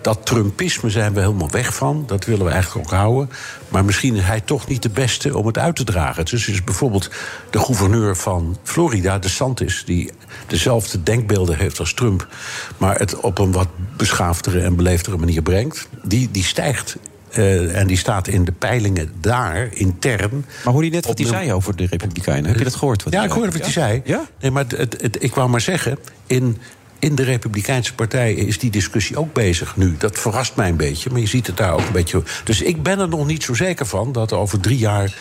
[0.00, 2.04] Dat Trumpisme zijn we helemaal weg van.
[2.06, 3.30] Dat willen we eigenlijk ook houden.
[3.68, 6.24] Maar misschien is hij toch niet de beste om het uit te dragen.
[6.24, 7.10] Dus is bijvoorbeeld
[7.50, 9.82] de gouverneur van Florida, DeSantis...
[9.84, 10.10] die
[10.46, 12.28] dezelfde denkbeelden heeft als Trump...
[12.76, 15.88] maar het op een wat beschaafdere en beleefdere manier brengt...
[16.02, 16.96] die, die stijgt
[17.30, 20.44] eh, en die staat in de peilingen daar, intern.
[20.64, 22.46] Maar hoor je net wat hij zei over de republikeinen?
[22.50, 23.02] Heb je dat gehoord?
[23.02, 24.02] Wat Ja, ik hoorde wat hij zei.
[24.04, 24.26] Ja?
[24.40, 26.58] Nee, maar het, het, ik wou maar zeggen, in
[26.98, 29.94] in de Republikeinse Partij is die discussie ook bezig nu.
[29.98, 32.22] Dat verrast mij een beetje, maar je ziet het daar ook een beetje.
[32.44, 35.14] Dus ik ben er nog niet zo zeker van dat over drie jaar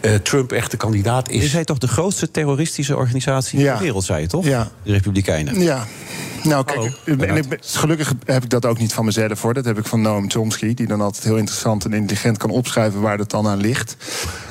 [0.00, 1.44] eh, Trump echt de kandidaat is.
[1.44, 3.72] Is hij toch de grootste terroristische organisatie Ja.
[3.74, 4.44] ter wereld, zei je toch?
[4.44, 4.70] Ja.
[4.82, 5.60] De Republikeinen.
[5.60, 5.86] Ja.
[6.42, 9.42] Nou, kijk, ik ben- en ik ben- gelukkig heb ik dat ook niet van mezelf
[9.42, 9.54] hoor.
[9.54, 13.00] Dat heb ik van Noam Chomsky, die dan altijd heel interessant en intelligent kan opschrijven
[13.00, 13.96] waar dat dan aan ligt.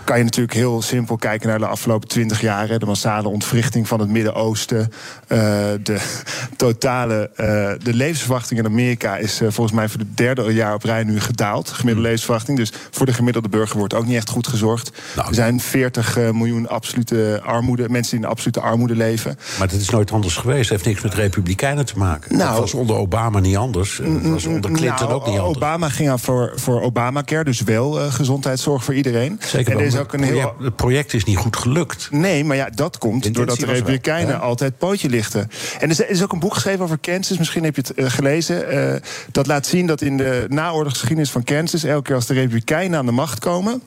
[0.06, 2.68] Kan je natuurlijk heel simpel kijken naar de afgelopen twintig jaar.
[2.69, 4.91] hè, De massale ontwrichting van het Midden-Oosten.
[5.27, 5.38] eh,
[5.84, 5.98] de
[6.57, 7.30] totale.
[7.36, 7.45] eh,
[7.84, 11.19] de levensverwachting in Amerika is eh, volgens mij voor de derde jaar op rij nu
[11.19, 11.69] gedaald.
[11.69, 12.57] Gemiddelde levensverwachting.
[12.57, 14.91] Dus voor de gemiddelde burger wordt ook niet echt goed gezorgd.
[15.15, 19.38] er zijn 40 eh, miljoen absolute armoede, mensen die in absolute armoede leven.
[19.60, 20.60] Maar dat is nooit anders geweest.
[20.61, 22.38] Het heeft niks met Republikeinen te maken.
[22.38, 24.02] Nou, dat was onder Obama niet anders.
[24.03, 25.56] Dat was onder Clinton Nou, ook niet anders.
[25.57, 29.40] Obama ging aan voor, voor Obamacare, dus wel gezondheidszorg voor iedereen.
[29.45, 30.40] Zeker en wel, is ook een het heel.
[30.40, 32.08] project- Het project is niet goed gelukt.
[32.12, 35.42] Nee, maar ja, dat komt doordat de Republikeinen altijd pootje lichten.
[35.42, 37.94] En er is, er is ook een boek geschreven over Kansas, misschien heb je het
[37.94, 38.70] eh, gelezen.
[38.70, 39.02] eh,
[39.32, 43.06] dat laat zien dat in de naoorlogsgeschiedenis van Kansas, elke keer als de Republikeinen aan
[43.06, 43.82] de macht komen.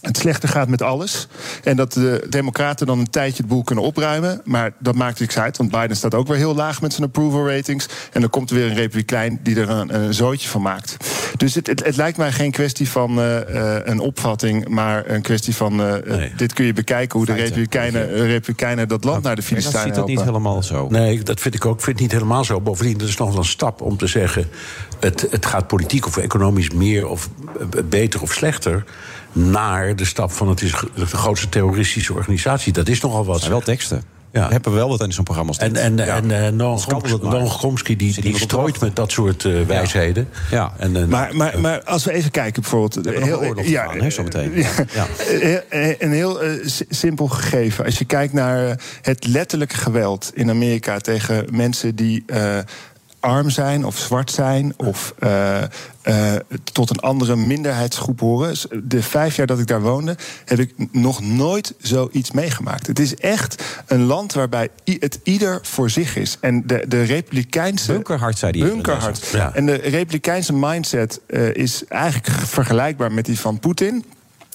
[0.00, 1.26] Het slechter gaat met alles.
[1.64, 4.40] En dat de Democraten dan een tijdje het boel kunnen opruimen.
[4.44, 7.48] Maar dat maakt niks uit, want Biden staat ook weer heel laag met zijn approval
[7.48, 7.86] ratings.
[8.12, 10.96] En dan komt er weer een Republikein die er een, een zootje van maakt.
[11.36, 15.22] Dus het, het, het lijkt mij geen kwestie van eh, eh, een opvatting, maar een
[15.22, 15.82] kwestie van.
[15.82, 20.24] eh, Dit kun je bekijken hoe de Republikeinen, Republikeinen dat land naar de Filistijnen helpen.
[20.24, 20.88] helemaal zo.
[20.88, 21.74] Nee, dat vind ik ook.
[21.76, 22.60] Ik vind het niet helemaal zo.
[22.60, 24.48] Bovendien, dat is nog wel een stap om te zeggen...
[25.00, 27.28] het, het gaat politiek of economisch meer of
[27.84, 28.84] beter of slechter...
[29.36, 32.72] naar de stap van het is de grootste terroristische organisatie.
[32.72, 33.38] Dat is nogal wat.
[33.38, 34.02] zijn wel teksten.
[34.32, 34.48] Ja.
[34.50, 35.74] Hebben we wel wat in zo'n programma staan.
[35.76, 36.78] En, en, en eh, Noam
[37.48, 40.28] Chomsky- die, die strooit met dat soort eh, wijsheden.
[40.50, 40.72] Ja.
[40.78, 42.94] En, eh, Maar, maar, maar als we even kijken, bijvoorbeeld.
[42.94, 44.52] hebben oorlog zometeen.
[44.54, 45.06] Ja, Ja.
[45.18, 47.84] Eh, eh, Een heel si- simpel gegeven.
[47.84, 52.24] Als je kijkt naar het letterlijke geweld in Amerika tegen mensen die.
[53.26, 56.40] Arm zijn of zwart zijn of eh, eh,
[56.72, 58.56] tot een andere minderheidsgroep horen.
[58.84, 62.86] De vijf jaar dat ik daar woonde, heb ik nog nooit zoiets meegemaakt.
[62.86, 66.36] Het is echt een land waarbij het ieder voor zich is.
[66.40, 67.92] En de, de Republikeinse...
[67.92, 68.64] Bunkerhard, zei die.
[68.64, 69.28] Bunkerhard.
[69.32, 69.54] Ja.
[69.54, 74.04] En de Republikeinse mindset eh, is eigenlijk vergelijkbaar met die van Poetin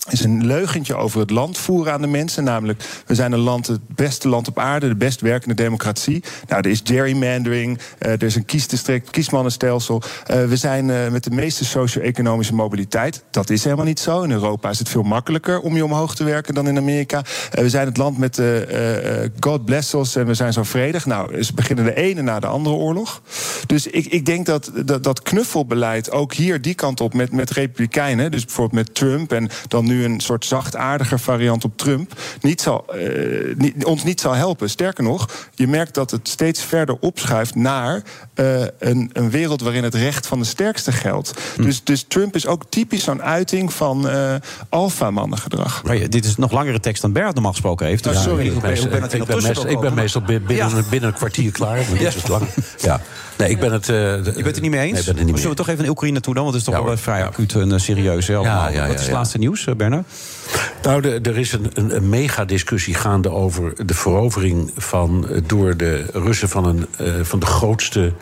[0.09, 2.43] is een leugentje over het land voeren aan de mensen.
[2.43, 6.23] Namelijk, we zijn een land, het beste land op aarde, de best werkende democratie.
[6.47, 10.01] Nou, er is gerrymandering, eh, er is een kiesdistrict, kiesmannenstelsel.
[10.25, 13.23] Eh, we zijn eh, met de meeste socio-economische mobiliteit.
[13.31, 14.21] Dat is helemaal niet zo.
[14.21, 17.21] In Europa is het veel makkelijker om je omhoog te werken dan in Amerika.
[17.51, 18.47] We zijn het land met eh,
[19.39, 21.05] God bless us en we zijn zo vredig.
[21.05, 23.21] Nou, ze beginnen de ene na de andere oorlog.
[23.65, 27.49] Dus ik, ik denk dat, dat dat knuffelbeleid ook hier die kant op met, met
[27.49, 32.61] republikeinen, dus bijvoorbeeld met Trump en dan nu een soort zachtaardiger variant op Trump, niet
[32.61, 34.69] zal, eh, niet, ons niet zal helpen.
[34.69, 38.01] Sterker nog, je merkt dat het steeds verder opschuift naar
[38.33, 41.33] eh, een, een wereld waarin het recht van de sterkste geldt.
[41.57, 44.35] Dus, dus Trump is ook typisch zo'n uiting van eh
[44.69, 45.83] alfamannengedrag.
[45.83, 48.03] Maar ja, dit is nog langere tekst dan Bernard normaal gesproken heeft.
[48.03, 48.35] Dus Oh, sorry.
[48.37, 49.93] ben- Ik ben, ik ben, meestal, ik ben gekomen?
[49.93, 50.83] meestal bi- binnen, Ja.
[50.89, 51.75] binnen een kwartier klaar.
[51.75, 52.07] Maar dit Ja.
[52.07, 52.43] is lang.
[52.77, 53.01] Ja.
[53.37, 53.89] Nee, ik ben het.
[53.89, 54.91] eh, Je bent het er niet mee eens?
[54.91, 56.43] Nee, ik ben het er niet Zullen we toch even in Oekraïne toe dan?
[56.43, 58.27] Want het is toch Ja, wel vrij acuut en serieus.
[58.27, 58.33] Hè.
[58.33, 59.13] Ja, ja, ja, Wat is het ja.
[59.15, 59.65] laatste nieuws,
[60.81, 66.05] Nou, er is een, een, een megadiscussie gaande over de verovering van, eh, door de
[66.13, 68.13] Russen van, een, eh, van de grootste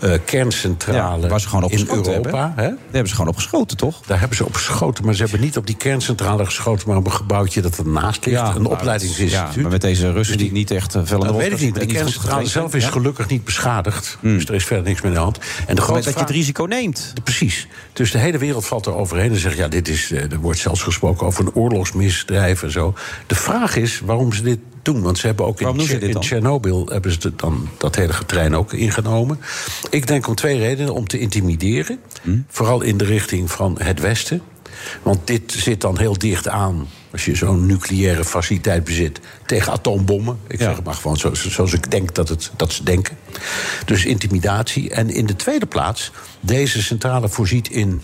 [0.00, 2.10] eh, kerncentrale Ja, waar ze gewoon op in Europa.
[2.12, 2.32] hebben.
[2.32, 2.54] Hè?
[2.54, 4.00] Daar hebben ze gewoon op geschoten, toch?
[4.06, 7.06] Daar hebben ze op geschoten, maar ze hebben niet op die kerncentrale geschoten, maar op
[7.06, 8.40] een gebouwtje dat ernaast ligt.
[8.40, 9.54] een maar opleidingsinstituut.
[9.54, 11.60] Ja, maar met deze Russen die niet echt uh, veel aan de dat weet ik
[11.60, 11.74] niet.
[11.74, 14.18] Die goed kerncentrale zelf is gelukkig niet beschadigd.
[14.20, 15.38] Dus er is verder niks meer aan de hand.
[15.66, 17.12] En de grote dat je het risico neemt.
[17.24, 17.66] Precies.
[17.92, 20.10] Dus de hele wereld valt er overheen en zegt: ja, dit is.
[20.12, 22.94] eh, Er wordt zelfs gesproken over een oorlogsmisdrijf en zo.
[23.26, 25.02] De vraag is waarom ze dit doen.
[25.02, 26.20] Want ze hebben ook in, Waarom in?
[26.20, 29.40] Tsjernobyl hebben ze dan dat hele trein ook ingenomen.
[29.90, 32.38] Ik denk om twee redenen: om te intimideren, Hm?
[32.48, 34.42] vooral in de richting van het Westen.
[35.02, 36.86] Want dit zit dan heel dicht aan.
[37.12, 40.38] Als je zo'n nucleaire faciliteit bezit tegen atoombommen.
[40.48, 43.16] Ik zeg het maar gewoon zo- zoals ik denk dat, het, dat ze denken.
[43.84, 44.90] Dus intimidatie.
[44.90, 46.10] En in de tweede plaats,
[46.40, 48.02] deze centrale voorziet in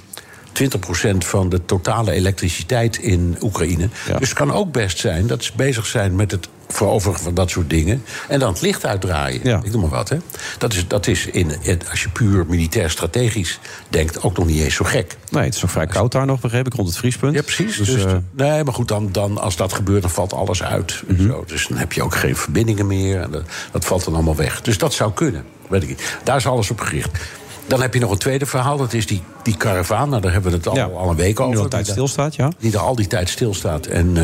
[0.53, 3.89] 20% van de totale elektriciteit in Oekraïne.
[4.19, 7.51] Dus het kan ook best zijn dat ze bezig zijn met het veroveren van dat
[7.51, 8.05] soort dingen.
[8.29, 9.63] En dan het licht uitdraaien.
[9.65, 10.09] Ik noem maar wat.
[10.09, 10.17] Hè.
[10.59, 11.53] Dat is, dat is in,
[11.91, 13.59] als je puur militair strategisch
[13.89, 15.17] denkt ook nog niet eens zo gek.
[15.31, 17.35] Nee, het is nog vrij koud daar nog, begreep ik, rond het vriespunt.
[17.35, 17.77] Ja, precies.
[17.77, 21.03] Dus, Dus, eh, nee, maar goed, dan, dan, als dat gebeurt, dan valt alles uit.
[21.19, 21.45] zo.
[21.47, 23.21] Dus dan heb je ook geen verbindingen meer.
[23.21, 23.43] En dat,
[23.73, 24.61] dat valt dan allemaal weg.
[24.61, 25.45] Dus dat zou kunnen.
[25.69, 26.17] Weet ik niet.
[26.25, 27.19] Daar is alles op gericht.
[27.67, 28.77] Dan heb je nog een tweede verhaal.
[28.77, 30.09] Dat is die, die karavaan.
[30.09, 31.59] Nou, daar hebben we het al, al een week over.
[31.59, 32.51] al een tijd Die stilstaat, ja.
[32.59, 33.87] Die er al die tijd stilstaat.
[33.87, 34.17] En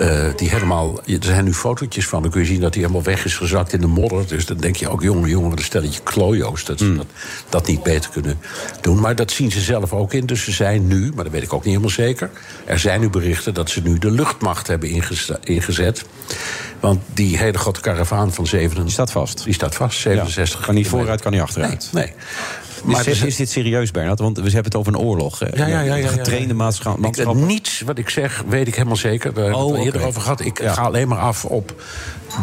[0.00, 1.00] eh, die helemaal.
[1.06, 2.22] Er zijn nu fotootjes van.
[2.22, 4.26] Dan kun je zien dat hij helemaal weg is gezakt in de modder.
[4.26, 6.64] Dus dan denk je ook, jongen, jongen, een stelletje klojo's.
[6.64, 7.06] Dat ze dat,
[7.48, 8.38] dat niet beter kunnen
[8.80, 9.00] doen.
[9.00, 10.26] Maar dat zien ze zelf ook in.
[10.26, 12.30] Dus ze zijn nu, maar dat weet ik ook niet helemaal zeker.
[12.64, 14.88] Er zijn nu berichten dat ze nu de luchtmacht hebben
[15.42, 16.04] ingezet.
[16.80, 18.82] Want die hele grote karavaan van 7.
[18.82, 19.44] Die staat vast.
[19.44, 20.60] Die staat vast, 67.
[20.60, 21.88] Kan niet vooruit, kan niet achteruit.
[21.92, 22.04] Nee.
[22.04, 22.14] nee.
[22.84, 24.18] Maar is, zijn- is dit serieus, Bernard?
[24.18, 25.38] Want we hebben het over een oorlog.
[25.38, 25.46] hè?
[25.54, 26.08] Ja, ja, ja.
[26.08, 27.46] Getrainde maatscha- Ik, manschappen.
[27.46, 29.34] niets wat ik zeg, weet ik helemaal zeker.
[29.34, 30.40] Daar hebben we Oh, het eerder over gehad.
[30.44, 31.82] Ik ga alleen maar af op,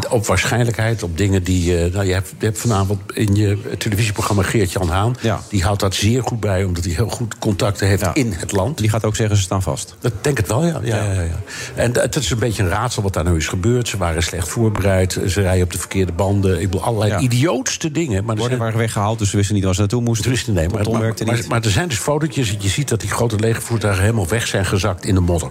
[0.09, 1.77] op waarschijnlijkheid, op dingen die...
[1.83, 5.15] eh, nou, je, hebt, je hebt vanavond in je televisieprogramma Geert-Jan Haan.
[5.49, 8.77] Die houdt dat zeer goed bij, omdat hij heel goed contacten heeft in het land.
[8.77, 9.95] Die gaat ook zeggen, ze staan vast.
[9.99, 10.79] Dat denk het wel, ja.
[10.83, 11.21] ja, ja.
[11.21, 11.29] ja,
[11.75, 13.87] En het is een beetje een raadsel wat daar nu is gebeurd.
[13.87, 16.61] Ze waren slecht voorbereid, ze rijden op de verkeerde banden.
[16.61, 17.19] Ik bedoel, allerlei Ja.
[17.19, 18.15] idiootste dingen.
[18.25, 20.23] Maar Worden zijn- waren weggehaald, dus ze wisten niet waar ze naartoe moesten.
[20.23, 21.13] ze wisten nee, maar, maar,
[21.47, 24.65] maar, er zijn dus fotootjes dat je ziet dat die grote legervoertuigen helemaal weg zijn
[24.65, 25.49] gezakt in de modder.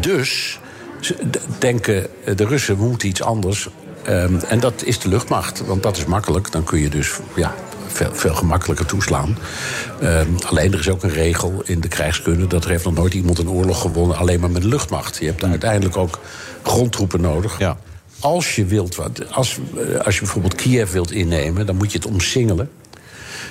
[0.00, 0.58] Dus ze
[1.58, 3.68] denken eh, de Russen, we moeten iets anders.
[4.04, 6.52] Ehm, en dat is de luchtmacht, want dat is makkelijk.
[6.52, 7.54] Dan kun je dus ja,
[7.86, 9.38] veel, veel gemakkelijker toeslaan.
[10.00, 12.46] Ehm, alleen er is ook een regel in de krijgskunde...
[12.46, 15.18] dat er heeft nog nooit iemand een oorlog gewonnen alleen maar met de luchtmacht.
[15.18, 16.18] Je hebt uiteindelijk ook
[16.62, 17.58] grondtroepen nodig.
[17.58, 17.78] Ja.
[18.20, 21.66] Als je wilt, wat- als, eh, als je bijvoorbeeld Kiev wilt innemen...
[21.66, 22.70] dan moet je het omsingelen.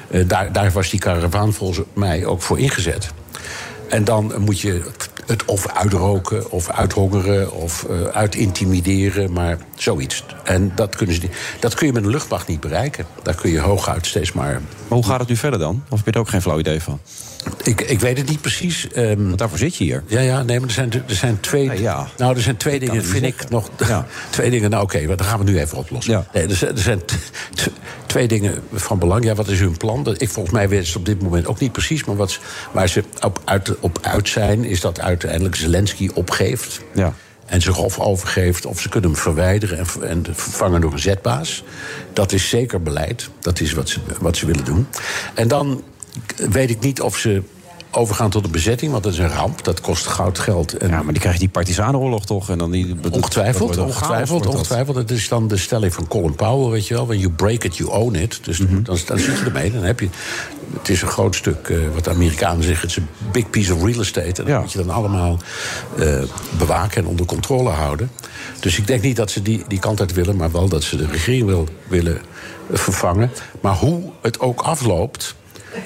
[0.10, 3.10] Eh, daar, daar was die karavaan volgens mij ook voor ingezet.
[3.90, 4.82] En dan moet je
[5.26, 10.24] het of uitroken, of uithongeren, of eh uitintimideren, maar zoiets.
[10.44, 13.06] En dat, kunnen ze niet, dat kun je met een luchtmacht niet bereiken.
[13.24, 14.54] Daar kun je hooguit steeds maar.
[14.54, 14.62] Maar
[14.98, 15.84] hoe gaat het nu verder dan?
[15.90, 17.00] Of heb je er ook geen flauw idee van?
[17.64, 18.88] Ik, ik weet het niet precies.
[18.92, 20.04] ehm, Want daarvoor zit je hier.
[20.08, 21.70] ja, ja, nee, maar er zijn, er zijn twee.
[22.18, 23.70] Nou, er zijn twee dingen, het niet vind ik nog.
[24.30, 26.26] Twee dingen, nou oké, maar dan gaan we nu even oplossen.
[26.34, 27.02] Nee, er zijn, er zijn
[28.06, 29.24] twee dingen van belang.
[29.24, 30.04] Ja, wat is hun plan?
[30.04, 32.04] Dat- Ik, volgens mij weten ze op dit moment ook niet precies.
[32.04, 32.40] Maar wat,
[32.72, 36.80] waar ze op uit, op uit zijn, is dat uiteindelijk Zelensky opgeeft.
[36.94, 37.14] Ja.
[37.46, 41.64] En zich of overgeeft, of ze kunnen hem verwijderen en, en vervangen door een zetbaas.
[42.14, 43.30] Dat is zeker beleid.
[43.40, 44.88] Dat is wat ze, wat ze willen doen.
[45.34, 45.84] En dan
[46.50, 47.42] weet ik niet of ze
[47.96, 49.64] overgaan tot een bezetting, want dat is een ramp.
[49.64, 50.78] Dat kost goud, geld.
[50.78, 52.50] En Ja, maar die krijg je die partisanenoorlog toch?
[52.50, 54.54] En dan die, dat- Ongetwijfeld, dat ongetwijfeld, dat.
[54.54, 54.96] ongetwijfeld.
[54.96, 57.06] Het is dan de stelling van Colin Powell, weet je wel.
[57.08, 58.40] When you break it, you own it.
[58.44, 58.84] Dus Mhm.
[58.84, 59.72] dan, dan zit je ermee.
[59.72, 60.08] Dan heb je,
[60.78, 62.82] het is een groot stuk, eh, wat de Amerikanen zeggen...
[62.88, 64.42] het is een big piece of real estate.
[64.44, 65.38] En dat moet je dan allemaal
[65.98, 66.22] eh,
[66.58, 68.12] bewaken en onder controle houden.
[68.60, 70.36] Dus ik denk niet dat ze die, die kant uit willen...
[70.36, 72.22] maar wel dat ze de regering wil, willen
[72.72, 73.32] vervangen.
[73.62, 75.36] Maar hoe het ook afloopt...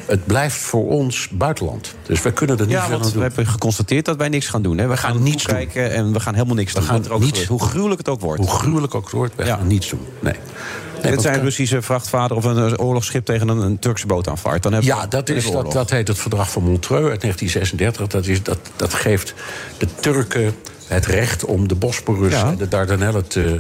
[0.05, 1.95] Het blijft voor ons buitenland.
[2.05, 3.22] Dus wij kunnen er niet Ja, veel aan we doen.
[3.22, 4.77] hebben geconstateerd dat wij niks gaan doen.
[4.77, 4.88] Hè.
[4.88, 6.84] We gaan, niets kijken en we gaan helemaal niks doen.
[6.84, 7.45] gaan er ook niets.
[7.45, 8.39] Hoe gruwelijk het ook wordt.
[8.41, 9.99] Hoe gruwelijk ook het wordt, wij gaan niets doen.
[10.19, 10.34] Nee.
[11.01, 14.64] Dit zijn een Russische vrachtvader of een oorlogsschip tegen een, een Turkse boot aanvaart.
[14.64, 17.22] Dan hebben we- Ja, dat, is, we dat, dat heet het verdrag van Montreux uit
[17.22, 18.07] 1936.
[18.07, 19.34] Dat, is, dat, dat geeft
[19.77, 20.55] de Turken
[20.88, 22.47] het recht om de Bosporus Ja.
[22.47, 23.59] en de Dardanellen te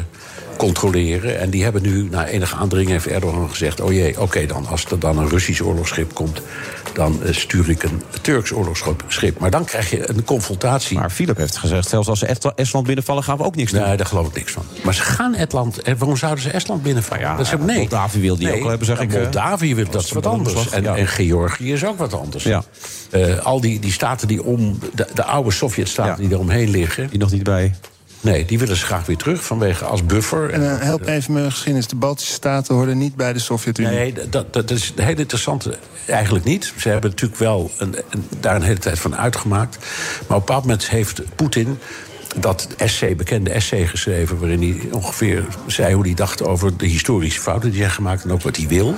[0.57, 1.39] controleren.
[1.39, 3.81] En die hebben nu, na enige aandringen, heeft Erdogan gezegd...
[3.81, 6.41] oh jee, oké dan, als er dan een Russisch oorlogsschip komt...
[6.93, 9.03] dan eh, stuur ik een Turks oorlogsschip.
[9.07, 9.39] schip.
[9.39, 10.97] Maar dan krijg je een confrontatie.
[10.97, 13.81] Maar Philip heeft gezegd, zelfs als ze Est- Estland binnenvallen gaan we ook niks doen.
[13.81, 14.63] Nee, daar geloof ik niks van.
[14.83, 15.81] Maar ze gaan Estland.
[15.81, 17.23] En waarom zouden ze Estland binnenvallen?
[17.23, 17.77] Ja, dat is, nee.
[17.77, 20.25] Moldavië wil die Nee, ook al hebben, zeg ik, eh, Moldavië wil, dat is wat
[20.25, 20.69] anders.
[20.69, 20.95] En, ja.
[20.95, 22.43] en Georgië is ook wat anders.
[22.43, 22.63] Ja.
[23.09, 24.79] Eh, al die, die staten die om.
[24.95, 27.09] De, de oude Sovjet-staten die eromheen liggen.
[27.09, 27.73] Die nog niet bij.
[28.21, 30.49] Nee, die willen ze graag weer terug vanwege als buffer.
[30.49, 31.87] En eh, help even mijn geschiedenis.
[31.87, 33.91] De Baltische Staten hoorden niet bij de Sovjet-Unie.
[33.91, 35.69] Nee, dat, dat is heel interessant.
[36.05, 36.73] Eigenlijk niet.
[36.77, 39.77] Ze hebben natuurlijk wel een, een- daar een hele tijd van uitgemaakt.
[39.77, 41.79] Maar op een bepaald moment heeft Poetin
[42.35, 44.39] dat essay, bekende essay geschreven...
[44.39, 48.23] waarin hij ongeveer zei hoe hij dacht over de historische fouten die zijn gemaakt...
[48.23, 48.95] en ook wat hij wil.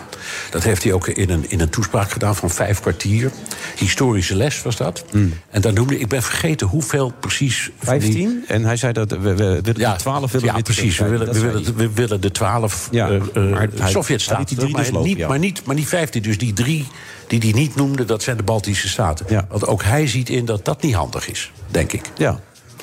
[0.51, 3.31] Dat heeft hij ook in een, in een toespraak gedaan van vijf kwartier.
[3.77, 5.05] Historische les was dat.
[5.49, 7.69] En dan noemde ik ben vergeten hoeveel precies...
[7.79, 8.43] 15?
[8.47, 10.97] En hij zei dat we, we willen ja, die 12 willen ja, precies.
[10.97, 14.57] We willen, we, willen, zei we willen de twaalf Ja, eh, eh, maar hij- Sovjet-staten.
[14.57, 15.27] hij maar, dus ja.
[15.27, 16.21] maar, niet, maar niet vijftien.
[16.21, 16.87] Dus die drie
[17.27, 19.45] die hij niet noemde, dat zijn de Baltische Staten.
[19.49, 22.11] Want ook hij ziet in dat dat niet handig is, denk ik.
[22.17, 22.39] Ja.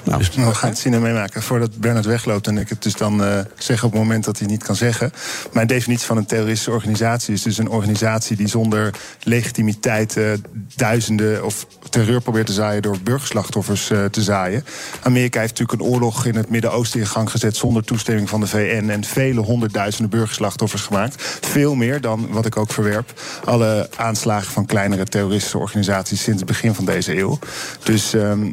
[0.06, 1.42] Nou, Dus we gaan het zien en meemaken.
[1.42, 4.48] Voordat Bernard wegloopt en ik het dus dan eh zeg op het moment dat hij
[4.48, 5.12] niet kan zeggen.
[5.52, 10.24] Mijn definitie van een terroristische organisatie is dus een organisatie die zonder legitimiteit eh,
[10.74, 14.64] duizenden of terreur probeert te zaaien door burgerslachtoffers eh, te zaaien.
[15.02, 18.46] Amerika heeft natuurlijk een oorlog in het Midden-Oosten in gang gezet zonder toestemming van de
[18.46, 21.22] VN en vele honderdduizenden burgerslachtoffers gemaakt.
[21.40, 23.20] Veel meer dan wat ik ook verwerp.
[23.44, 27.38] Alle aanslagen van kleinere terroristische organisaties sinds het begin van deze eeuw.
[27.82, 28.14] Dus.
[28.14, 28.50] ehm,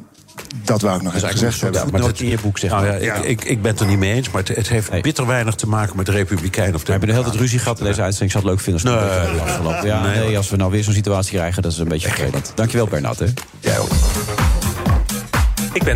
[0.63, 1.91] dat wou ik nog even gezegd hebben.
[1.91, 3.03] maar dat- in je boek, zeg Nou maar.
[3.03, 5.27] ja, ik, ik, ik ben het er niet mee eens, maar het, het heeft bitter
[5.27, 6.75] weinig te maken met de Republikeinen.
[6.75, 8.33] Of We hebben de hele tijd ruzie gehad in deze uitzending.
[8.33, 9.27] Ik zou het leuk vinden als het Nee.
[9.27, 9.87] een beetje afgelopen.
[9.87, 12.51] Ja, Nee, nee, als we nou weer zo'n situatie krijgen, dat is een beetje vervelend.
[12.55, 13.19] Dankjewel, Bernard.
[13.19, 13.25] Hè.
[13.59, 13.89] Jij ook.
[15.73, 15.95] Ik ben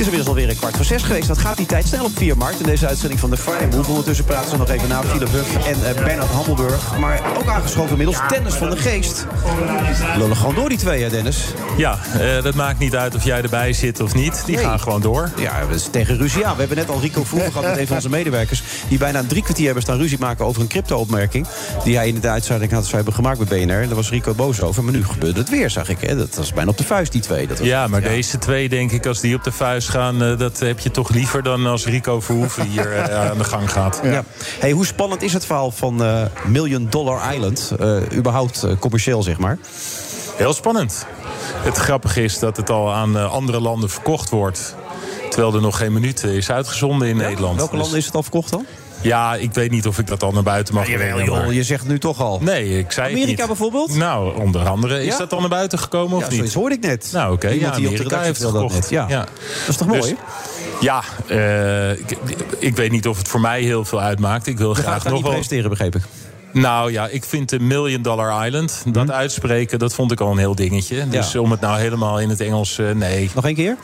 [0.00, 1.28] is inmiddels alweer een kwart voor zes geweest.
[1.28, 3.88] Dat gaat die tijd snel op 4 maart in deze uitzending van de Friday Move.
[3.88, 6.98] Ondertussen praten ze nog even na Philip Huff en uh, Bernard Hammelburg.
[6.98, 9.26] Maar ook aangeschoven inmiddels Dennis van de Geest.
[10.16, 11.44] Lullen gewoon door die twee, hè Dennis?
[11.76, 14.42] Ja, uh, dat maakt niet uit of jij erbij zit of niet.
[14.46, 14.64] Die nee.
[14.64, 15.30] gaan gewoon door.
[15.36, 16.52] Ja, dat is tegen ruzie aan.
[16.52, 18.62] We hebben net al Rico Vroeger gehad met een van onze medewerkers...
[18.88, 21.46] die bijna drie kwartier hebben staan ruzie maken over een crypto-opmerking...
[21.84, 23.86] die hij in de uitzending had hebben gemaakt bij BNR.
[23.86, 24.84] Daar was Rico boos over.
[24.84, 26.00] Maar nu gebeurde het weer, zag ik.
[26.00, 26.16] Hè?
[26.16, 27.46] Dat was bijna op de vuist, die twee.
[27.46, 28.08] Dat was, ja, maar ja.
[28.08, 30.22] deze twee, denk ik, als die op de vuist gaan...
[30.22, 33.72] Uh, dat heb je toch liever dan als Rico Verhoeven hier uh, aan de gang
[33.72, 34.00] gaat.
[34.02, 34.24] Ja.
[34.58, 37.72] Hey, hoe spannend is het verhaal van uh, Million Dollar Island?
[37.80, 39.58] Uh, überhaupt commercieel, zeg maar?
[40.36, 41.06] Heel spannend.
[41.54, 44.74] Het grappige is dat het al aan andere landen verkocht wordt.
[45.30, 47.28] Terwijl er nog geen minuut is uitgezonden in ja?
[47.28, 47.56] Nederland.
[47.56, 48.66] Welke landen is het al verkocht dan?
[49.02, 51.52] Ja, ik weet niet of ik dat al naar buiten mag ja, jawel, joh, maar...
[51.52, 52.38] je zegt nu toch al.
[52.42, 53.46] Nee, ik zei Amerika niet.
[53.46, 53.96] bijvoorbeeld?
[53.96, 54.98] Nou, onder andere.
[55.00, 55.18] Is Ja?
[55.18, 56.36] dat al naar buiten gekomen of Ja, niet?
[56.36, 57.08] zoiets hoorde ik net.
[57.12, 57.50] Nou, oké.
[57.50, 58.74] Iemand Ja, die op de Amerika heeft het dat gekocht.
[58.74, 58.90] net.
[58.90, 59.06] Ja.
[59.08, 59.28] Dat
[59.68, 60.00] is toch mooi?
[60.00, 60.14] Dus-
[60.80, 62.16] ja, eh, ik,
[62.58, 64.46] ik weet niet of het voor mij heel veel uitmaakt.
[64.46, 65.30] Ik wil We graag nog wel...
[65.30, 66.02] presenteren, begreep ik.
[66.52, 69.14] Nou ja, ik vind de Million Dollar Island, dat Mhm.
[69.14, 71.08] uitspreken, dat vond ik al een heel dingetje.
[71.08, 73.30] Dus om het nou helemaal in het Engels, eh, nee.
[73.34, 73.76] Nog één keer?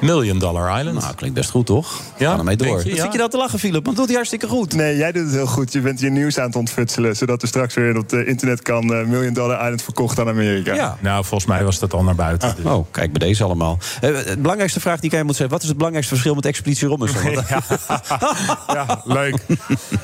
[0.00, 1.00] Million Dollar Island.
[1.00, 2.00] Nou, klinkt best goed, toch?
[2.18, 2.84] Ja, ermee door.
[2.84, 2.94] je?
[2.94, 3.02] Ja.
[3.02, 3.84] zit je nou te lachen, Philip?
[3.84, 4.74] Want doet hij hartstikke goed.
[4.74, 5.72] Nee, jij doet het heel goed.
[5.72, 7.16] Je bent je nieuws aan het ontfutselen.
[7.16, 10.74] Zodat er straks weer op het internet kan eh, Million Dollar Island verkocht aan Amerika.
[10.74, 10.96] Ja.
[11.00, 12.54] Nou, volgens mij was dat al naar buiten.
[12.56, 12.64] dus.
[12.64, 13.78] Oh, kijk, bij deze allemaal.
[14.00, 15.52] Eh, de belangrijkste vraag die ik aan je moet zeggen...
[15.54, 17.22] wat is het belangrijkste verschil met Expeditie Robinson?
[17.34, 17.46] Want-
[18.74, 19.36] Ja, leuk.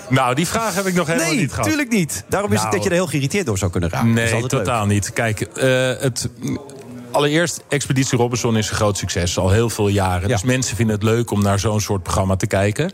[0.09, 1.69] nou, die vraag heb ik nog helemaal nee, niet gehad.
[1.69, 2.25] tuurlijk niet.
[2.29, 4.15] Daarom is het Nou, dat je er heel geïrriteerd door zou kunnen raken.
[4.15, 4.49] Dat Nee, leuk.
[4.49, 5.13] totaal niet.
[5.13, 5.67] Kijk, eh,
[6.01, 6.29] het.
[7.17, 10.29] Allereerst, Expeditie Robinson is een groot succes, al heel veel jaren.
[10.29, 12.91] Dus mensen vinden het leuk om naar zo'n soort programma te kijken.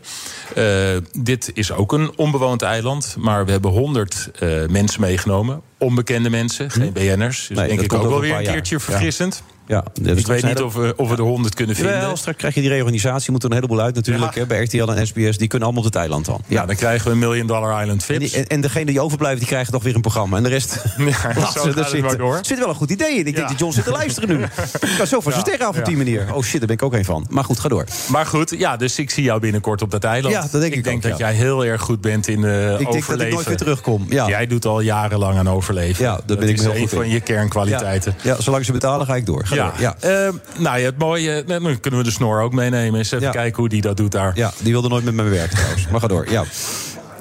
[0.55, 0.65] Eh,
[1.11, 5.61] dit is ook een onbewoond eiland, maar we hebben honderd eh, mensen meegenomen.
[5.77, 7.47] Onbekende mensen, geen BN'ers.
[7.47, 7.57] Dus?
[7.57, 8.85] Nee, denk ik ook wel weer een keertje jaar.
[8.85, 9.43] Verfrissend.
[9.67, 12.17] Ja, dus ik weet zijn niet of we, of we er honderd kunnen vinden.
[12.17, 14.35] Straks krijg je die reorganisatie, moet er een heleboel uit natuurlijk.
[14.35, 16.41] Hè, bij RTL en SBS, die kunnen allemaal op het eiland dan.
[16.47, 19.39] Ja, dan krijgen we een Million Dollar Island En, die, en, en degene die overblijven,
[19.39, 20.37] die krijgen toch weer een programma.
[20.37, 20.83] En de rest
[21.23, 22.39] Ja, zo ze maar door.
[22.41, 23.25] Zit wel een goed idee in.
[23.25, 24.43] Ik denk dat John zit te luisteren nu.
[24.93, 26.33] Ik kan zo van zijn sterren af op die manier.
[26.33, 27.25] Oh shit, daar ben ik ook een van.
[27.29, 27.85] Maar goed, ga door.
[28.07, 30.33] Maar goed, ja, dus ik zie jou binnenkort op dat eiland.
[30.33, 32.77] Ja, dat denk ik denk ook, dat jij heel erg goed bent in eh Ik
[32.77, 33.27] denk dat overleven.
[33.27, 34.05] ik nooit weer terugkom.
[34.09, 34.27] Ja.
[34.27, 36.03] Jij doet al jarenlang aan overleven.
[36.03, 38.15] Ja, dat ben ik heel een van je kernkwaliteiten.
[38.21, 39.47] Ja, zolang ze betalen, ga ik door.
[39.55, 39.79] Ga Ja, door.
[40.09, 40.25] Ja.
[40.27, 42.99] Eh, nou ja, het mooie, nou, dan kunnen we de snor ook meenemen.
[42.99, 43.31] Eens even Ja.
[43.31, 44.31] kijken hoe die dat doet daar.
[44.35, 45.87] ja, die wilde nooit met me werken trouwens.
[45.87, 46.29] Maar ga door.
[46.31, 46.43] Ja.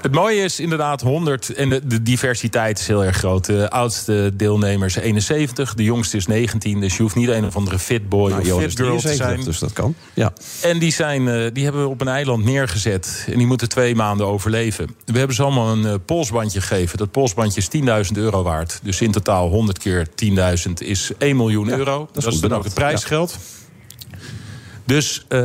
[0.02, 3.44] Het mooie is inderdaad 100 en de, de diversiteit is heel erg groot.
[3.44, 6.80] De oudste deelnemer is 71, de jongste is 19.
[6.80, 9.14] Dus je hoeft niet een of andere fit boy Nou, of fit girl te 73,
[9.26, 9.44] zijn.
[9.44, 9.94] dus dat kan.
[10.14, 10.32] Ja.
[10.62, 13.26] En die, zijn, eh, die hebben we op een eiland neergezet.
[13.30, 14.96] En die moeten twee maanden overleven.
[15.04, 16.98] We hebben ze allemaal een eh, polsbandje gegeven.
[16.98, 17.68] Dat polsbandje is
[18.12, 18.80] 10.000 euro waard.
[18.82, 20.06] Dus in totaal 100 keer
[20.66, 22.08] 10.000 is 1 miljoen euro.
[22.12, 23.38] Dat is, dan ook het prijsgeld.
[24.84, 25.38] Dus eh,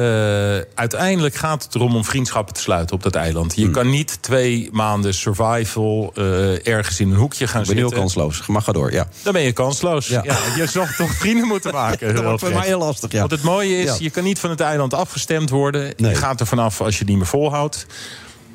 [0.76, 3.54] uiteindelijk gaat het erom om vriendschappen te sluiten op dat eiland.
[3.54, 3.64] Hmm.
[3.64, 7.86] Je kan niet twee maanden survival eh, ergens in een hoekje gaan Ik ben heel
[7.90, 8.04] zitten.
[8.04, 8.48] kansloos.
[8.48, 9.08] Maar ga door, ja.
[9.24, 10.08] Dan ben je kansloos.
[10.08, 10.22] Ja.
[10.24, 10.38] Ja.
[10.56, 12.14] je zal toch vrienden moeten maken.
[12.16, 13.20] Dat wordt voor mij heel lastig, ja.
[13.20, 13.96] Want het mooie is, Ja.
[14.00, 15.94] je kan niet van het eiland afgestemd worden.
[15.98, 16.12] Nee.
[16.12, 17.86] Je gaat er vanaf als je het niet meer volhoudt.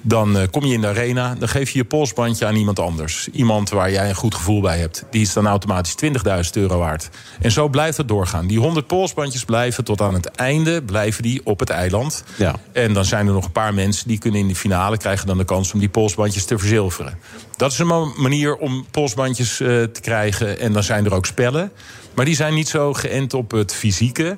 [0.05, 3.29] Dan eh, kom je in de arena, dan geef je je polsbandje aan iemand anders.
[3.33, 5.05] Iemand waar jij een goed gevoel bij hebt.
[5.11, 6.11] Die is dan automatisch 20.000
[6.53, 7.09] euro waard.
[7.41, 8.47] En zo blijft het doorgaan.
[8.47, 12.25] Die 100 polsbandjes blijven tot aan het einde blijven die op het eiland.
[12.37, 12.55] Ja.
[12.73, 15.39] En dan zijn er nog een paar mensen die kunnen in de finale krijgen dan
[15.39, 17.19] de kans om die polsbandjes te verzilveren.
[17.57, 20.59] Dat is een ma- manier om polsbandjes eh, te krijgen.
[20.61, 21.73] En dan zijn er ook spellen.
[22.15, 24.37] Maar die zijn niet zo geënt op het fysieke.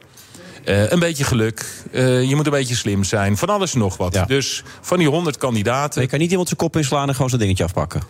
[0.64, 1.66] Eh, een beetje geluk.
[1.92, 3.36] Eh, je moet een beetje slim zijn.
[3.36, 4.14] Van alles en nog wat.
[4.14, 4.24] Ja.
[4.24, 6.02] Dus van die 100 kandidaten.
[6.02, 8.02] Je kan niet iemand zijn kop inslaan en gewoon zijn dingetje afpakken.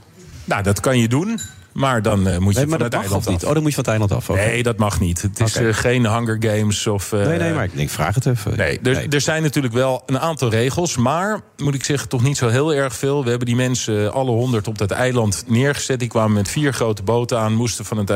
[0.44, 1.40] Nou, dat kan je doen.
[1.74, 3.42] Maar dan eh, moet je Nee, maar van dat het mag eiland niet?
[3.42, 3.48] af.
[3.48, 4.28] Oh, dan moet je van het eiland af.
[4.36, 5.22] Nee, dat mag niet.
[5.22, 7.12] Het is eh, geen Hunger Games of...
[7.12, 8.56] eh, nee, nee, maar ik denk, vraag het even.
[8.56, 10.96] Nee, er, er zijn natuurlijk wel een aantal regels.
[10.96, 13.22] Maar, moet ik zeggen, toch niet zo heel erg veel.
[13.22, 15.98] We hebben die mensen, alle honderd, op dat eiland neergezet.
[15.98, 17.52] Die kwamen met vier grote boten aan.
[17.54, 18.10] Moesten van het,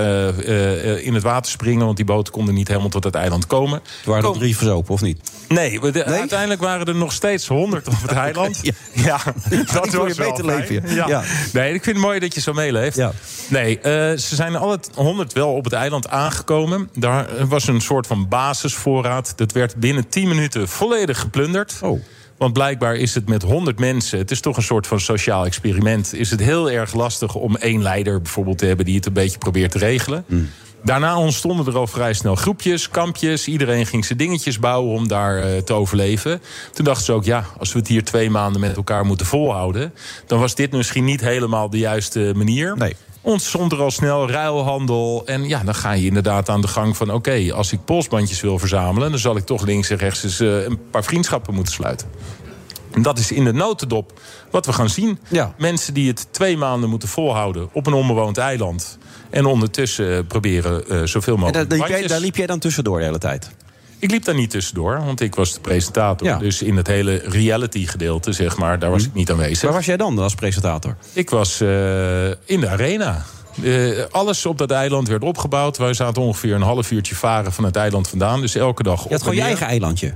[1.02, 1.84] in het water springen.
[1.84, 3.80] Want die boten konden niet helemaal tot het eiland komen.
[4.04, 5.30] Er waren er drie verzopen, of niet?
[5.48, 8.58] Nee, we- de- uiteindelijk waren er nog steeds honderd op het eiland.
[8.62, 8.72] Ja.
[8.92, 9.20] Ja,
[9.72, 10.94] dat wil je beter leven.
[10.94, 11.22] Ja.
[11.52, 12.96] Nee, ik vind het mooi dat je zo meeleeft.
[12.96, 13.12] Ja.
[13.48, 16.90] Nee, eh, ze zijn alle 100 wel op het eiland aangekomen.
[16.94, 19.32] Daar was een soort van basisvoorraad.
[19.36, 21.78] Dat werd binnen 10 minuten volledig geplunderd.
[21.82, 22.00] Oh.
[22.38, 26.14] Want blijkbaar is het met 100 mensen, het is toch een soort van sociaal experiment,
[26.14, 29.38] is het heel erg lastig om één leider bijvoorbeeld te hebben die het een beetje
[29.38, 30.24] probeert te regelen.
[30.84, 33.46] Daarna ontstonden er al vrij snel groepjes, kampjes.
[33.46, 36.40] Iedereen ging zijn dingetjes bouwen om daar eh, te overleven.
[36.72, 39.92] Toen dachten ze ook, ja, als we het hier twee maanden met elkaar moeten volhouden...
[40.26, 42.76] dan was dit misschien niet helemaal de juiste manier.
[42.76, 42.96] Nee.
[43.20, 45.22] Ontstond er al snel ruilhandel.
[45.26, 47.12] En ja, dan ga je inderdaad aan de gang van...
[47.12, 49.10] oké, als ik polsbandjes wil verzamelen...
[49.10, 52.08] dan zal ik toch links en rechts eens eh, een paar vriendschappen moeten sluiten.
[52.90, 54.20] En dat is in de notendop
[54.50, 55.18] wat we gaan zien.
[55.58, 58.98] Mensen die het twee maanden moeten volhouden op een onbewoond eiland.
[59.30, 61.70] En ondertussen proberen eh, zoveel En mogelijk.
[61.70, 63.50] daar, liep jij, daar liep jij dan tussendoor de hele tijd?
[63.98, 66.38] Ik liep daar niet tussendoor, want ik was de presentator.
[66.38, 69.62] Dus in het hele reality gedeelte, zeg maar, daar was ik niet aanwezig.
[69.62, 70.96] Waar was jij dan als presentator?
[71.12, 73.24] Ik was eh, in de arena.
[73.62, 75.76] Eh, alles op dat eiland werd opgebouwd.
[75.76, 78.40] Wij zaten ongeveer een half uurtje varen van het eiland vandaan.
[78.40, 80.14] Dus elke dag Je had gewoon je eigen eilandje.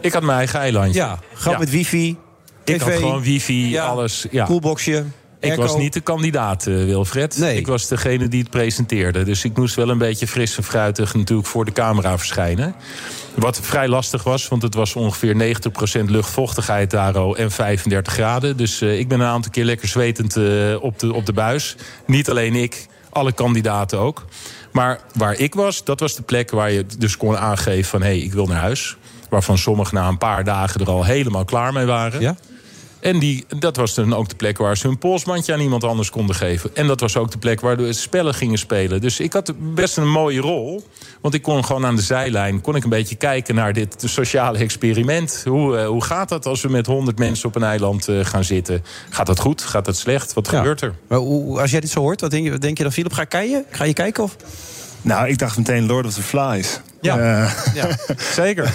[0.00, 1.00] Ik had mijn eigen eilandje.
[1.00, 2.16] Ja, gewoon met wifi,
[2.64, 3.86] Ik had gewoon wifi, Ja.
[3.86, 4.26] alles.
[4.30, 4.44] Ja.
[4.44, 5.04] Koelboxje.
[5.44, 7.40] Ik was niet de kandidaat, eh, Wilfred.
[7.40, 9.24] Ik was degene die het presenteerde.
[9.24, 12.74] Dus ik moest wel een beetje fris en fruitig natuurlijk voor de camera verschijnen.
[13.34, 18.56] Wat vrij lastig was, want het was ongeveer 90% luchtvochtigheid daar al en 35 graden.
[18.56, 20.44] Dus eh, ik ben een aantal keer lekker zwetend eh,
[20.80, 21.76] op, de, op de buis.
[22.06, 24.24] Niet alleen ik, alle kandidaten ook.
[24.72, 28.00] Maar waar ik was, dat was de plek waar je dus kon aangeven van...
[28.00, 28.96] hé, hey, ik wil naar huis.
[29.28, 32.20] Waarvan sommigen na een paar dagen er al helemaal klaar mee waren.
[32.20, 32.36] Ja?
[33.04, 36.10] En die, dat was dan ook de plek waar ze hun polsbandje aan iemand anders
[36.10, 36.70] konden geven.
[36.76, 39.00] En dat was ook de plek waar de spellen gingen spelen.
[39.00, 40.86] Dus ik had best een mooie rol.
[41.20, 44.58] Want ik kon gewoon aan de zijlijn kon ik een beetje kijken naar dit sociale
[44.58, 45.42] experiment.
[45.48, 48.44] Hoe, eh, hoe gaat dat als we met honderd mensen op een eiland eh, gaan
[48.44, 48.82] zitten?
[49.10, 49.62] Gaat dat goed?
[49.62, 50.32] Gaat dat slecht?
[50.32, 50.56] Wat Ja.
[50.58, 50.94] gebeurt er?
[51.08, 53.12] Maar hoe, als jij dit zo hoort, wat denk je, wat denk je dan, Philip?
[53.12, 53.64] Ga je kijken?
[53.70, 54.22] Ga je kijken?
[54.22, 54.36] Of?
[55.04, 56.80] Nou, ik dacht meteen Lord of the Flies.
[57.00, 57.88] Ja, Eh, ja
[58.42, 58.72] zeker.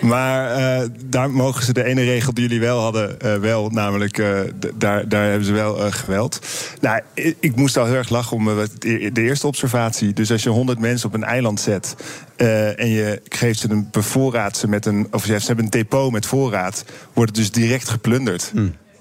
[0.00, 3.68] maar eh, daar mogen ze de ene regel die jullie wel hadden, eh, wel.
[3.70, 4.38] Namelijk, eh,
[4.74, 6.46] daar, daar hebben ze wel geweld.
[6.80, 10.12] Nou, ik, ik moest al heel erg lachen om wat- de eerste observatie.
[10.12, 11.94] Dus als je 100 mensen op een eiland zet...
[12.36, 15.06] eh, en je geeft ze een bevoorraad ze met een...
[15.10, 16.84] of ze hebben een depot met voorraad...
[17.12, 18.52] wordt het dus direct geplunderd.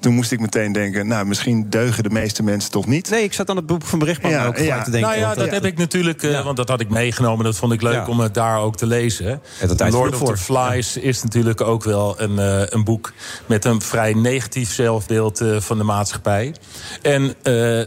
[0.06, 3.10] Toen moest ik meteen denken, nou, misschien deugen de meeste mensen toch niet.
[3.10, 4.84] Nee, ik zat aan het boek van berichtman Ja, ook ja.
[4.84, 5.10] te denken.
[5.10, 7.46] nou ja, dat eh, heb ik natuurlijk, eh, want dat had ik meegenomen.
[7.46, 9.42] Dat vond ik leuk om het daar ook te lezen.
[9.78, 10.38] Lord of the voor.
[10.38, 13.14] Flies is natuurlijk ook wel een, eh, een boek
[13.46, 16.56] met een vrij negatief zelfbeeld van de maatschappij.
[17.02, 17.36] En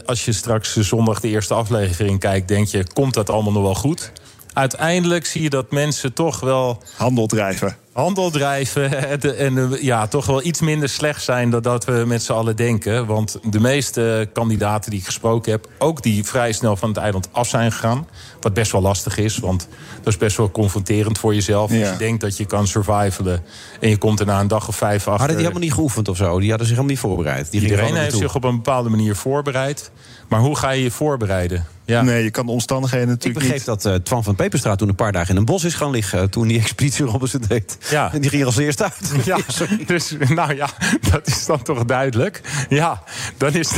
[0.05, 3.75] als je straks zondag de eerste aflevering kijkt, denk je, komt dat allemaal nog wel
[3.75, 4.11] goed?
[4.53, 6.83] Uiteindelijk zie je dat mensen toch wel.
[6.95, 7.75] Handel drijven.
[7.93, 12.23] Handel drijven en, en ja, toch wel iets minder slecht zijn dan dat we met
[12.23, 13.05] z'n allen denken.
[13.05, 17.29] Want de meeste kandidaten die ik gesproken heb, ook die vrij snel van het eiland
[17.31, 18.07] af zijn gegaan.
[18.39, 19.67] Wat best wel lastig is, want
[19.97, 21.71] dat is best wel confronterend voor jezelf.
[21.71, 23.43] Als je denkt dat je kan survivalen
[23.79, 25.09] en je komt er na een dag of vijf achter.
[25.09, 26.39] Hadden die helemaal niet geoefend of zo?
[26.39, 27.51] Die hadden zich helemaal niet voorbereid.
[27.51, 29.91] Die Iedereen heeft zich op een bepaalde manier voorbereid.
[30.27, 31.65] Maar hoe ga je je voorbereiden?
[31.89, 32.01] Ja.
[32.01, 33.83] Nee, je kan de omstandigheden Ik natuurlijk begreep niet...
[33.83, 36.19] dat eh, Twan van Peperstraat toen een paar dagen in een bos is gaan liggen...
[36.19, 37.77] eh, toen die expeditie Robinson deed.
[37.89, 38.13] Ja.
[38.13, 38.95] En die ging er als eerste uit.
[39.25, 39.37] Ja,
[39.85, 40.69] dus nou ja,
[41.11, 42.41] dat is dan toch duidelijk.
[42.69, 43.03] Ja,
[43.37, 43.71] dan is.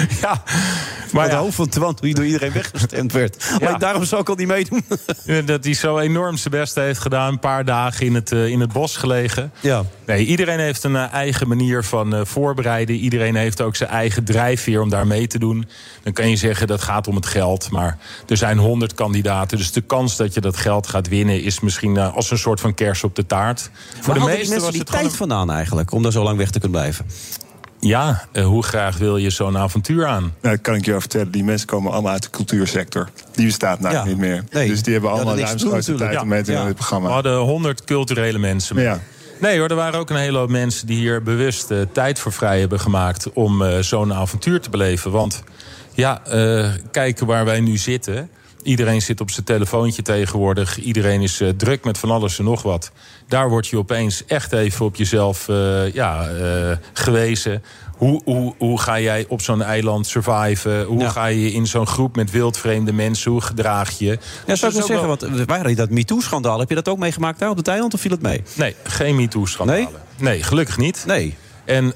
[0.22, 0.42] ja,
[1.12, 3.50] Maar de hoofd van Twan hij door iedereen weggestemd werd.
[3.60, 4.84] Alleen daarom zou ik al niet meedoen.
[5.46, 7.32] Dat hij zo enorm zijn best heeft gedaan.
[7.32, 9.52] Een paar dagen in het, eh, in het bos gelegen.
[9.60, 9.84] Ja.
[10.06, 12.96] Nee, iedereen heeft een eh, eigen manier van eh, voorbereiden.
[12.96, 15.68] Iedereen heeft ook zijn eigen drijfveer om daar mee te doen.
[16.02, 17.70] Dan kan je zeggen dat gaat om het geld.
[17.70, 17.98] Maar
[18.28, 19.58] er zijn honderd kandidaten.
[19.58, 21.42] Dus de kans dat je dat geld gaat winnen...
[21.42, 23.70] is misschien als een soort van kers op de taart.
[24.00, 25.92] Voor de meeste mensen die tijd vandaan eigenlijk...
[25.92, 27.06] om daar zo lang weg te kunnen blijven?
[27.86, 30.22] Ja, eh, hoe graag wil je zo'n avontuur aan?
[30.22, 31.30] Nou, dat kan ik je vertellen.
[31.30, 33.08] Die mensen komen allemaal uit de cultuursector.
[33.34, 34.04] Die bestaat nou Ja.
[34.04, 34.44] niet meer.
[34.50, 34.68] Nee.
[34.68, 36.56] Dus die hebben Ja, allemaal ruimschoots tijd om mee te Ja.
[36.56, 37.06] doen in dit programma.
[37.06, 38.74] We hadden honderd culturele mensen.
[38.76, 38.84] mee.
[38.84, 39.00] Ja.
[39.40, 42.32] Nee hoor, er waren ook een hele hoop mensen die hier bewust eh, tijd voor
[42.32, 45.10] vrij hebben gemaakt om eh, zo'n avontuur te beleven.
[45.10, 45.42] Want
[45.94, 46.22] ja,
[46.90, 48.30] kijken waar wij nu zitten.
[48.62, 50.78] Iedereen zit op zijn telefoontje tegenwoordig.
[50.78, 52.90] Iedereen is eh, druk met van alles en nog wat.
[53.28, 57.62] Daar word je opeens echt even op jezelf eh, ja, eh, gewezen.
[57.96, 60.84] Hoe, hoe, hoe ga jij op zo'n eiland surviven?
[60.84, 63.30] Hoe ga je in zo'n groep met wildvreemde mensen?
[63.30, 64.06] Hoe gedraag je?
[64.06, 64.16] Ja,
[64.46, 66.58] Dus zou ik wel ook zeggen, want wij hadden dat MeToo-schandaal.
[66.58, 68.42] Heb je dat ook meegemaakt daar op het eiland of viel het mee?
[68.54, 70.00] Nee, geen MeToo-schandalen.
[70.18, 70.42] Nee?
[70.42, 71.04] gelukkig niet.
[71.06, 71.36] Nee.
[71.64, 71.94] En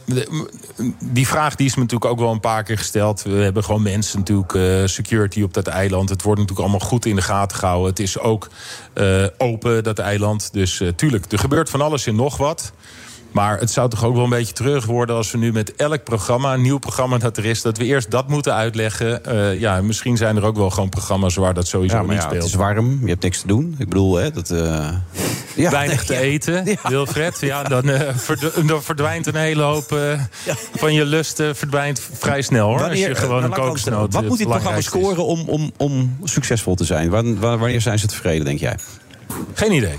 [1.04, 3.22] die vraag die is me natuurlijk ook wel een paar keer gesteld.
[3.22, 6.08] We hebben gewoon mensen natuurlijk, eh, security op dat eiland.
[6.08, 7.88] Het wordt natuurlijk allemaal goed in de gaten gehouden.
[7.88, 8.48] Het is ook
[8.92, 10.52] eh, open, dat eiland.
[10.52, 12.72] Dus eh, tuurlijk, er gebeurt van alles en nog wat.
[13.36, 16.04] Maar het zou toch ook wel een beetje terug worden als we nu met elk
[16.04, 19.24] programma, een nieuw programma dat er is, dat we eerst dat moeten uitleggen.
[19.24, 22.22] Eh, ja, misschien zijn er ook wel gewoon programma's waar dat sowieso Ja, maar niet
[22.22, 22.42] ja, speelt.
[22.42, 23.74] het is warm, je hebt niks te doen.
[23.78, 24.50] Ik bedoel, hè, dat...
[24.50, 24.88] eh,
[25.64, 27.40] ja, Weinig te eten, Wilfred.
[27.40, 27.82] Ja, dan,
[28.14, 29.98] verd- dan verdwijnt een hele hoop
[30.74, 32.78] van je lusten verdwijnt vrij snel hoor.
[32.78, 34.12] Wanneer- als je gewoon een kokosnoot.
[34.12, 37.10] Wat moet dit programma scoren om, om, om succesvol te zijn?
[37.10, 38.76] Wan- wa- Wanneer zijn ze tevreden, denk jij?
[39.54, 39.98] Geen idee.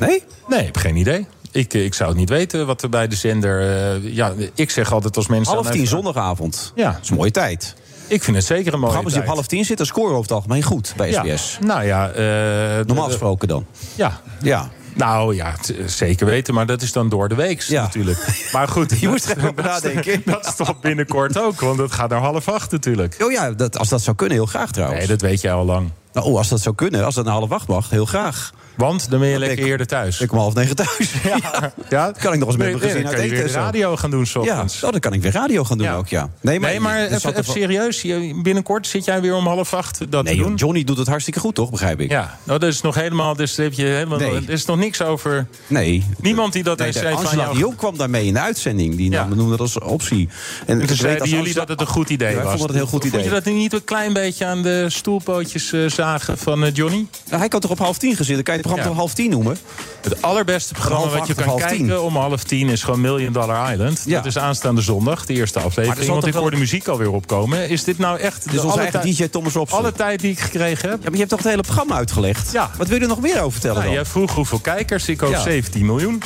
[0.00, 0.24] Nee?
[0.48, 1.26] Nee, ik heb geen idee.
[1.52, 3.60] Ik, eh, ik zou het niet weten wat er bij de zender.
[3.60, 5.54] eh, ja, ik zeg altijd als mensen.
[5.54, 6.72] Half tien zondagavond.
[6.74, 6.92] Ja.
[6.92, 7.74] Dat is een mooie tijd.
[8.06, 10.32] Ik vind het zeker een mooie Programma's die op half tien zitten, scoren over het
[10.32, 11.22] algemeen goed bij Ja.
[11.24, 11.58] SBS.
[11.60, 13.66] Nou ja, eh, Normaal gesproken dan.
[13.94, 14.20] Ja.
[14.42, 14.68] Ja.
[14.94, 15.54] Nou ja,
[15.86, 18.48] zeker weten, maar dat is dan door de week natuurlijk.
[18.52, 20.22] Maar goed, Je moest er even dat nadenken.
[20.24, 23.16] Dat is toch binnenkort ook, want het gaat naar half acht natuurlijk.
[23.22, 24.98] Oh ja, dat, als dat zou kunnen, heel graag trouwens.
[24.98, 25.90] Nee, dat weet jij al lang.
[26.12, 28.52] Nou, oh, als dat zou kunnen, als dat naar half acht mag, heel graag.
[28.76, 30.20] Want dan ben je Dan lekker ik- eerder thuis.
[30.20, 31.12] Ik kom half negen thuis.
[31.24, 31.72] Ja.
[31.90, 34.32] Ja, Kan ik nog eens met Nee, mijn gezin uit eten radio gaan doen, s
[34.42, 35.94] Ja, oh, dan kan ik weer radio gaan doen Ja.
[35.96, 36.30] ook, ja.
[36.40, 38.02] Nee, maar, even, zat er even wel- serieus.
[38.42, 40.56] Binnenkort zit jij weer om half acht dat Nee, te joh, doen?
[40.56, 41.70] Johnny doet het hartstikke goed, toch?
[41.70, 42.10] Begrijp ik.
[42.10, 43.36] Ja, nou, dat is nog helemaal.
[43.36, 44.18] Dus heb je helemaal.
[44.18, 44.34] Nee.
[44.34, 45.46] Er is nog niks over.
[45.66, 46.04] Nee.
[46.20, 47.56] Niemand die dat Nee, zei van jou.
[47.56, 48.96] Dion kwam daarmee in de uitzending.
[48.96, 50.28] Die nam, noemde dat als optie.
[50.66, 52.44] En Dus ik weet zeiden jullie dat het een goed idee Ja, was?
[52.44, 53.20] vonden het een heel goed idee.
[53.20, 57.06] Vond je dat niet een klein beetje aan de stoelpootjes eh, zagen van eh, Johnny?
[57.26, 58.44] Nou, hij kan toch op half tien gezitten?
[58.44, 58.88] Kan je het programma Ja.
[58.88, 59.58] toch half tien noemen?
[60.02, 61.98] Het allerbeste programma Half wat je kan kijken tien.
[61.98, 64.02] om half tien is gewoon Million Dollar Island.
[64.06, 64.16] Ja.
[64.16, 66.10] Dat is aanstaande zondag, de eerste er aflevering.
[66.10, 67.68] Want ik hoor wel- de muziek alweer opkomen.
[67.68, 69.78] Is dit nou echt de onze alle eigen tijd- DJ Thomas Robson.
[69.78, 70.98] alle tijd die ik gekregen heb?
[70.98, 72.52] Ja, maar je hebt toch het hele programma uitgelegd?
[72.52, 72.70] Ja.
[72.76, 73.96] Wat wil je er nog meer over vertellen Nou, dan?
[73.96, 75.08] jij vroeg hoeveel kijkers.
[75.08, 75.40] Ik hoop Ja.
[75.42, 76.22] 17 miljoen.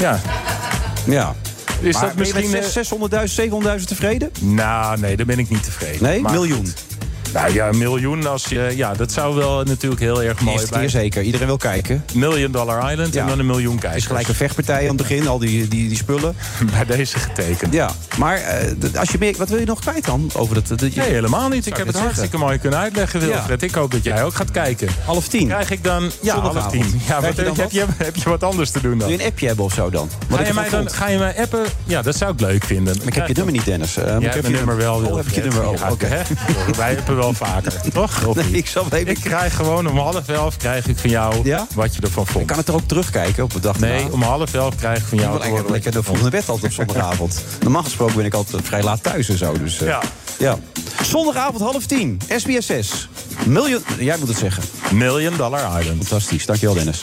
[0.00, 0.20] Ja.
[1.06, 1.34] Ja.
[1.80, 2.40] Is maar dat misschien...
[2.40, 3.34] ben je eh, met 600.000,
[3.80, 4.30] 700.000 tevreden?
[4.40, 6.02] Nou, nee, daar ben ik niet tevreden.
[6.02, 6.20] Nee?
[6.20, 6.74] Maar- Miljoen?
[7.34, 8.72] Nou ja, een miljoen als je...
[8.76, 11.22] Ja, dat zou wel natuurlijk heel erg mooi Eerste keer zeker.
[11.22, 12.04] Iedereen wil kijken.
[12.14, 13.20] Million Dollar Island Ja.
[13.22, 14.02] en dan een miljoen Het kijkers.
[14.02, 16.36] is gelijk een vechtpartij aan het begin, al die, die, die spullen.
[16.76, 17.72] Bij deze getekend.
[17.72, 20.30] Ja, maar eh, als je meer, wat wil je nog kwijt dan?
[20.34, 21.66] Over dat, dat je- Nee, helemaal niet.
[21.66, 23.62] Ik heb ik het hartstikke mooi kunnen uitleggen, Wilfred.
[23.62, 24.88] Ik hoop dat jij ook gaat kijken.
[25.04, 25.46] Half tien.
[25.46, 27.00] Krijg ik dan Ja, half tien.
[27.08, 29.08] Ja, wat, je dan heb, je, heb je wat anders te doen dan?
[29.08, 30.08] Wil je een appje hebben of zo dan?
[30.28, 31.64] Wat Ga ik je, mij dan, ga je mij appen?
[31.84, 32.96] Ja, dat zou ik leuk vinden.
[32.98, 33.96] Maar ik heb je nummer niet, Dennis.
[33.96, 35.68] Eh, ik hebt even mijn nummer wel, Oh, heb ik je nummer?
[35.68, 36.22] Oh, Ja, oké.
[36.76, 38.34] Wij hebben wel vaker, toch?
[38.34, 38.86] Nee, ik zal.
[38.94, 41.66] Ik krijg gewoon om half elf krijg ik van jou Ja?
[41.74, 42.40] wat je ervan vond.
[42.40, 45.04] Ik kan het er ook terugkijken op de dag Nee, om half elf krijg ik
[45.04, 47.44] van Ik jou horen eigenlijk lekker de volgende bed altijd op zondagavond.
[47.62, 49.52] Normaal gesproken ben ik altijd vrij laat thuis en zo.
[49.58, 50.00] Dus, eh, Ja.
[50.38, 50.58] ja.
[51.02, 53.08] Zondagavond half tien, SBS 6.
[53.46, 53.82] Miljoen...
[53.98, 54.62] Jij moet het zeggen.
[54.92, 56.06] Million Dollar Island.
[56.06, 57.00] Fantastisch, dankjewel Dennis.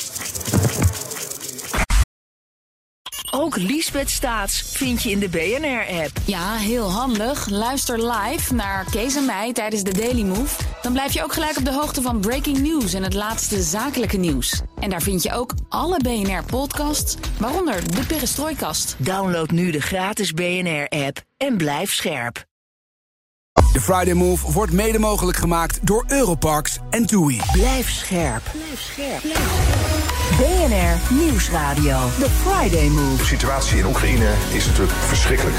[3.33, 6.11] Ook Liesbeth Staats vind je in de BNR-app.
[6.25, 7.49] Ja, heel handig.
[7.49, 10.63] Luister live naar Kees en mij tijdens de Daily Move.
[10.81, 14.17] Dan blijf je ook gelijk op de hoogte van breaking news en het laatste zakelijke
[14.17, 14.61] nieuws.
[14.79, 18.95] En daar vind je ook alle BNR-podcasts, waaronder de Perestrooikast.
[18.97, 22.45] Download nu de gratis BNR-app en blijf scherp.
[23.73, 27.41] De Friday Move wordt mede mogelijk gemaakt door Europarks en TUI.
[27.51, 28.43] Blijf scherp.
[28.51, 30.20] Blijf scherp.
[30.41, 31.97] BNR Nieuwsradio.
[32.19, 33.25] The Friday De Move.
[33.25, 35.55] situatie in Oekraïne is natuurlijk verschrikkelijk.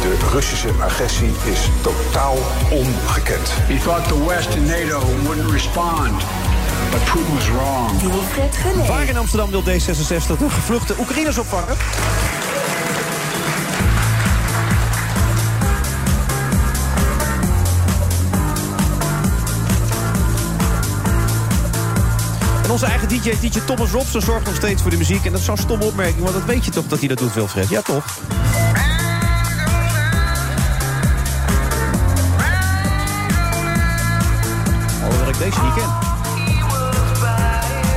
[0.00, 2.36] De Russische agressie is totaal
[2.70, 3.48] ongekend.
[3.48, 6.22] He thought the West and NATO wouldn't respond,
[6.90, 8.86] but Putin was wrong.
[8.86, 11.76] Waar in Amsterdam wil D66 de gevluchte Oekraïners opvangen?
[22.74, 25.24] Onze eigen DJ, DJ Thomas Robson, zorgt nog steeds voor de muziek.
[25.24, 27.34] En dat is zo'n stomme opmerking, want dat weet je toch dat hij dat doet,
[27.34, 27.68] Wilfred?
[27.68, 28.18] Ja, toch?
[35.02, 35.92] Alhoewel ik deze niet ken.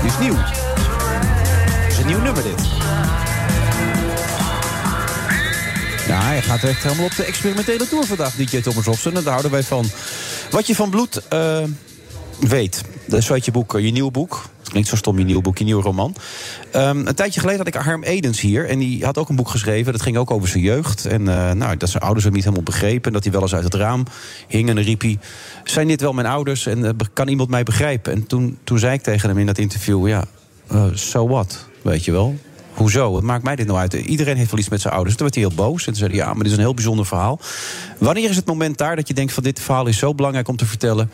[0.01, 0.35] Die is nieuw.
[0.35, 2.61] Het is een nieuw nummer, dit.
[6.07, 9.15] Ja, hij gaat echt helemaal op de experimentele tour vandaag, DJ Thomas Robson.
[9.15, 9.89] En daar houden wij van.
[10.49, 11.63] Wat je van bloed eh,
[12.39, 12.83] weet.
[13.07, 14.49] Dat is je boek, eh, je nieuwe boek.
[14.67, 16.15] Het klinkt zo stom, je nieuwe boek, je nieuwe roman.
[16.71, 18.69] Ehm, een tijdje geleden had ik Harm Edens hier.
[18.69, 19.91] En die had ook een boek geschreven.
[19.91, 21.05] Dat ging ook over zijn jeugd.
[21.05, 23.03] En eh, nou, dat zijn ouders hem niet helemaal begrepen.
[23.03, 24.03] En dat hij wel eens uit het raam
[24.47, 25.19] hing en riep hij...
[25.63, 28.13] Zijn dit wel mijn ouders en eh, kan iemand mij begrijpen?
[28.13, 30.07] En toen, toen zei ik tegen hem in dat interview...
[30.07, 30.23] Ja,
[30.67, 32.35] eh, so what, weet je wel.
[32.73, 33.11] Hoezo?
[33.11, 33.93] Wat maakt mij dit nou uit?
[33.93, 35.15] Iedereen heeft wel iets met zijn ouders.
[35.15, 35.87] Toen werd hij heel boos.
[35.87, 37.39] En zei hij, ja, maar dit is een heel bijzonder verhaal.
[37.97, 39.33] Wanneer is het moment daar dat je denkt...
[39.33, 41.11] van dit verhaal is zo belangrijk om te vertellen...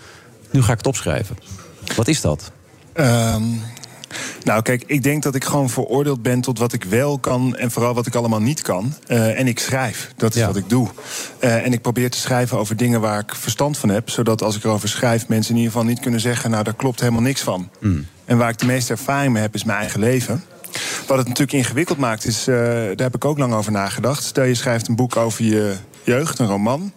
[0.52, 1.36] nu ga ik het opschrijven.
[1.96, 2.52] Wat is dat?
[2.94, 3.44] Ehm,
[4.44, 7.72] nou, kijk, ik denk dat ik gewoon veroordeeld ben tot wat ik wel kan en
[7.72, 8.94] vooral wat ik allemaal niet kan.
[9.08, 10.12] Eh, en ik schrijf.
[10.16, 10.48] Dat is Ja.
[10.48, 10.88] wat ik doe.
[11.40, 14.10] Eh, en ik probeer te schrijven over dingen waar ik verstand van heb.
[14.10, 17.00] Zodat als ik erover schrijf, mensen in ieder geval niet kunnen zeggen: Nou, daar klopt
[17.00, 17.70] helemaal niks van.
[18.26, 20.44] En waar ik de meeste ervaring mee heb, is mijn eigen leven.
[21.08, 24.24] Wat het natuurlijk ingewikkeld maakt, is, eh, daar heb ik ook lang over nagedacht.
[24.24, 26.92] Stel je schrijft een boek over je jeugd, een roman.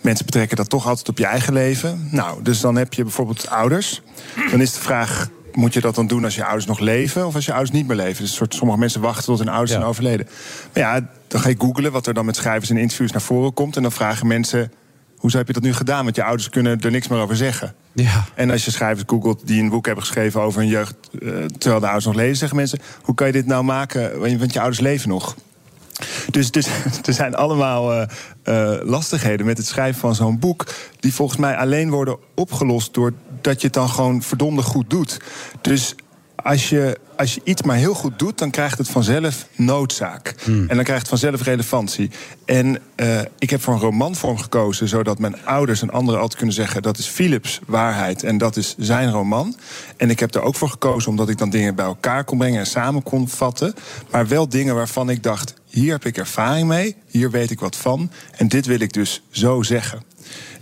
[0.00, 2.08] Mensen betrekken dat toch altijd op je eigen leven.
[2.10, 4.02] Nou, dus dan heb je bijvoorbeeld ouders.
[4.50, 7.34] Dan is de vraag, moet je dat dan doen als je ouders nog leven of
[7.34, 8.22] als je ouders niet meer leven?
[8.22, 10.28] Dus soort, sommige mensen wachten tot hun ouders zijn overleden.
[10.72, 13.54] Maar ja, dan ga je googlen wat er dan met schrijvers en interviews naar voren
[13.54, 13.76] komt.
[13.76, 14.72] En dan vragen mensen,
[15.16, 16.04] hoe heb je dat nu gedaan?
[16.04, 17.74] Want je ouders kunnen er niks meer over zeggen.
[17.92, 18.24] Ja.
[18.34, 20.94] En als je schrijvers googelt die een boek hebben geschreven over hun jeugd...
[21.12, 21.28] eh,
[21.58, 22.78] terwijl de ouders nog leven, zeggen mensen...
[23.02, 25.36] hoe kan je dit nou maken, want je ouders leven nog?
[26.30, 26.66] Dus, dus
[27.06, 28.02] er zijn allemaal eh,
[28.42, 30.66] eh, lastigheden met het schrijven van zo'n boek...
[31.00, 35.20] die volgens mij alleen worden opgelost doordat je het dan gewoon verdomde goed doet.
[35.60, 35.94] Dus
[36.42, 40.34] als je, als je iets maar heel goed doet, dan krijgt het vanzelf noodzaak.
[40.46, 42.10] En dan krijgt het vanzelf relevantie.
[42.44, 46.54] En eh, ik heb voor een romanvorm gekozen, zodat mijn ouders en anderen altijd kunnen
[46.54, 49.56] zeggen: dat is Philips waarheid en dat is zijn roman.
[49.96, 52.60] En ik heb er ook voor gekozen omdat ik dan dingen bij elkaar kon brengen
[52.60, 53.74] en samen kon vatten.
[54.10, 57.76] Maar wel dingen waarvan ik dacht: hier heb ik ervaring mee, hier weet ik wat
[57.76, 58.10] van.
[58.36, 60.02] En dit wil ik dus zo zeggen.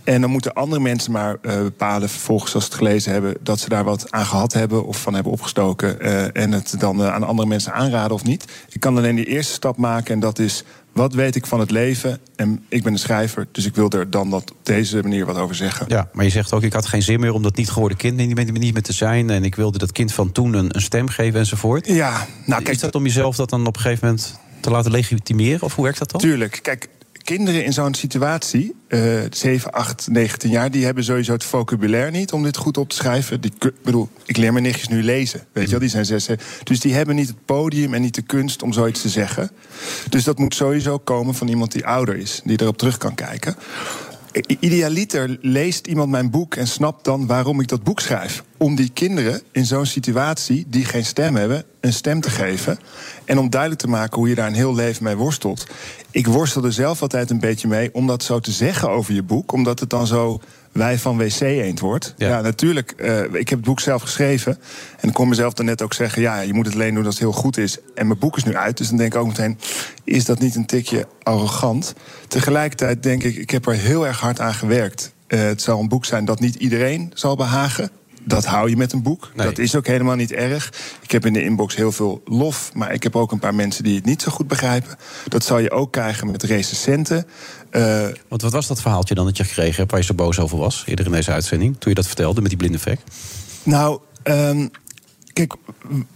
[0.03, 3.59] En dan moeten andere mensen maar eh, bepalen, vervolgens als ze het gelezen hebben, dat
[3.59, 5.99] ze daar wat aan gehad hebben of van hebben opgestoken.
[6.01, 8.45] eh, en het dan eh, aan andere mensen aanraden of niet.
[8.69, 10.63] Ik kan alleen die eerste stap maken en dat is.
[10.91, 12.19] Wat weet ik van het leven?
[12.35, 15.37] En ik ben een schrijver, dus ik wil er dan dat op deze manier wat
[15.37, 15.85] over zeggen.
[15.89, 18.17] Ja, maar je zegt ook, ik had geen zin meer om dat niet geworden kind
[18.17, 19.29] niet meer, niet meer te zijn.
[19.29, 21.87] En ik wilde dat kind van toen een, een stem geven enzovoort.
[21.87, 22.75] Ja, nou kijk.
[22.75, 25.61] Is dat om jezelf dat dan op een gegeven moment te laten legitimeren?
[25.61, 26.21] Of hoe werkt dat dan?
[26.21, 26.59] Tuurlijk.
[26.61, 26.87] Kijk,
[27.23, 32.31] kinderen in zo'n situatie, eh 7, 8, 19 jaar, die hebben sowieso het vocabulaire niet
[32.31, 33.41] om dit goed op te schrijven.
[33.41, 33.51] Die,
[33.83, 36.29] bedoel, ik leer mijn nichtjes nu lezen, weet je wel, die zijn zes.
[36.63, 39.51] Dus die hebben niet het podium en niet de kunst om zoiets te zeggen.
[40.09, 43.55] Dus dat moet sowieso komen van iemand die ouder is, die erop terug kan kijken.
[44.59, 48.43] Idealiter leest iemand mijn boek en snapt dan waarom ik dat boek schrijf.
[48.57, 52.79] Om die kinderen in zo'n situatie, die geen stem hebben, een stem te geven.
[53.25, 55.67] En om duidelijk te maken hoe je daar een heel leven mee worstelt.
[56.11, 59.23] Ik worstel er zelf altijd een beetje mee om dat zo te zeggen over je
[59.23, 59.51] boek.
[59.51, 60.39] Omdat het dan zo
[60.71, 62.13] wij van WC Eend wordt.
[62.17, 62.91] Ja, natuurlijk.
[62.91, 64.57] eh, ik heb het boek zelf geschreven.
[64.99, 66.21] En ik kon mezelf dan net ook zeggen...
[66.21, 67.77] ja, je moet het alleen doen als het heel goed is.
[67.95, 68.77] En mijn boek is nu uit.
[68.77, 69.59] Dus dan denk ik ook meteen...
[70.03, 71.93] is dat niet een tikje arrogant?
[72.27, 75.13] Tegelijkertijd denk ik, ik heb er heel erg hard aan gewerkt.
[75.27, 77.89] Eh, het zal een boek zijn dat niet iedereen zal behagen.
[78.27, 79.31] Dat hou je met een boek.
[79.35, 80.73] Dat is ook helemaal niet erg.
[81.01, 83.83] Ik heb in de inbox heel veel lof, maar ik heb ook een paar mensen
[83.83, 84.97] die het niet zo goed begrijpen.
[85.27, 87.25] Dat zal je ook krijgen met recensenten.
[87.69, 89.91] Eh, Want wat was dat verhaaltje dan dat je gekregen hebt...
[89.91, 91.75] waar je zo boos over was, eerder in deze uitzending...
[91.79, 92.99] toen je dat vertelde met die blinde vek?
[93.63, 94.67] Nou, ehm,
[95.37, 95.53] kijk,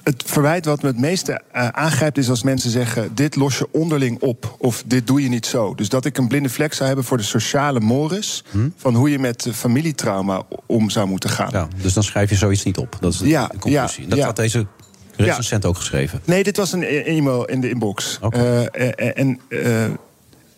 [0.03, 3.67] het verwijt wat me het meeste eh, aangrijpt is als mensen zeggen: dit los je
[3.71, 5.75] onderling op of dit doe je niet zo.
[5.75, 8.43] Dus dat ik een blinde vlek zou hebben voor de sociale mores
[8.77, 11.49] van hoe je met eh, familietrauma om zou moeten gaan.
[11.51, 12.97] Ja, dus dan schrijf je zoiets niet op.
[12.99, 14.03] Dat is de, Ja, de conclusie.
[14.03, 14.25] ja, dat ja.
[14.25, 14.65] had deze
[15.15, 16.21] recensent ook geschreven.
[16.25, 18.19] Nee, dit was een e- e-mail in de inbox.
[18.29, 19.85] Eh, eh, en eh,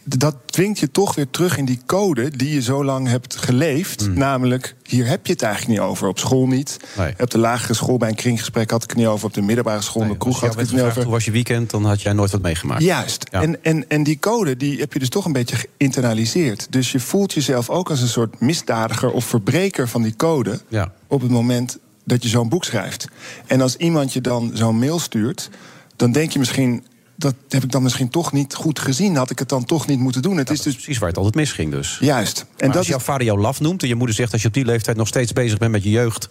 [0.03, 4.09] dat dwingt je toch weer terug in die code die je zo lang hebt geleefd.
[4.09, 6.07] Namelijk, hier heb je het eigenlijk niet over.
[6.07, 6.77] Op school niet.
[7.19, 9.25] Op de lagere school bij een kringgesprek had ik het niet over.
[9.25, 11.03] Op de middelbare school in de kroeg had ik het niet over.
[11.03, 12.84] hoe was je weekend, dan had jij nooit wat meegemaakt.
[12.84, 13.25] Juist.
[13.31, 13.41] Ja.
[13.41, 16.67] En, en, en die code die heb je dus toch een beetje geïnternaliseerd.
[16.69, 20.61] Dus je voelt jezelf ook als een soort misdadiger of verbreker van die code.
[20.67, 20.91] Ja.
[21.07, 23.07] op het moment dat je zo'n boek schrijft.
[23.45, 25.49] En als iemand je dan zo'n mail stuurt,
[25.95, 26.84] dan denk je misschien.
[27.15, 29.15] Dat heb ik dan misschien toch niet goed gezien.
[29.15, 30.38] Had ik het dan toch niet moeten doen?
[30.38, 31.98] Het is dus precies waar het altijd misging dus.
[31.99, 32.40] Juist.
[32.40, 34.31] En En dat als is jouw vader jou laf noemt en je moeder zegt...
[34.31, 36.27] als je op die leeftijd nog steeds bezig bent met je jeugd...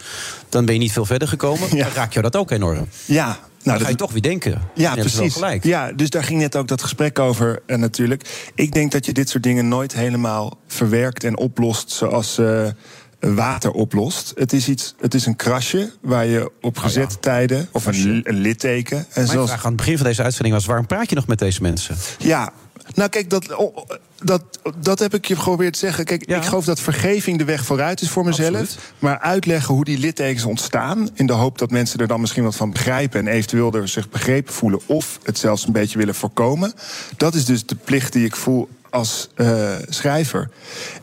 [0.49, 1.71] dan ben je niet veel verder gekomen.
[1.71, 2.89] Dan raakt jou dat ook enorm.
[3.05, 3.39] Ja.
[3.63, 4.63] Nou, dat dan ga je toch weer denken.
[4.75, 5.33] Ja, Je precies.
[5.33, 5.65] gelijk.
[5.65, 8.51] Ja, dus daar ging net ook dat gesprek over eh, natuurlijk.
[8.55, 12.67] Ik denk dat je dit soort dingen nooit helemaal verwerkt en oplost zoals eh,
[13.31, 14.33] water oplost.
[14.35, 18.21] Het is, iets, het is een krasje waar je op gezette tijden, of een, li-
[18.25, 19.07] een litteken.
[19.13, 20.67] En Mijn vraag aan het begin van deze uitzending was...
[20.67, 21.97] waarom praat je nog met deze mensen?
[22.19, 22.53] Ja,
[22.95, 23.77] nou kijk, dat, oh,
[24.23, 24.43] dat,
[24.77, 26.05] dat heb ik je geprobeerd te zeggen.
[26.05, 28.77] Kijk, ik geloof dat vergeving de weg vooruit is voor mezelf.
[28.99, 31.09] Maar uitleggen hoe die littekens ontstaan...
[31.15, 33.21] in de hoop dat mensen er dan misschien wat van begrijpen...
[33.21, 34.81] en eventueel er zich begrepen voelen...
[34.87, 36.73] of het zelfs een beetje willen voorkomen.
[37.17, 40.51] Dat is dus de plicht die ik voel als eh, schrijver.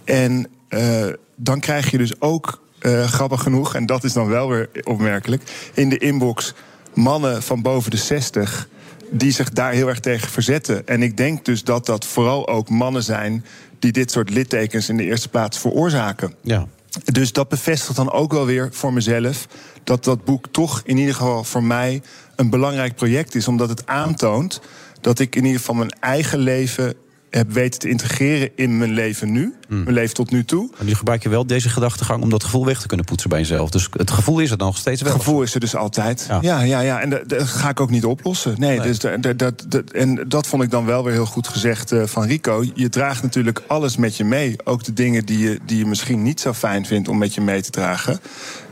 [0.03, 3.75] En eh, dan krijg je dus ook, eh, grappig genoeg...
[3.75, 5.43] en dat is dan wel weer opmerkelijk...
[5.73, 6.53] in de inbox
[6.93, 8.67] mannen van boven de 60
[9.11, 10.87] die zich daar heel erg tegen verzetten.
[10.87, 13.45] En ik denk dus dat dat vooral ook mannen zijn
[13.79, 16.33] die dit soort littekens in de eerste plaats veroorzaken.
[16.41, 16.67] Ja.
[17.03, 19.47] Dus dat bevestigt dan ook wel weer voor mezelf
[19.83, 22.01] dat dat boek toch in ieder geval voor mij
[22.35, 24.61] een belangrijk project is, omdat het aantoont
[25.01, 26.93] dat ik in ieder geval mijn eigen leven
[27.29, 29.53] heb weten te integreren in mijn leven nu.
[29.67, 30.69] Mijn leven tot nu toe.
[30.77, 33.39] Maar nu gebruik je wel deze gedachtegang om dat gevoel weg te kunnen poetsen bij
[33.39, 33.69] jezelf.
[33.69, 35.13] Dus het gevoel is er nog steeds wel.
[35.13, 36.27] Het gevoel is er dus altijd.
[36.41, 37.01] Ja, ja, ja.
[37.01, 38.55] En dat, dat ga ik ook niet oplossen.
[38.57, 41.47] Nee, Dus dat, dat, dat, dat- en dat vond ik dan wel weer heel goed
[41.47, 42.63] gezegd eh, van Rico.
[42.73, 44.55] Je draagt natuurlijk alles met je mee.
[44.63, 47.41] Ook de dingen die je, die je misschien niet zo fijn vindt om met je
[47.41, 48.19] mee te dragen.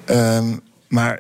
[0.06, 0.46] Ehm,
[0.88, 1.20] maar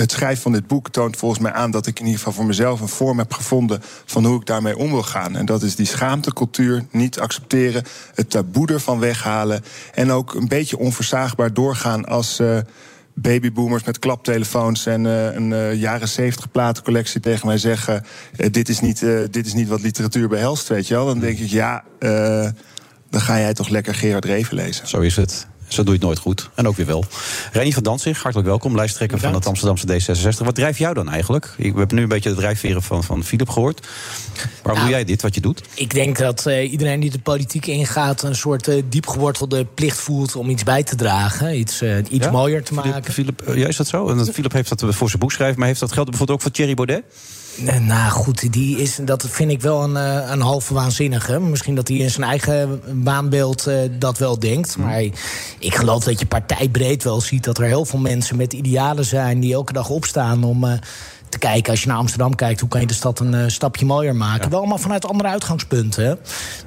[0.00, 2.46] het schrijven van dit boek toont volgens mij aan dat ik in ieder geval voor
[2.46, 5.36] mezelf een vorm heb gevonden van hoe ik daarmee om wil gaan.
[5.36, 7.84] En dat is die schaamtecultuur niet accepteren,
[8.14, 9.62] het taboe ervan weghalen
[9.94, 12.38] en ook een beetje onverzaagbaar doorgaan als.
[12.38, 12.58] eh,
[13.16, 18.04] Babyboomers met klaptelefoons en eh, een eh, jaren zeventig platencollectie tegen mij zeggen:
[18.50, 19.00] dit, is niet,
[19.30, 21.06] dit is niet wat literatuur behelst, weet je wel.
[21.06, 21.84] Dan denk ik, ja,
[23.10, 24.88] dan ga jij toch lekker Gerard Reven lezen.
[24.88, 25.46] Zo is het.
[25.68, 26.50] Zo doe je het nooit goed.
[26.54, 27.04] En ook weer wel.
[27.52, 28.74] Reni van Danzig, hartelijk welkom.
[28.74, 30.44] Lijsttrekker van het Amsterdamse D66.
[30.44, 31.54] Wat drijft jou dan eigenlijk?
[31.56, 33.86] Ik- We hebben nu een beetje de drijfveren van, van Philip gehoord.
[34.62, 35.62] Waarom doe jij dit, wat je doet?
[35.74, 38.22] Ik denk dat eh, iedereen die de politiek ingaat...
[38.22, 41.58] een soort eh, diepgewortelde plicht voelt om iets bij te dragen.
[41.58, 42.30] Iets, eh, iets Ja?
[42.30, 43.12] mooier te maken.
[43.12, 44.08] Philip, ja, is dat zo?
[44.08, 46.42] En dat- Philip heeft dat voor zijn boek schrijven, maar heeft dat geld bijvoorbeeld ook
[46.44, 47.02] voor Thierry Baudet?
[47.66, 51.40] Eh, Nou goed, die is, dat vind ik wel een, eh, een halve waanzinnige.
[51.40, 54.76] Misschien dat hij in zijn eigen baanbeeld eh, dat wel denkt.
[54.76, 55.02] Maar
[55.58, 59.40] ik geloof dat je partijbreed wel ziet dat er heel veel mensen met idealen zijn...
[59.40, 60.66] die elke dag opstaan om
[61.28, 62.60] te kijken, als je naar Amsterdam kijkt...
[62.60, 64.50] hoe kan je de stad een stapje mooier maken.
[64.50, 66.04] Wel allemaal vanuit andere uitgangspunten.
[66.04, 66.14] hè.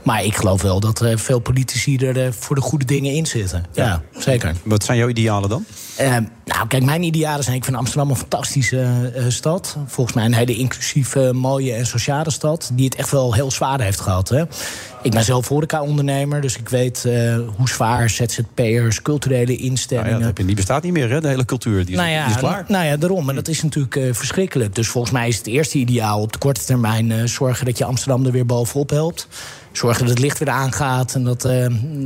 [0.03, 3.65] Maar ik geloof wel dat eh, veel politici er voor de goede dingen in zitten.
[3.73, 4.55] Ja, zeker.
[4.63, 5.65] Wat zijn jouw idealen dan?
[5.97, 7.55] Eh, nou, kijk, mijn idealen zijn...
[7.55, 9.77] ik vind Amsterdam een fantastische eh, stad.
[9.85, 12.71] Volgens mij een hele inclusieve, mooie en sociale stad...
[12.73, 14.29] die het echt wel heel zwaar heeft gehad.
[14.29, 14.43] Hè.
[15.01, 19.01] Ik ben zelf horeca-ondernemer, dus ik weet eh, hoe zwaar ZZP'ers...
[19.01, 20.11] culturele Nou ja, instellingen...
[20.11, 21.21] dat heb je, die bestaat niet meer, hè?
[21.21, 21.85] De hele cultuur.
[21.85, 22.65] Die is, nou, ja, die is klaar.
[22.67, 23.25] nou ja, daarom.
[23.25, 24.75] Maar dat is natuurlijk eh, verschrikkelijk.
[24.75, 27.11] Dus volgens mij is het eerste ideaal op de korte termijn...
[27.11, 29.27] eh, zorgen dat je Amsterdam er weer bovenop helpt.
[29.77, 31.65] Zorgen dat het licht weer aangaat en dat eh,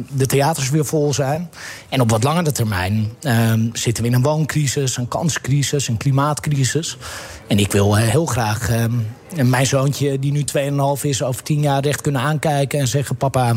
[0.10, 1.49] de theaters weer vol zijn.
[1.89, 6.98] En op wat langere termijn eh, zitten we in een wooncrisis, een kanscrisis, een klimaatcrisis.
[7.48, 8.69] En ik wil eh, heel graag
[9.36, 10.44] eh, mijn zoontje, die nu
[10.98, 13.56] 2,5 is, over tien jaar recht kunnen aankijken en zeggen: Papa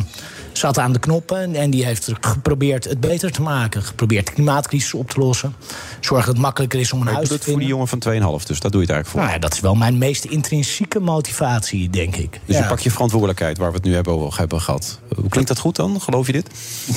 [0.53, 3.83] zat aan de knoppen en die heeft geprobeerd het beter te maken.
[3.83, 5.55] Geprobeerd de klimaatcrisis op te lossen.
[6.01, 7.69] Zorgen dat het makkelijker is om een Maar je huis doet te het voor die
[7.69, 8.13] vinden.
[8.13, 9.21] jongen van 2,5, dus daar doe je het eigenlijk voor.
[9.21, 12.41] Nou ja, dat is wel mijn meest intrinsieke motivatie, denk ik.
[12.45, 12.63] Dus Ja.
[12.63, 14.99] je pakt je verantwoordelijkheid, waar we het nu hebben, over, hebben gehad.
[15.15, 16.01] Hoe klinkt dat goed dan?
[16.01, 16.49] Geloof je dit?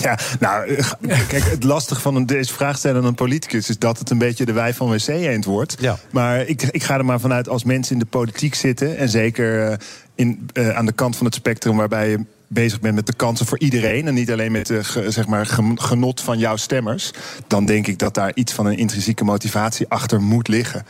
[0.01, 0.75] Ja, nou,
[1.27, 4.17] kijk, het lastige van een, deze vraag stellen aan een politicus is dat het een
[4.17, 5.75] beetje de wij van wc eend wordt.
[5.79, 5.97] Ja.
[6.11, 9.63] Maar ik, ik ga er maar vanuit als mensen in de politiek zitten en zeker
[9.71, 9.77] eh,
[10.15, 13.45] in, eh, aan de kant van het spectrum waarbij je bezig bent met de kansen
[13.45, 15.45] voor iedereen en niet alleen met de ge- zeg maar,
[15.75, 17.11] genot van jouw stemmers,
[17.47, 20.85] dan denk ik dat daar iets van een intrinsieke motivatie achter moet liggen.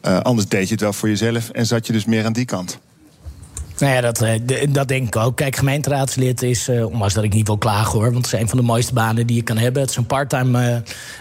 [0.00, 2.44] Eh, anders deed je het wel voor jezelf en zat je dus meer aan die
[2.44, 2.78] kant.
[3.78, 5.36] Nou ja, dat, eh, dat denk ik ook.
[5.36, 8.12] Kijk, gemeenteraadslid is, ondanks dat ik niet wil klagen hoor...
[8.12, 9.82] want het is een van de mooiste banen die je kan hebben.
[9.82, 10.76] Het is een parttime eh,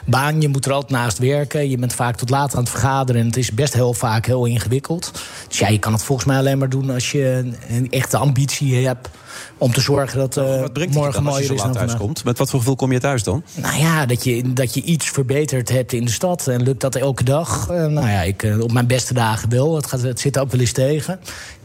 [0.06, 1.70] baan, je moet er altijd naast werken.
[1.70, 3.22] Je bent vaak tot laat aan het vergaderen...
[3.22, 5.12] en het is best heel vaak heel ingewikkeld.
[5.48, 6.90] Dus ja, je kan het volgens mij alleen maar doen...
[6.90, 9.10] als je een, echte ambitie hebt
[9.58, 12.24] om te zorgen dat Wat brengt morgen dan als je zo laat thuis komt?
[12.24, 13.44] Met wat voor gevoel kom je thuis dan?
[13.56, 16.48] Nou ja, dat je, dat je iets verbeterd hebt in de stad.
[16.48, 17.68] En lukt dat elke dag?
[17.68, 19.76] Nou ja, ik, op mijn beste dagen wel.
[19.76, 21.20] Het, gaat, het zit ook wel eens tegen.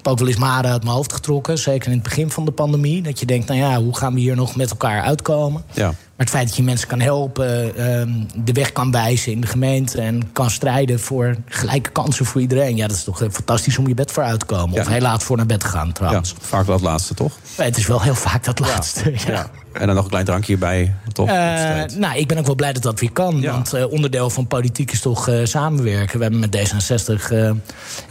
[0.07, 1.59] Heb ook wel eens maren uit mijn hoofd getrokken.
[1.59, 3.03] Zeker in het begin van de pandemie.
[3.03, 5.65] Dat je denkt, nou ja, hoe gaan we hier nog met elkaar uitkomen?
[5.73, 5.95] Ja.
[6.17, 9.47] Maar het feit dat je mensen kan helpen, ehm, de weg kan wijzen in de
[9.47, 10.01] gemeente...
[10.01, 12.77] en kan strijden voor gelijke kansen voor iedereen...
[12.77, 14.75] ja, dat is toch eh, fantastisch om je bed voor uit te komen.
[14.75, 14.81] Ja.
[14.81, 16.35] Of heel laat voor naar bed te gaan, Ja, trouwens.
[16.41, 17.39] vaak wel het laatste, toch?
[17.57, 19.13] Het is wel heel vaak dat laatste.
[19.27, 19.33] ja.
[19.33, 19.51] Ja.
[19.73, 21.29] En dan nog een klein drankje erbij, toch?
[21.29, 23.43] Eh, nou, ik ben ook wel blij dat dat weer kan.
[23.43, 26.17] Want eh, onderdeel van politiek is toch samenwerken.
[26.19, 27.51] We hebben met D66, eh,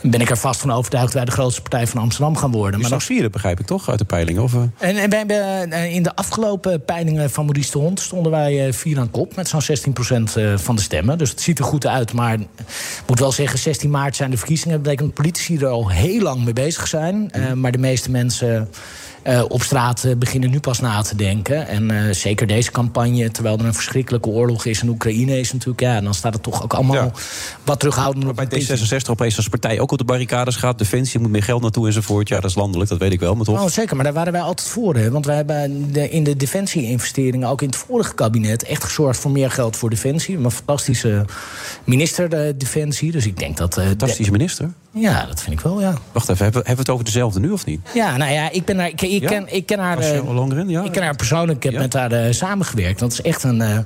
[0.02, 1.14] ben ik er vast van overtuigd...
[1.14, 2.76] wij de grootste partij van Amsterdam gaan worden.
[2.76, 4.40] Maar straks vierde, begrijp ik toch, uit de peiling?
[4.40, 7.95] Of, en, en wij hebben in de afgelopen peilingen van Maurice de Hond...
[8.04, 9.64] stonden wij eh, vier aan kop met zo'n 16%
[10.56, 11.18] van de stemmen.
[11.18, 12.14] Dus het ziet er goed uit.
[12.14, 12.48] Maar ik
[13.08, 14.74] moet wel zeggen, 16 maart zijn de verkiezingen.
[14.74, 17.32] Dat betekent dat politici er al heel lang mee bezig zijn.
[17.32, 18.70] Eh, maar de meeste mensen...
[19.26, 21.68] eh, op straat eh, beginnen nu pas na te denken.
[21.68, 25.80] En eh, zeker deze campagne, terwijl er een verschrikkelijke oorlog is in Oekraïne, is natuurlijk,
[25.80, 27.12] ja, dan staat het toch ook allemaal
[27.64, 29.00] wat terughoudend op Bij een puntje.
[29.02, 30.78] D66 opeens als partij ook op de barricades gaat.
[30.78, 32.28] Defensie moet meer geld naartoe enzovoort.
[32.28, 33.36] Ja, dat is landelijk, dat weet ik wel.
[33.36, 33.62] Maar toch?
[33.62, 34.96] Oh, zeker, maar daar waren wij altijd voor.
[34.96, 35.12] Hè?
[35.12, 39.32] Want wij hebben de, in de defensie-investeringen, ook in het vorige kabinet, echt gezorgd voor
[39.32, 40.38] meer geld voor defensie.
[40.38, 41.26] Een fantastische
[41.84, 43.12] minister, de defensie.
[43.12, 43.74] Dus ik denk dat.
[43.74, 44.74] Fantastische minister.
[44.98, 45.94] Ja, dat vind ik wel, ja.
[46.12, 47.80] Wacht even, hebben we hebben we het over dezelfde nu of niet?
[47.94, 49.28] Ja, nou ja, ik, ben haar, ik, ik Ja?
[49.30, 49.98] ken, ik ken haar.
[49.98, 50.84] Eh, Longren, ja.
[50.84, 53.00] Ik ken haar persoonlijk, ik heb met haar eh, samengewerkt.
[53.00, 53.78] Dat is echt een, eh,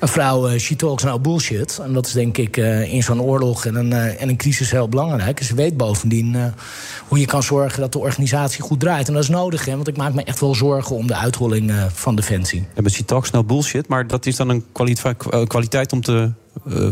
[0.00, 1.78] een vrouw, she talks no bullshit.
[1.84, 2.56] En dat is denk ik
[2.90, 5.40] in zo'n oorlog en een, en een crisis heel belangrijk.
[5.40, 6.36] En ze weet bovendien
[7.08, 9.08] hoe je kan zorgen dat de organisatie goed draait.
[9.08, 11.72] En dat is nodig, hè, want ik maak me echt wel zorgen om de uitholling
[11.92, 12.66] van Defensie.
[12.74, 14.64] Ja, met talks no bullshit, maar dat is dan een
[15.46, 16.30] kwaliteit om te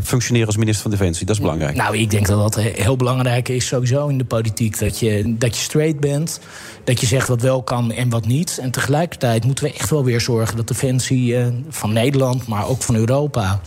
[0.03, 1.27] functioneren als minister van Defensie.
[1.27, 1.77] Dat is belangrijk.
[1.77, 4.79] Nou, ik denk dat dat he- heel belangrijk is sowieso in de politiek.
[4.79, 6.41] Dat je, dat je straight bent,
[6.85, 8.59] dat je zegt wat wel kan en wat niet.
[8.63, 12.83] En tegelijkertijd moeten we echt wel weer zorgen dat Defensie eh, van Nederland, maar ook
[12.83, 13.61] van Europa,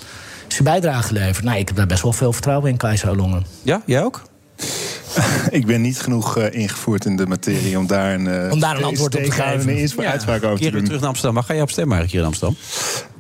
[0.48, 1.46] zijn bijdrage levert.
[1.46, 3.46] Nou, ik heb daar best wel veel vertrouwen in, Keizer Olongen.
[3.62, 4.22] Ja, jij ook?
[5.50, 8.78] Ik ben niet genoeg eh, ingevoerd in de materie om daar een, eh, Om daar
[8.78, 9.78] een antwoord op te geven.
[9.78, 10.84] inspraak- uitspraak over te Keer doen.
[10.84, 11.36] terug naar Amsterdam.
[11.36, 12.58] Waar ga je op stemmen eigenlijk hier in Amsterdam?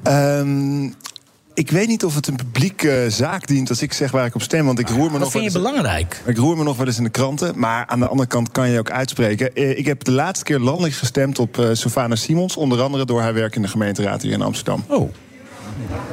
[0.03, 0.91] Ehm,
[1.53, 4.41] ik weet niet of het een publieke zaak dient als ik zeg waar ik op
[4.41, 4.65] stem.
[4.65, 6.21] Want ik roer me nog Dat vind je eens- belangrijk.
[6.25, 7.59] Ik roer me nog wel eens in de kranten.
[7.59, 9.55] Maar aan de andere kant kan je ook uitspreken.
[9.55, 12.57] Eh, Ik heb de laatste keer landelijk gestemd op eh Sylvana Simons.
[12.57, 14.84] Onder andere door haar werk in de gemeenteraad hier in Amsterdam.
[14.88, 15.11] Oh.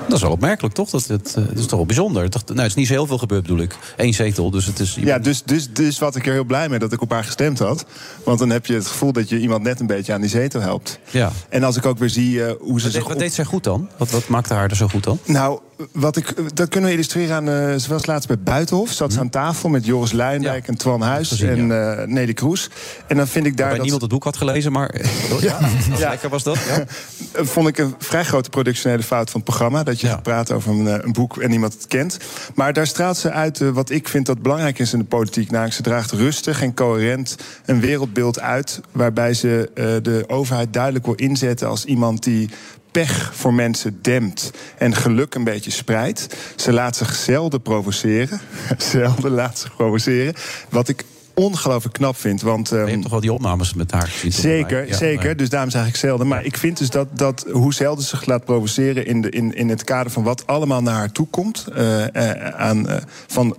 [0.06, 0.90] Dat is wel opmerkelijk, toch?
[0.90, 2.30] Dat, het, eh, dat is toch wel bijzonder.
[2.30, 3.76] Toch, nou, het is niet zo heel veel gebeurd, bedoel ik.
[3.96, 4.94] Eén zetel, dus het is...
[5.00, 7.58] Ja, dus, dus, dus wat ik er heel blij mee dat ik op haar gestemd
[7.58, 7.84] had.
[8.24, 10.60] Want dan heb je het gevoel dat je iemand net een beetje aan die zetel
[10.60, 10.98] helpt.
[11.10, 11.32] Ja.
[11.48, 13.44] En als ik ook weer zie eh, hoe ze Wat, zich deed, wat deed zij
[13.44, 13.88] goed dan?
[13.96, 15.18] Wat, wat maakte haar er zo goed dan?
[15.24, 15.60] Nou,
[15.92, 17.48] wat ik, dat kunnen we illustreren aan.
[17.48, 18.90] eh ze was laatst bij Buitenhof.
[18.90, 22.70] Zat ze aan tafel met Joris Luijendijk en Twan Huis gezien, en eh Nelly Kroes.
[23.06, 23.66] En dan vind ik daar.
[23.68, 24.94] Waarbij dat niemand het boek had gelezen, maar...
[25.40, 25.58] Ja,
[25.98, 26.08] Ja.
[26.08, 26.58] lekker was dat.
[26.68, 26.84] Ja.
[27.32, 29.82] Eh, vond ik een vrij grote productionele fout van het programma.
[29.82, 32.18] Dat je gaat praten over een, eh, een boek en niemand het kent.
[32.54, 35.50] Maar daar straalt ze uit eh, wat ik vind dat belangrijk is in de politiek.
[35.50, 37.36] Namelijk, ze draagt rustig en coherent
[37.66, 38.80] een wereldbeeld uit.
[38.92, 42.50] Waarbij ze eh, de overheid duidelijk wil inzetten als iemand die
[42.92, 46.36] pech voor mensen dempt en geluk een beetje spreidt.
[46.56, 48.40] Ze laat zich zelden provoceren.
[48.78, 50.34] zelden laat zich provoceren.
[50.68, 51.04] Wat ik
[51.34, 52.42] ongelooflijk knap vind.
[52.42, 54.32] Want, Je hebt toch wel die opnames met haar gezien?
[54.32, 54.88] Zeker?
[54.88, 55.36] Ja, zeker.
[55.36, 56.26] Dus daarom zeg ik zelden.
[56.26, 59.06] Maar ik vind dus dat, dat hoe zelden ze zich laat provoceren...
[59.06, 61.66] in, de, in, in het kader van wat allemaal naar haar toe komt...
[61.74, 62.96] eh, eh, aan, eh,
[63.26, 63.56] van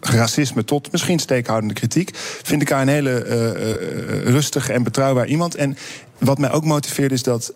[0.00, 2.10] racisme tot misschien steekhoudende kritiek...
[2.42, 3.18] vind ik haar een hele
[4.24, 5.54] rustige en betrouwbaar iemand.
[5.54, 5.76] En
[6.18, 7.54] wat mij ook motiveert is dat...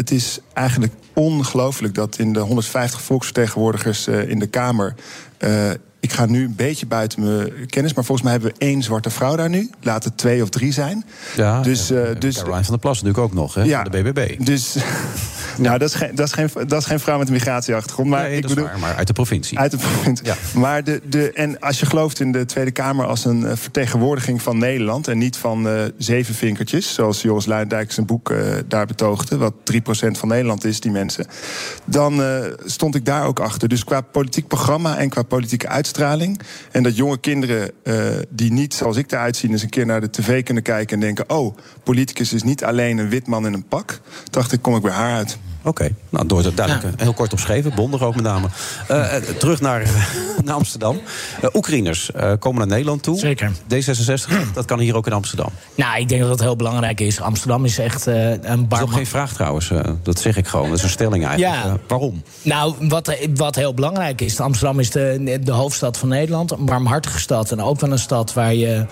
[0.00, 4.94] eh, het is eigenlijk ongelooflijk dat in de 150 volksvertegenwoordigers eh, in de Kamer.
[6.00, 9.10] Ik ga nu een beetje buiten mijn kennis, maar volgens mij hebben we één zwarte
[9.10, 9.70] vrouw daar nu.
[9.80, 11.04] Laat het twee of drie zijn.
[11.36, 13.62] Ja, dus, eh, dus Caroline van der Plas natuurlijk ook nog, hè?
[13.62, 13.82] Ja.
[13.82, 14.44] de BBB.
[14.44, 14.76] Dus,
[15.56, 18.08] nou, dat is, geen, dat, is geen, dat is geen vrouw met een migratieachtergrond.
[18.08, 19.58] Maar Nee, ik dat is bedoel, waar, maar uit de provincie.
[19.58, 20.32] Uit de provincie.
[20.54, 24.42] Maar de, de, en als je gelooft in de Tweede Kamer als een eh, vertegenwoordiging
[24.42, 25.08] van Nederland...
[25.08, 28.34] en niet van eh zeven vinkertjes, zoals Joris Luijendijk zijn boek
[28.68, 29.36] daar betoogde...
[29.36, 29.76] wat 3%
[30.10, 31.26] van Nederland is, die mensen...
[31.84, 32.22] dan
[32.64, 33.68] stond ik daar ook achter.
[33.68, 35.89] Dus qua politiek programma en qua politieke uitstraling...
[36.70, 39.50] en dat jonge kinderen eh, die niet, zoals ik eruit zie...
[39.50, 41.30] eens een keer naar de tv kunnen kijken en denken...
[41.30, 44.00] oh, politicus is niet alleen een wit man in een pak...
[44.30, 45.38] dacht ik, kom ik bij haar uit.
[45.62, 47.74] Oké, nou, door het duidelijk heel kort omschreven.
[47.74, 48.46] Bondig ook met name.
[48.88, 49.82] Eh, eh, terug naar,
[50.44, 51.00] naar Amsterdam.
[51.40, 53.18] Eh, Oekraïners eh, komen naar Nederland toe.
[53.18, 53.50] Zeker.
[53.74, 55.48] D66, dat kan hier ook in Amsterdam.
[55.74, 57.20] Nou, ik denk dat dat heel belangrijk is.
[57.20, 58.82] Amsterdam is echt een Dat is bar.
[58.82, 59.70] ook geen vraag trouwens.
[60.02, 60.68] dat zeg ik gewoon.
[60.68, 61.64] Dat is een stelling eigenlijk.
[61.64, 61.76] Ja.
[61.88, 62.22] Waarom?
[62.42, 64.40] Nou, wat, wat heel belangrijk is.
[64.40, 66.50] Amsterdam is de, de hoofdstad van Nederland.
[66.50, 67.50] Een warmhartige stad.
[67.52, 68.86] En ook wel een stad waar je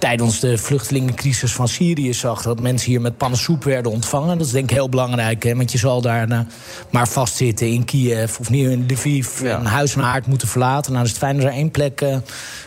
[0.00, 2.42] tijdens de vluchtelingencrisis van Syrië zag...
[2.42, 4.38] dat mensen hier met pannensoep werden ontvangen.
[4.38, 5.42] Dat is denk ik heel belangrijk.
[5.42, 5.56] Hè?
[5.56, 6.44] Want je zal daar nou,
[6.90, 9.40] maar vastzitten in Kiev of nu in Lviv...
[9.40, 10.92] en huis en haard moeten verlaten.
[10.92, 12.16] Nou, dan is het fijn dat er één plek eh,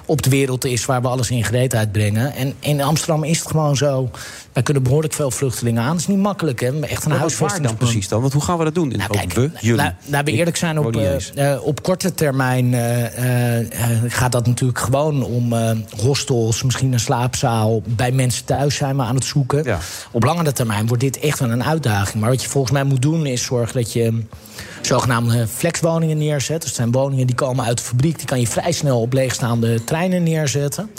[0.05, 0.85] op de wereld is...
[0.85, 2.35] waar we alles in gereedheid brengen.
[2.35, 4.09] En in Amsterdam is het gewoon zo...
[4.53, 5.91] wij kunnen behoorlijk veel vluchtelingen aan.
[5.91, 6.79] Dat is niet makkelijk, hè?
[6.79, 7.65] Echt een huisvesting.
[7.67, 8.21] dan precies dan?
[8.21, 8.91] Want hoe gaan we dat doen?
[8.91, 9.75] In Nou, kijk, we, jullie.
[9.75, 13.59] La- laten we eerlijk zijn, op, eh, op korte termijn eh,
[14.07, 15.53] gaat dat natuurlijk gewoon om
[16.01, 17.81] hostels, misschien een slaapzaal.
[17.85, 19.65] Bij mensen thuis zijn we aan het zoeken.
[20.11, 22.21] Op langere termijn wordt dit echt wel een uitdaging.
[22.21, 24.23] Maar wat je volgens mij moet doen is zorgen dat je
[24.81, 26.61] zogenaamde flexwoningen neerzet.
[26.61, 28.17] Dat zijn woningen die komen uit de fabriek.
[28.17, 30.89] Die kan je vrij snel op leegstaande treinen neerzetten.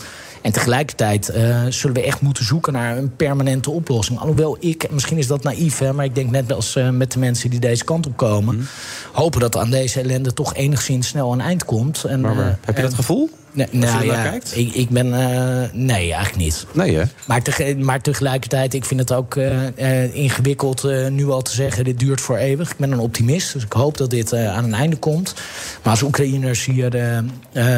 [0.45, 4.19] En tegelijkertijd eh, zullen we echt moeten zoeken naar een permanente oplossing.
[4.19, 7.13] Alhoewel ik, en misschien is dat naïef, hè, maar ik denk net als eh, met
[7.13, 8.65] de mensen die deze kant op komen, Mhm.
[9.13, 12.05] hopen dat aan deze ellende toch enigszins snel een eind komt.
[12.05, 13.31] En, Maar, maar, eh, heb je dat gevoel?
[13.55, 14.57] Nee, Als je nou ernaar ja, kijkt?
[14.57, 15.15] ik, ik ben.
[15.15, 16.67] eh, nee, eigenlijk niet.
[16.73, 17.03] Nee, hè?
[17.27, 21.51] Maar, tege- maar tegelijkertijd, ik vind het ook eh, eh, ingewikkeld eh, nu al te
[21.55, 21.85] zeggen...
[21.85, 22.71] dit duurt voor eeuwig.
[22.71, 25.35] Ik ben een optimist, dus ik hoop dat dit eh, aan een einde komt.
[25.83, 27.19] Maar als Oekraïners hier eh,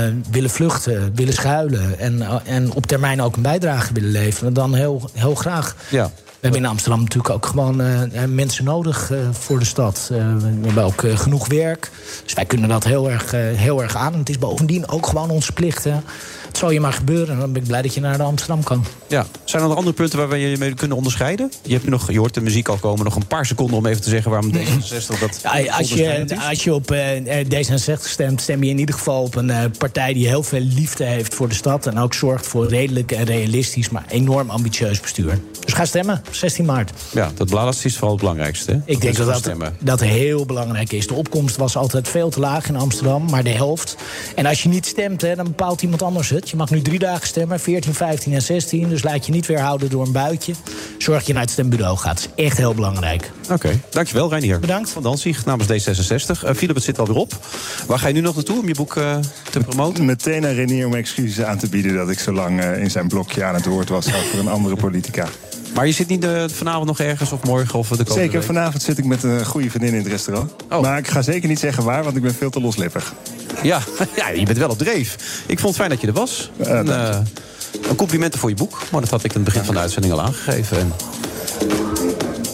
[0.07, 1.99] eh, willen vluchten, willen schuilen...
[1.99, 4.53] En, en op termijn ook een bijdrage willen leveren...
[4.55, 5.77] dan heel, heel graag.
[5.89, 6.11] Ja.
[6.37, 10.07] We hebben in Amsterdam natuurlijk ook gewoon eh, eh, mensen nodig eh, voor de stad.
[10.09, 11.91] We hebben ook genoeg werk.
[12.25, 14.13] Dus wij kunnen dat heel erg, heel erg aan.
[14.13, 15.87] En het is bovendien ook gewoon onze plicht.
[16.57, 17.35] Het zal je maar gebeuren.
[17.35, 18.85] En dan ben ik blij dat je naar Amsterdam kan.
[19.09, 19.27] Ja.
[19.45, 21.53] Zijn er nog andere punten waar we je mee kunnen onderscheiden?
[21.63, 23.05] Je, hebt nog, je hoort de muziek al komen.
[23.05, 26.65] Nog een paar seconden om even te zeggen waarom D66 dat Ja, als, je, als
[26.65, 30.29] je op eh, D66 stemt, stem je in ieder geval op een eh, partij die
[30.29, 31.87] heel veel liefde heeft voor de stad.
[31.87, 35.39] En ook zorgt voor redelijk en realistisch, maar enorm ambitieus bestuur.
[35.65, 36.93] Dus ga stemmen, 16 maart.
[37.13, 38.71] Ja, dat laatste is vooral het belangrijkste.
[38.71, 38.77] Hè?
[38.77, 39.77] Ik denk dat gewoon dat, stemmen.
[39.81, 41.07] dat heel belangrijk is.
[41.07, 43.97] De opkomst was altijd veel te laag in Amsterdam, maar de helft.
[44.35, 46.46] En als je niet stemt, hè, dan bepaalt iemand anders het.
[46.51, 48.89] Je mag nu drie dagen stemmen, 14, 15 en 16.
[48.89, 50.53] Dus laat je niet weerhouden door een buitje.
[50.99, 52.21] Zorg dat je naar het stembureau gaat.
[52.23, 53.31] Dat is echt heel belangrijk.
[53.51, 54.61] Oké, dankjewel Reinier.
[54.61, 54.91] Bedankt.
[54.91, 56.45] Van Danzig namens D66.
[56.45, 57.39] Eh Philip, het zit alweer op.
[57.87, 59.17] Waar ga je nu nog naartoe om je boek eh,
[59.51, 60.05] te promoten?
[60.05, 63.09] Meteen naar Renier om excuses aan te bieden dat ik zo lang eh, in zijn
[63.09, 65.27] blokje aan het woord was over een andere politica.
[65.75, 68.43] Maar je zit niet vanavond nog ergens of morgen of de komende Zeker, week?
[68.43, 70.53] vanavond zit ik met een goede vriendin in het restaurant.
[70.71, 70.81] Oh.
[70.81, 73.15] Maar ik ga zeker niet zeggen waar, want ik ben veel te loslippig.
[73.63, 73.81] Ja,
[74.17, 75.17] ja, je bent wel op dreef.
[75.47, 76.51] Ik vond het fijn dat je er was.
[76.57, 77.19] En, eh,
[77.89, 78.79] een complimenten voor je boek.
[78.91, 80.79] Maar dat had ik in het begin van de uitzending al aangegeven.
[80.79, 80.93] En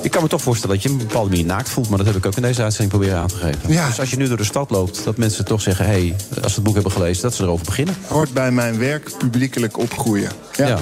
[0.02, 1.88] ik kan me toch voorstellen dat je een bepaalde manier naakt voelt.
[1.88, 3.72] Maar dat heb ik ook in deze uitzending proberen aan te geven.
[3.72, 3.86] Ja.
[3.86, 5.84] Dus als je nu door de stad loopt, dat mensen toch zeggen...
[5.84, 7.96] hé, hey, als ze het boek hebben gelezen, dat ze erover beginnen.
[8.06, 10.30] Hoort bij mijn werk publiekelijk opgroeien.
[10.56, 10.78] Ja.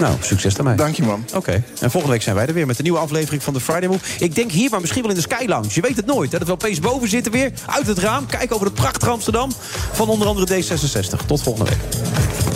[0.00, 0.76] Nou, succes daarmee.
[0.76, 1.24] Dank je, man.
[1.34, 1.62] Oké.
[1.80, 4.04] En volgende week zijn wij er weer met een nieuwe aflevering van de Friday Move.
[4.18, 5.68] Ik denk hier, maar misschien wel in de Sky Lounge.
[5.70, 6.32] Je weet het nooit.
[6.32, 6.38] Hè?
[6.38, 8.26] Dat we opeens boven zitten weer, uit het raam.
[8.26, 9.50] Kijken over het prachtige Amsterdam.
[9.92, 11.26] Van onder andere D66.
[11.26, 12.53] Tot volgende week.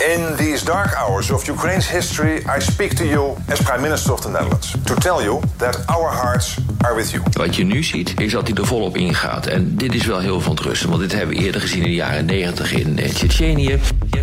[0.00, 4.20] In these dark hours of Ukraine's history, I speak to you as Prime Minister of
[4.20, 7.22] the Netherlands to tell you that our hearts are with you.
[7.32, 9.46] Wat je nu ziet, is dat hij er volop ingaat.
[9.46, 12.24] En dit is wel heel verontrustend, want dit hebben we eerder gezien in de jaren
[12.24, 13.80] 90 in eh, Tsjetsjenië.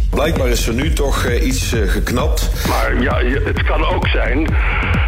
[0.10, 2.50] Blijkbaar is er nu toch eh, iets eh, geknapt.
[2.68, 4.48] Maar ja, het kan ook zijn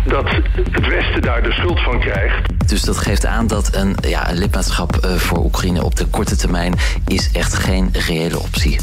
[0.05, 0.29] dat
[0.71, 2.49] het Westen daar de schuld van krijgt.
[2.69, 6.35] Dus dat geeft aan dat een, ja, een lidmaatschap eh, voor Oekraïne op de korte
[6.35, 6.73] termijn
[7.07, 8.79] is echt geen reële optie.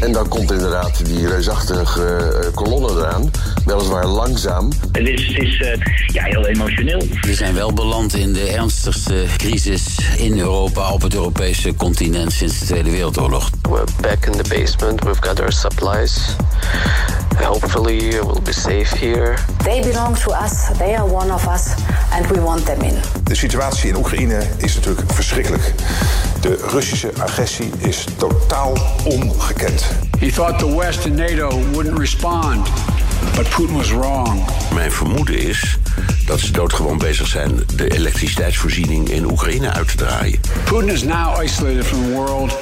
[0.00, 3.30] En dan komt inderdaad die reusachtige eh, kolonne eraan.
[3.64, 4.72] Weliswaar langzaam.
[4.92, 7.06] Het is, het is eh, ja, heel emotioneel.
[7.20, 12.58] We zijn wel beland in de ernstigste crisis in Europa op het Europese continent sinds
[12.58, 13.50] de Tweede Wereldoorlog.
[13.62, 15.04] We're back in the basement.
[15.04, 16.36] We've got our supplies.
[17.36, 19.34] Hopefully, we'll be safe here.
[19.64, 21.74] They belong to us, they are one of us,
[22.12, 22.94] and we want them in.
[23.24, 25.72] De situatie in Oekraïne is natuurlijk verschrikkelijk.
[26.40, 29.71] De Russische agressie is totaal ongekend.
[30.18, 32.66] He thought the West and NATO wouldn't respond,
[33.36, 34.44] but Putin was wrong.
[34.74, 35.78] Mijn vermoeden is
[36.26, 40.40] dat ze doodgewoon bezig zijn de elektriciteitsvoorziening in Oekraïne uit te draaien.
[40.64, 42.58] Putin is now isolated from the world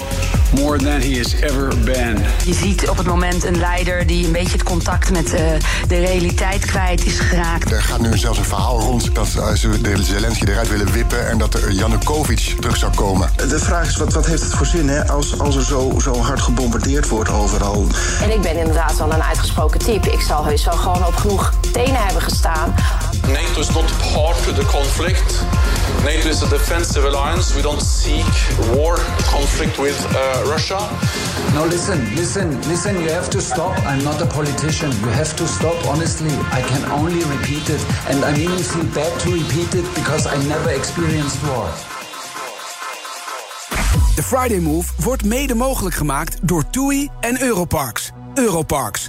[0.54, 2.18] more than he has ever been.
[2.44, 5.42] Je ziet op het moment een leider die een beetje het contact met eh,
[5.88, 7.72] de realiteit kwijt is geraakt.
[7.72, 11.28] Er gaat nu zelfs een verhaal rond dat eh, ze de Zelensky eruit willen wippen
[11.28, 13.30] en dat er Janukovic terug zou komen.
[13.36, 16.16] De vraag is, wat, wat heeft het voor zin hè, als, als er zo, zo
[16.16, 17.86] hard gebombardeerd wordt overal?
[18.22, 20.12] En ik ben inderdaad wel een uitgesproken type.
[20.12, 22.74] Ik zal heus wel gewoon op genoeg tenen hebben gestaan.
[23.26, 25.44] NATO is not part of the conflict.
[26.04, 27.54] NATO is a defensive alliance.
[27.54, 28.32] We don't seek
[28.74, 28.98] war,
[29.30, 30.78] conflict with uh, Russia.
[31.54, 33.76] No, listen, listen, listen, you have to stop.
[33.86, 34.90] I'm not a politician.
[35.00, 36.34] You have to stop, honestly.
[36.52, 37.82] I can only repeat it.
[38.08, 41.68] And I really feel bad to repeat it because I never experienced war.
[44.14, 48.10] De Friday Move wordt mede mogelijk gemaakt door TUI en Europarks.
[48.34, 49.08] Europarks,